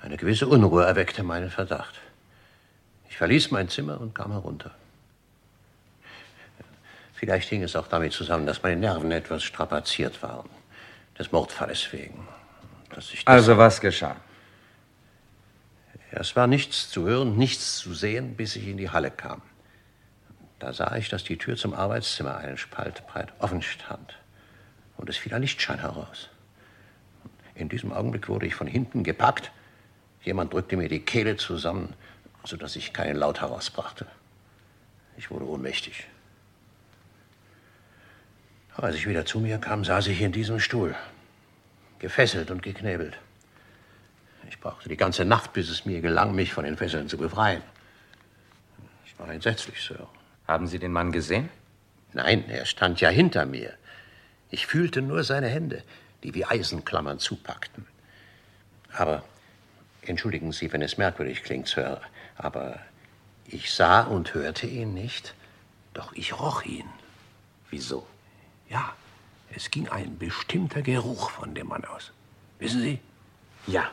eine 0.02 0.18
gewisse 0.18 0.47
Unruhe 0.47 0.84
erweckte 0.84 1.22
meinen 1.22 1.52
Verdacht. 1.52 1.93
Ich 3.08 3.18
verließ 3.18 3.52
mein 3.52 3.70
Zimmer 3.70 4.02
und 4.02 4.16
kam 4.16 4.32
herunter. 4.32 4.72
Vielleicht 7.14 7.50
hing 7.50 7.62
es 7.62 7.76
auch 7.76 7.88
damit 7.88 8.14
zusammen, 8.14 8.47
dass 8.47 8.64
meine 8.64 8.78
Nerven 8.78 9.12
etwas 9.12 9.43
strapaziert 9.43 10.24
waren. 10.24 10.50
Des 11.20 11.32
Mordfalles 11.32 11.93
wegen. 11.93 12.28
Also 13.26 13.60
was 13.60 13.80
geschah? 13.80 14.16
Es 16.12 16.36
war 16.36 16.47
nichts 16.47 16.89
zu 16.89 17.05
hören, 17.05 17.38
nichts 17.38 17.78
zu 17.78 17.93
sehen, 17.93 18.36
bis 18.36 18.55
ich 18.55 18.68
in 18.68 18.78
die 18.78 18.89
Halle 18.89 19.12
kam. 19.12 19.41
Da 20.57 20.74
sah 20.74 20.95
ich, 20.95 21.10
dass 21.10 21.24
die 21.24 21.38
Tür 21.38 21.55
zum 21.55 21.74
Arbeitszimmer 21.74 22.38
einen 22.38 22.57
Spalt 22.57 23.05
breit 23.07 23.32
offen 23.39 23.62
stand. 23.62 24.18
Und 24.97 25.10
es 25.10 25.18
fiel 25.18 25.34
ein 25.34 25.41
Lichtschein 25.41 25.80
heraus. 25.80 26.30
In 27.55 27.70
diesem 27.70 27.93
Augenblick 27.93 28.28
wurde 28.28 28.45
ich 28.45 28.55
von 28.55 28.68
hinten 28.68 29.03
gepackt. 29.03 29.51
Jemand 30.24 30.51
drückte 30.51 30.78
mir 30.78 30.89
die 30.89 30.99
Kehle 30.99 31.38
zusammen, 31.38 31.93
sodass 32.43 32.76
ich 32.76 32.91
keinen 32.91 33.16
Laut 33.16 33.41
herausbrachte. 33.41 34.05
Ich 35.18 35.30
wurde 35.30 35.47
ohnmächtig. 35.47 36.05
Als 38.76 38.95
ich 38.95 39.07
wieder 39.07 39.26
zu 39.26 39.39
mir 39.39 39.57
kam, 39.57 39.84
saß 39.84 40.07
ich 40.07 40.22
in 40.22 40.32
diesem 40.32 40.60
Stuhl, 40.60 40.95
gefesselt 41.99 42.49
und 42.49 42.64
geknebelt. 42.64 43.18
Ich 44.50 44.60
brauchte 44.60 44.89
die 44.89 44.97
ganze 44.97 45.26
Nacht, 45.26 45.54
bis 45.54 45.70
es 45.70 45.86
mir 45.86 46.02
gelang, 46.02 46.34
mich 46.34 46.54
von 46.54 46.66
den 46.66 46.76
Fesseln 46.76 47.08
zu 47.08 47.18
befreien. 47.18 47.62
Ich 49.06 49.18
war 49.20 49.30
entsetzlich, 49.30 49.82
Sir. 49.82 50.08
Haben 50.47 50.66
Sie 50.66 50.80
den 50.80 50.91
Mann 50.91 51.12
gesehen? 51.12 51.50
Nein, 52.14 52.50
er 52.50 52.66
stand 52.66 53.00
ja 53.00 53.10
hinter 53.10 53.45
mir. 53.45 53.74
Ich 54.50 54.66
fühlte 54.66 55.04
nur 55.04 55.24
seine 55.24 55.47
Hände, 55.47 55.84
die 56.24 56.34
wie 56.34 56.45
Eisenklammern 56.45 57.20
zupackten. 57.20 57.86
Aber, 58.91 59.24
entschuldigen 60.02 60.52
Sie, 60.52 60.74
wenn 60.74 60.82
es 60.82 60.97
merkwürdig 60.97 61.43
klingt, 61.43 61.68
Sir, 61.68 62.02
aber 62.36 62.80
ich 63.45 63.72
sah 63.72 64.02
und 64.02 64.34
hörte 64.34 64.66
ihn 64.66 64.95
nicht, 64.95 65.36
doch 65.93 66.12
ich 66.14 66.39
roch 66.39 66.64
ihn. 66.64 66.89
Wieso? 67.70 68.08
Ja, 68.68 68.93
es 69.56 69.70
ging 69.70 69.88
ein 69.89 70.18
bestimmter 70.18 70.82
Geruch 70.82 71.30
von 71.30 71.54
dem 71.54 71.68
Mann 71.68 71.86
aus. 71.86 72.12
Wissen 72.58 72.82
Sie? 72.82 73.00
Ja, 73.68 73.91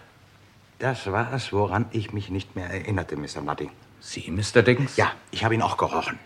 das 0.79 1.11
war 1.11 1.33
es, 1.33 1.53
woran 1.53 1.87
ich 1.93 2.12
mich 2.12 2.31
nicht 2.31 2.57
mehr 2.57 2.68
erinnerte, 2.68 3.16
Mr. 3.16 3.41
Nutting. 3.43 3.70
Sie, 4.01 4.31
Mr. 4.31 4.62
Dickens? 4.62 4.97
Ja, 4.97 5.12
ich 5.31 5.45
habe 5.45 5.55
ihn 5.55 5.62
auch 5.62 5.77
gerochen. 5.77 6.18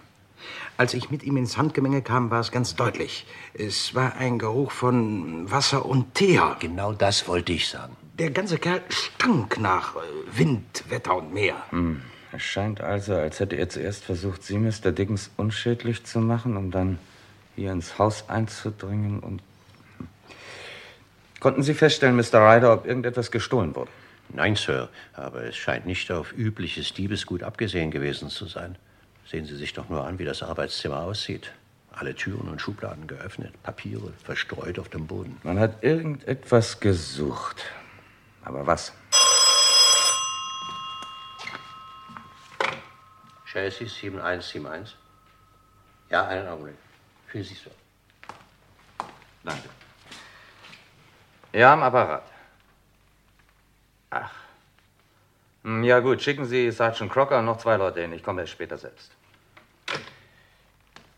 Als 0.77 0.95
ich 0.95 1.11
mit 1.11 1.23
ihm 1.23 1.37
ins 1.37 1.59
Handgemenge 1.59 2.03
kam, 2.03 2.31
war 2.31 2.41
es 2.41 2.51
ganz 2.51 2.75
deutlich. 2.75 3.27
Es 3.55 3.95
war 3.95 4.17
ein 4.17 4.39
Geruch 4.39 4.71
von 4.71 5.51
Wasser 5.51 5.85
und 5.85 6.15
Teer. 6.15 6.57
Genau 6.59 6.93
das 6.93 7.29
wollte 7.29 7.53
ich 7.53 7.69
sagen. 7.69 7.97
Der 8.19 8.31
ganze 8.31 8.59
Kerl 8.59 8.83
stank 8.89 9.61
nach 9.61 9.97
äh, 9.97 9.99
Wind, 10.33 10.85
Wetter 10.89 11.17
und 11.17 11.33
Meer. 11.33 11.57
Hm. 11.71 12.03
Es 12.33 12.43
scheint 12.43 12.81
also, 12.81 13.15
als 13.15 13.41
hätte 13.41 13.57
er 13.57 13.69
zuerst 13.69 14.05
versucht, 14.05 14.43
Sie, 14.43 14.59
Mr. 14.59 14.93
Dickens, 14.93 15.31
unschädlich 15.37 16.05
zu 16.05 16.21
machen, 16.21 16.57
um 16.57 16.71
dann 16.71 16.99
hier 17.57 17.73
ins 17.73 17.99
Haus 17.99 18.29
einzudringen 18.29 19.21
und... 19.21 19.43
Konnten 21.41 21.63
Sie 21.63 21.75
feststellen, 21.75 22.17
Mr. 22.17 22.35
Ryder, 22.35 22.73
ob 22.73 22.87
irgendetwas 22.87 23.31
gestohlen 23.31 23.75
wurde? 23.75 23.91
Nein, 24.33 24.55
Sir, 24.55 24.89
aber 25.13 25.45
es 25.45 25.57
scheint 25.57 25.87
nicht 25.87 26.11
auf 26.13 26.33
übliches 26.33 26.95
Diebesgut 26.95 27.43
abgesehen 27.43 27.91
gewesen 27.91 28.31
zu 28.31 28.47
sein. 28.47 28.77
Sehen 29.27 29.45
Sie 29.45 29.57
sich 29.57 29.73
doch 29.73 29.89
nur 29.89 30.07
an, 30.07 30.19
wie 30.19 30.25
das 30.25 30.43
Arbeitszimmer 30.43 31.03
aussieht. 31.03 31.53
Alle 31.93 32.15
Türen 32.15 32.49
und 32.49 32.61
Schubladen 32.61 33.07
geöffnet, 33.09 33.61
Papiere 33.63 34.13
verstreut 34.25 34.79
auf 34.79 34.89
dem 34.89 35.07
Boden. 35.07 35.41
Man 35.43 35.59
hat 35.59 35.83
irgendetwas 35.83 36.79
gesucht. 36.79 37.65
Aber 38.45 38.67
was? 38.67 38.93
Chassis 43.45 43.95
7171. 43.97 44.97
Ja, 46.09 46.27
einen 46.27 46.47
Augenblick. 46.47 46.77
Für 47.27 47.43
Sie, 47.43 47.55
Sir. 47.55 47.73
Danke. 49.43 49.69
Ja, 51.53 51.73
am 51.73 51.83
Apparat. 51.83 52.30
Ach. 54.11 54.31
Hm, 55.65 55.85
Ja, 55.85 56.01
gut, 56.01 56.23
schicken 56.23 56.45
Sie 56.45 56.71
Sergeant 56.71 57.13
Crocker 57.13 57.39
und 57.39 57.45
noch 57.47 57.59
zwei 57.59 57.77
Leute 57.77 58.01
hin. 58.01 58.13
Ich 58.13 58.23
komme 58.23 58.43
erst 58.43 58.53
später 58.53 58.77
selbst. 58.79 59.11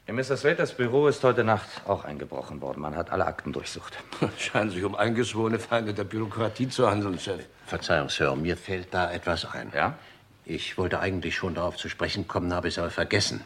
In 0.07 0.17
Mr. 0.17 0.37
Slaters 0.37 0.75
Büro 0.77 1.07
ist 1.07 1.23
heute 1.23 1.45
Nacht 1.45 1.69
auch 1.87 2.05
eingebrochen 2.05 2.61
worden. 2.61 2.81
Man 2.81 2.97
hat 2.97 3.11
alle 3.11 3.25
Akten 3.25 3.53
durchsucht. 3.53 3.97
Scheinen 4.39 4.71
sich 4.71 4.83
um 4.85 4.95
eingeschworene 4.97 5.59
Feinde 5.61 5.95
der 5.95 6.05
Bürokratie 6.05 6.69
zu 6.69 6.91
handeln, 6.91 7.19
Chef. 7.19 7.45
Verzeihung, 7.67 8.09
Sir, 8.09 8.35
mir 8.35 8.57
fällt 8.57 8.93
da 8.93 9.11
etwas 9.13 9.45
ein. 9.47 9.71
Ja? 9.75 9.97
Ich 10.45 10.77
wollte 10.77 10.99
eigentlich 10.99 11.37
schon 11.37 11.55
darauf 11.55 11.77
zu 11.77 11.89
sprechen 11.89 12.27
kommen, 12.27 12.53
habe 12.53 12.69
es 12.69 12.79
aber 12.79 12.91
vergessen. 12.91 13.45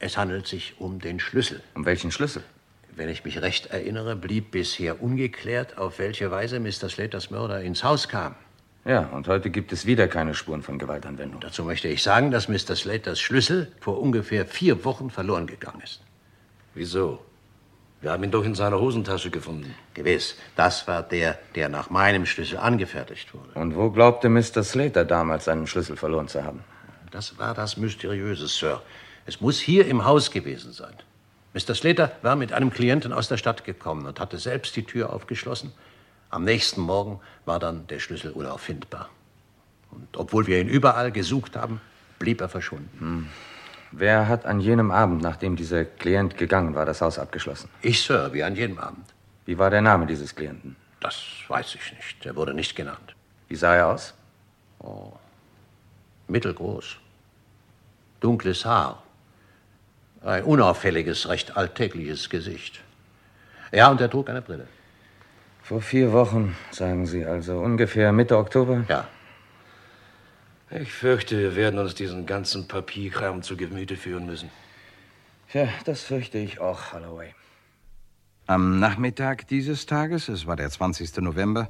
Es 0.00 0.18
handelt 0.18 0.46
sich 0.48 0.74
um 0.80 0.98
den 1.00 1.20
Schlüssel. 1.20 1.62
Um 1.74 1.86
welchen 1.86 2.10
Schlüssel? 2.10 2.42
Wenn 2.96 3.08
ich 3.08 3.24
mich 3.24 3.40
recht 3.40 3.66
erinnere, 3.66 4.16
blieb 4.16 4.50
bisher 4.50 5.00
ungeklärt, 5.00 5.78
auf 5.78 5.98
welche 6.00 6.30
Weise 6.30 6.58
Mr. 6.58 6.88
Slaters 6.90 7.30
Mörder 7.30 7.60
ins 7.62 7.84
Haus 7.84 8.08
kam. 8.08 8.34
Ja, 8.86 9.00
und 9.12 9.26
heute 9.26 9.50
gibt 9.50 9.72
es 9.72 9.84
wieder 9.84 10.06
keine 10.06 10.32
Spuren 10.32 10.62
von 10.62 10.78
Gewaltanwendung. 10.78 11.40
Dazu 11.40 11.64
möchte 11.64 11.88
ich 11.88 12.04
sagen, 12.04 12.30
dass 12.30 12.46
Mr. 12.46 12.76
Slaters 12.76 13.18
Schlüssel 13.18 13.72
vor 13.80 14.00
ungefähr 14.00 14.46
vier 14.46 14.84
Wochen 14.84 15.10
verloren 15.10 15.48
gegangen 15.48 15.80
ist. 15.82 16.02
Wieso? 16.72 17.18
Wir 18.00 18.12
haben 18.12 18.22
ihn 18.22 18.30
doch 18.30 18.44
in 18.44 18.54
seiner 18.54 18.78
Hosentasche 18.78 19.30
gefunden. 19.30 19.74
Gewiss, 19.94 20.36
das 20.54 20.86
war 20.86 21.02
der, 21.02 21.36
der 21.56 21.68
nach 21.68 21.90
meinem 21.90 22.26
Schlüssel 22.26 22.58
angefertigt 22.58 23.34
wurde. 23.34 23.58
Und 23.58 23.74
wo 23.74 23.90
glaubte 23.90 24.28
Mr. 24.28 24.62
Slater 24.62 25.04
damals 25.04 25.46
seinen 25.46 25.66
Schlüssel 25.66 25.96
verloren 25.96 26.28
zu 26.28 26.44
haben? 26.44 26.62
Das 27.10 27.36
war 27.40 27.54
das 27.54 27.76
Mysteriöse, 27.76 28.46
Sir. 28.46 28.82
Es 29.24 29.40
muss 29.40 29.58
hier 29.58 29.88
im 29.88 30.04
Haus 30.04 30.30
gewesen 30.30 30.72
sein. 30.72 30.94
Mr. 31.54 31.74
Slater 31.74 32.12
war 32.22 32.36
mit 32.36 32.52
einem 32.52 32.70
Klienten 32.70 33.12
aus 33.12 33.26
der 33.26 33.36
Stadt 33.36 33.64
gekommen 33.64 34.06
und 34.06 34.20
hatte 34.20 34.38
selbst 34.38 34.76
die 34.76 34.84
Tür 34.84 35.12
aufgeschlossen. 35.12 35.72
Am 36.30 36.44
nächsten 36.44 36.80
Morgen 36.80 37.20
war 37.44 37.58
dann 37.58 37.86
der 37.86 37.98
Schlüssel 37.98 38.32
unauffindbar. 38.32 39.08
Und 39.90 40.16
obwohl 40.16 40.46
wir 40.46 40.60
ihn 40.60 40.68
überall 40.68 41.12
gesucht 41.12 41.56
haben, 41.56 41.80
blieb 42.18 42.40
er 42.40 42.48
verschwunden. 42.48 42.98
Hm. 42.98 43.26
Wer 43.92 44.28
hat 44.28 44.44
an 44.44 44.60
jenem 44.60 44.90
Abend, 44.90 45.22
nachdem 45.22 45.56
dieser 45.56 45.84
Klient 45.84 46.36
gegangen 46.36 46.74
war, 46.74 46.84
das 46.84 47.00
Haus 47.00 47.18
abgeschlossen? 47.18 47.70
Ich, 47.82 48.02
Sir, 48.02 48.32
wie 48.32 48.42
an 48.42 48.56
jedem 48.56 48.78
Abend. 48.78 49.06
Wie 49.44 49.58
war 49.58 49.70
der 49.70 49.80
Name 49.80 50.06
dieses 50.06 50.34
Klienten? 50.34 50.76
Das 51.00 51.22
weiß 51.48 51.76
ich 51.76 51.92
nicht. 51.92 52.26
Er 52.26 52.34
wurde 52.34 52.52
nicht 52.52 52.74
genannt. 52.74 53.14
Wie 53.48 53.54
sah 53.54 53.74
er 53.74 53.86
aus? 53.88 54.12
Oh. 54.80 55.12
Mittelgroß. 56.26 56.96
Dunkles 58.20 58.64
Haar. 58.64 59.02
Ein 60.22 60.42
unauffälliges, 60.42 61.28
recht 61.28 61.56
alltägliches 61.56 62.28
Gesicht. 62.28 62.80
Ja, 63.72 63.88
und 63.90 64.00
er 64.00 64.10
trug 64.10 64.28
eine 64.28 64.42
Brille. 64.42 64.66
Vor 65.66 65.80
vier 65.80 66.12
Wochen, 66.12 66.54
sagen 66.70 67.06
Sie 67.06 67.24
also, 67.24 67.58
ungefähr 67.58 68.12
Mitte 68.12 68.38
Oktober? 68.38 68.84
Ja. 68.88 69.08
Ich 70.70 70.92
fürchte, 70.92 71.36
wir 71.40 71.56
werden 71.56 71.80
uns 71.80 71.96
diesen 71.96 72.24
ganzen 72.24 72.68
Papierkram 72.68 73.42
zu 73.42 73.56
Gemüte 73.56 73.96
führen 73.96 74.26
müssen. 74.26 74.48
Ja, 75.52 75.66
das 75.84 76.02
fürchte 76.02 76.38
ich 76.38 76.60
auch, 76.60 76.92
Holloway. 76.92 77.34
Am 78.46 78.78
Nachmittag 78.78 79.48
dieses 79.48 79.86
Tages, 79.86 80.28
es 80.28 80.46
war 80.46 80.54
der 80.54 80.70
20. 80.70 81.16
November, 81.16 81.68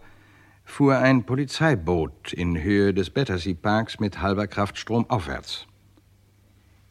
fuhr 0.63 0.99
ein 0.99 1.25
Polizeiboot 1.25 2.35
in 2.35 2.63
Höhe 2.63 2.93
des 2.93 3.09
Battersea 3.09 3.55
Parks 3.55 3.99
mit 3.99 4.21
halber 4.21 4.47
Kraft 4.47 4.77
stromaufwärts. 4.77 5.67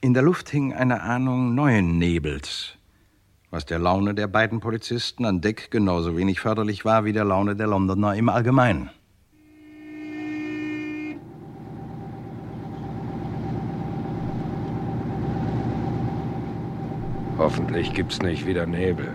In 0.02 0.16
der 0.16 0.24
Luft 0.24 0.50
hing 0.50 0.74
eine 0.74 1.04
Ahnung 1.04 1.54
neuen 1.54 2.00
Nebels, 2.00 2.80
was 3.56 3.66
der 3.66 3.80
Laune 3.80 4.14
der 4.14 4.28
beiden 4.28 4.60
Polizisten 4.60 5.24
an 5.24 5.40
Deck 5.40 5.72
genauso 5.72 6.18
wenig 6.18 6.42
förderlich 6.42 6.84
war 6.84 7.06
wie 7.06 7.14
der 7.14 7.24
Laune 7.24 7.56
der 7.56 7.68
Londoner 7.68 8.14
im 8.14 8.28
Allgemeinen. 8.28 8.90
Hoffentlich 17.38 17.94
gibt's 17.94 18.22
nicht 18.22 18.46
wieder 18.46 18.66
Nebel. 18.66 19.10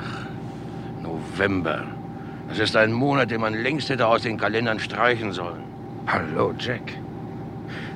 Ach, 0.00 0.26
November. 1.02 1.84
Das 2.48 2.60
ist 2.60 2.74
ein 2.74 2.90
Monat, 2.90 3.30
den 3.30 3.42
man 3.42 3.52
längst 3.52 3.90
hätte 3.90 4.06
aus 4.06 4.22
den 4.22 4.38
Kalendern 4.38 4.80
streichen 4.80 5.32
sollen. 5.32 5.62
Hallo, 6.06 6.54
Jack. 6.58 6.94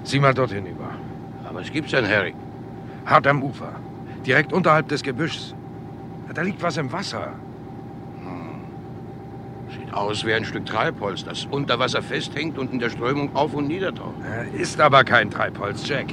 Sieh 0.05 0.21
mal 0.21 0.35
dort 0.35 0.51
hinüber. 0.51 0.91
Aber 1.47 1.61
was 1.61 1.73
gibt's 1.73 1.93
denn, 1.93 2.07
Harry? 2.07 2.35
Hart 3.07 3.27
am 3.27 3.43
Ufer. 3.43 3.73
Direkt 4.27 4.53
unterhalb 4.53 4.89
des 4.89 5.03
Gebüschs. 5.03 5.55
Da 6.35 6.43
liegt 6.43 6.63
was 6.63 6.77
im 6.77 6.91
Wasser. 6.93 7.33
Hm. 8.23 8.61
Sieht 9.71 9.93
aus 9.93 10.25
wie 10.25 10.33
ein 10.33 10.45
Stück 10.45 10.65
Treibholz, 10.67 11.25
das 11.25 11.47
unter 11.51 11.79
Wasser 11.79 12.03
festhängt 12.03 12.59
und 12.59 12.73
in 12.73 12.79
der 12.79 12.91
Strömung 12.91 13.35
auf 13.35 13.55
und 13.55 13.69
nieder 13.69 13.95
taucht. 13.95 14.15
Ist 14.55 14.81
aber 14.81 15.05
kein 15.05 15.31
Treibholz, 15.31 15.87
Jack. 15.87 16.07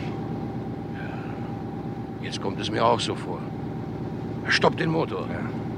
Jetzt 2.21 2.41
kommt 2.41 2.59
es 2.59 2.69
mir 2.69 2.83
auch 2.83 2.99
so 2.99 3.15
vor. 3.15 3.39
Stopp 4.49 4.77
den 4.77 4.91
Motor. 4.91 5.25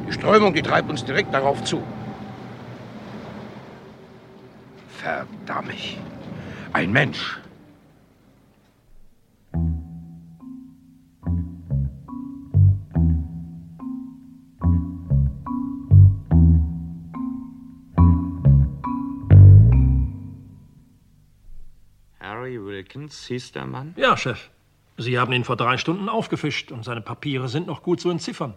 Die 0.08 0.14
Strömung, 0.14 0.54
die 0.54 0.62
treibt 0.62 0.90
uns 0.90 1.06
direkt 1.06 1.34
darauf 1.34 1.64
zu. 1.64 1.84
Verdammt. 4.98 5.98
Ein 6.74 6.92
Mensch. 6.92 7.41
Wilkins 23.12 23.28
hieß 23.28 23.52
der 23.52 23.66
Mann? 23.66 23.94
Ja, 23.98 24.16
Chef. 24.16 24.50
Sie 24.98 25.20
haben 25.20 25.34
ihn 25.34 25.44
vor 25.44 25.58
drei 25.58 25.78
Stunden 25.78 26.08
aufgefischt 26.08 26.72
und 26.72 26.86
seine 26.86 27.02
Papiere 27.02 27.50
sind 27.50 27.68
noch 27.68 27.84
gut 27.84 28.00
zu 28.00 28.10
entziffern. 28.10 28.54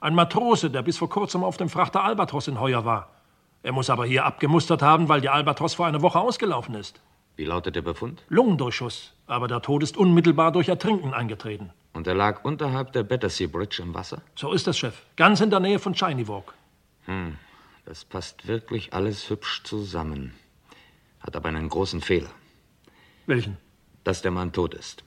Ein 0.00 0.14
Matrose, 0.14 0.70
der 0.70 0.82
bis 0.82 0.98
vor 0.98 1.08
kurzem 1.08 1.42
auf 1.42 1.56
dem 1.56 1.68
Frachter 1.70 2.04
Albatros 2.04 2.48
in 2.48 2.60
Heuer 2.60 2.84
war. 2.84 3.10
Er 3.62 3.72
muss 3.72 3.88
aber 3.88 4.04
hier 4.04 4.26
abgemustert 4.26 4.82
haben, 4.82 5.08
weil 5.08 5.22
die 5.22 5.30
Albatros 5.30 5.74
vor 5.74 5.86
einer 5.86 6.02
Woche 6.02 6.18
ausgelaufen 6.20 6.74
ist. 6.74 7.00
Wie 7.36 7.46
lautet 7.46 7.76
der 7.76 7.82
Befund? 7.82 8.22
Lungendurchschuss, 8.28 9.14
aber 9.26 9.48
der 9.48 9.62
Tod 9.62 9.82
ist 9.82 9.96
unmittelbar 9.96 10.52
durch 10.52 10.68
Ertrinken 10.68 11.14
eingetreten. 11.14 11.70
Und 11.94 12.06
er 12.06 12.14
lag 12.14 12.44
unterhalb 12.44 12.92
der 12.92 13.04
Battersea 13.04 13.46
Bridge 13.46 13.82
im 13.82 13.94
Wasser? 13.94 14.20
So 14.34 14.52
ist 14.52 14.68
es, 14.68 14.76
Chef. 14.76 15.00
Ganz 15.16 15.40
in 15.40 15.50
der 15.50 15.60
Nähe 15.60 15.78
von 15.78 15.94
Shiny 15.94 16.28
Walk. 16.28 16.52
Hm, 17.06 17.36
das 17.86 18.04
passt 18.04 18.46
wirklich 18.46 18.92
alles 18.92 19.30
hübsch 19.30 19.62
zusammen. 19.64 20.34
Hat 21.20 21.36
aber 21.36 21.48
einen 21.48 21.68
großen 21.68 22.02
Fehler. 22.02 22.30
Welchen? 23.26 23.63
Dass 24.04 24.22
der 24.22 24.30
Mann 24.30 24.52
tot 24.52 24.74
ist. 24.74 25.04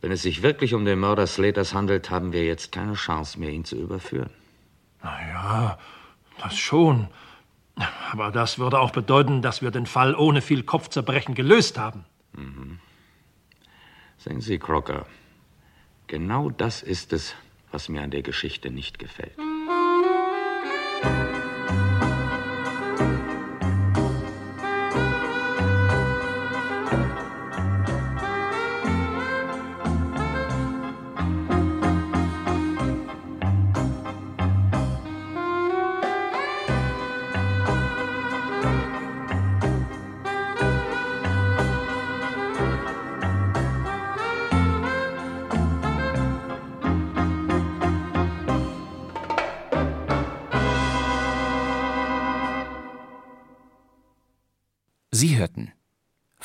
Wenn 0.00 0.12
es 0.12 0.22
sich 0.22 0.42
wirklich 0.42 0.74
um 0.74 0.84
den 0.84 0.98
Mörder 0.98 1.26
Slaters 1.26 1.72
handelt, 1.72 2.10
haben 2.10 2.32
wir 2.32 2.44
jetzt 2.44 2.72
keine 2.72 2.94
Chance 2.94 3.38
mehr, 3.38 3.50
ihn 3.50 3.64
zu 3.64 3.76
überführen. 3.76 4.30
Na 5.02 5.18
ja, 5.28 5.78
das 6.42 6.58
schon. 6.58 7.08
Aber 8.12 8.30
das 8.30 8.58
würde 8.58 8.78
auch 8.80 8.90
bedeuten, 8.90 9.42
dass 9.42 9.62
wir 9.62 9.70
den 9.70 9.86
Fall 9.86 10.14
ohne 10.14 10.42
viel 10.42 10.62
Kopfzerbrechen 10.62 11.34
gelöst 11.34 11.78
haben. 11.78 12.04
Mhm. 12.32 12.78
Sehen 14.18 14.40
Sie, 14.40 14.58
Crocker, 14.58 15.06
genau 16.06 16.50
das 16.50 16.82
ist 16.82 17.12
es, 17.12 17.34
was 17.72 17.88
mir 17.88 18.02
an 18.02 18.10
der 18.10 18.22
Geschichte 18.22 18.70
nicht 18.70 18.98
gefällt. 18.98 19.36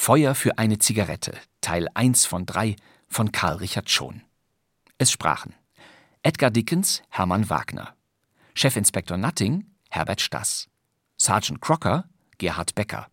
Feuer 0.10 0.34
für 0.34 0.58
eine 0.58 0.80
Zigarette, 0.80 1.38
Teil 1.62 1.88
1 1.94 2.26
von 2.26 2.48
3 2.48 2.78
von 3.10 3.32
Karl 3.32 3.58
Richard 3.58 3.92
Schon. 3.92 4.24
Es 4.98 5.12
sprachen 5.12 5.54
Edgar 6.24 6.50
Dickens, 6.50 7.04
Hermann 7.10 7.48
Wagner, 7.52 7.94
Chefinspektor 8.56 9.18
Nutting, 9.18 9.68
Herbert 9.92 10.20
Stass, 10.20 10.68
Sergeant 11.16 11.62
Crocker, 11.62 12.10
Gerhard 12.40 12.74
Becker, 12.74 13.06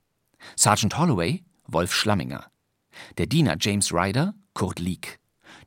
Sergeant 0.55 0.97
Holloway, 0.97 1.45
Wolf 1.67 1.93
Schlamminger, 1.93 2.51
der 3.19 3.27
Diener 3.27 3.57
James 3.61 3.93
Ryder, 3.93 4.33
Kurt 4.55 4.79
Lieck, 4.79 5.21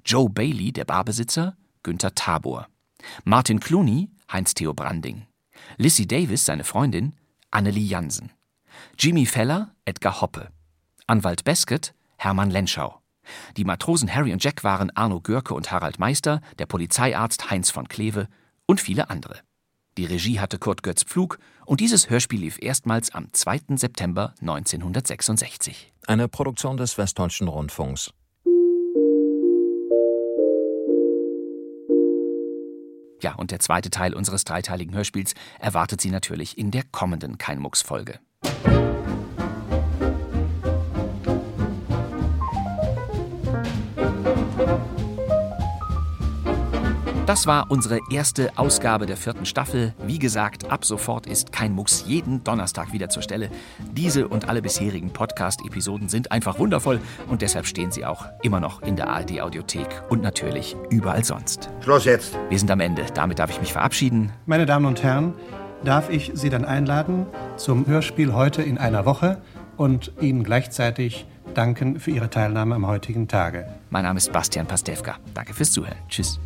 Joe 0.03 0.31
Bailey, 0.31 0.71
der 0.71 0.85
Barbesitzer, 0.85 1.55
Günther 1.83 2.15
Tabor, 2.15 2.67
Martin 3.23 3.59
Clooney, 3.59 4.09
Heinz-Theo 4.33 4.73
Branding, 4.73 5.27
Lissy 5.77 6.07
Davis, 6.07 6.45
seine 6.45 6.63
Freundin, 6.63 7.13
Annelie 7.51 7.85
Jansen, 7.85 8.31
Jimmy 8.97 9.27
Feller, 9.27 9.75
Edgar 9.85 10.21
Hoppe, 10.21 10.49
Anwalt 11.09 11.43
Beskett, 11.43 11.95
Hermann 12.17 12.51
Lenschau. 12.51 13.01
Die 13.57 13.63
Matrosen 13.63 14.13
Harry 14.13 14.31
und 14.31 14.43
Jack 14.43 14.63
waren 14.63 14.91
Arno 14.95 15.19
Görke 15.19 15.55
und 15.55 15.71
Harald 15.71 15.97
Meister, 15.97 16.39
der 16.59 16.67
Polizeiarzt 16.67 17.49
Heinz 17.49 17.71
von 17.71 17.87
Kleve 17.87 18.27
und 18.67 18.79
viele 18.79 19.09
andere. 19.09 19.39
Die 19.97 20.05
Regie 20.05 20.39
hatte 20.39 20.59
Kurt 20.59 20.83
Götz 20.83 21.03
Pflug 21.03 21.39
und 21.65 21.79
dieses 21.79 22.11
Hörspiel 22.11 22.41
lief 22.41 22.59
erstmals 22.61 23.11
am 23.11 23.33
2. 23.33 23.75
September 23.75 24.35
1966. 24.41 25.91
Eine 26.05 26.27
Produktion 26.27 26.77
des 26.77 26.97
Westdeutschen 26.99 27.47
Rundfunks. 27.47 28.11
Ja, 33.21 33.33
und 33.35 33.49
der 33.49 33.59
zweite 33.59 33.89
Teil 33.89 34.13
unseres 34.13 34.43
dreiteiligen 34.43 34.93
Hörspiels 34.93 35.33
erwartet 35.59 36.01
Sie 36.01 36.11
natürlich 36.11 36.57
in 36.57 36.69
der 36.69 36.83
kommenden 36.83 37.39
Keinmucks-Folge. 37.39 38.19
Das 47.29 47.45
war 47.45 47.69
unsere 47.69 47.99
erste 48.09 48.57
Ausgabe 48.57 49.05
der 49.05 49.15
vierten 49.15 49.45
Staffel. 49.45 49.93
Wie 50.03 50.17
gesagt, 50.17 50.71
ab 50.71 50.83
sofort 50.83 51.27
ist 51.27 51.51
kein 51.51 51.73
Mucks 51.73 52.05
jeden 52.07 52.43
Donnerstag 52.43 52.91
wieder 52.91 53.09
zur 53.09 53.21
Stelle. 53.21 53.51
Diese 53.91 54.27
und 54.27 54.49
alle 54.49 54.63
bisherigen 54.63 55.13
Podcast-Episoden 55.13 56.09
sind 56.09 56.31
einfach 56.31 56.57
wundervoll 56.57 56.99
und 57.27 57.43
deshalb 57.43 57.67
stehen 57.67 57.91
sie 57.91 58.03
auch 58.03 58.25
immer 58.41 58.59
noch 58.59 58.81
in 58.81 58.95
der 58.95 59.09
ARD-Audiothek 59.09 60.01
und 60.09 60.23
natürlich 60.23 60.75
überall 60.89 61.23
sonst. 61.23 61.69
Schluss 61.81 62.05
jetzt. 62.05 62.35
Wir 62.49 62.57
sind 62.57 62.71
am 62.71 62.79
Ende. 62.79 63.05
Damit 63.13 63.37
darf 63.37 63.51
ich 63.51 63.61
mich 63.61 63.73
verabschieden. 63.73 64.31
Meine 64.47 64.65
Damen 64.65 64.87
und 64.87 65.03
Herren, 65.03 65.35
darf 65.83 66.09
ich 66.09 66.31
Sie 66.33 66.49
dann 66.49 66.65
einladen 66.65 67.27
zum 67.57 67.85
Hörspiel 67.85 68.33
heute 68.33 68.63
in 68.63 68.79
einer 68.79 69.05
Woche 69.05 69.39
und 69.77 70.13
Ihnen 70.19 70.43
gleichzeitig 70.43 71.27
danken 71.53 71.99
für 71.99 72.09
Ihre 72.09 72.31
Teilnahme 72.31 72.73
am 72.73 72.87
heutigen 72.87 73.27
Tage. 73.27 73.67
Mein 73.91 74.05
Name 74.05 74.17
ist 74.17 74.31
Bastian 74.31 74.65
Pastewka. 74.65 75.17
Danke 75.35 75.53
fürs 75.53 75.71
Zuhören. 75.71 75.97
Tschüss. 76.07 76.39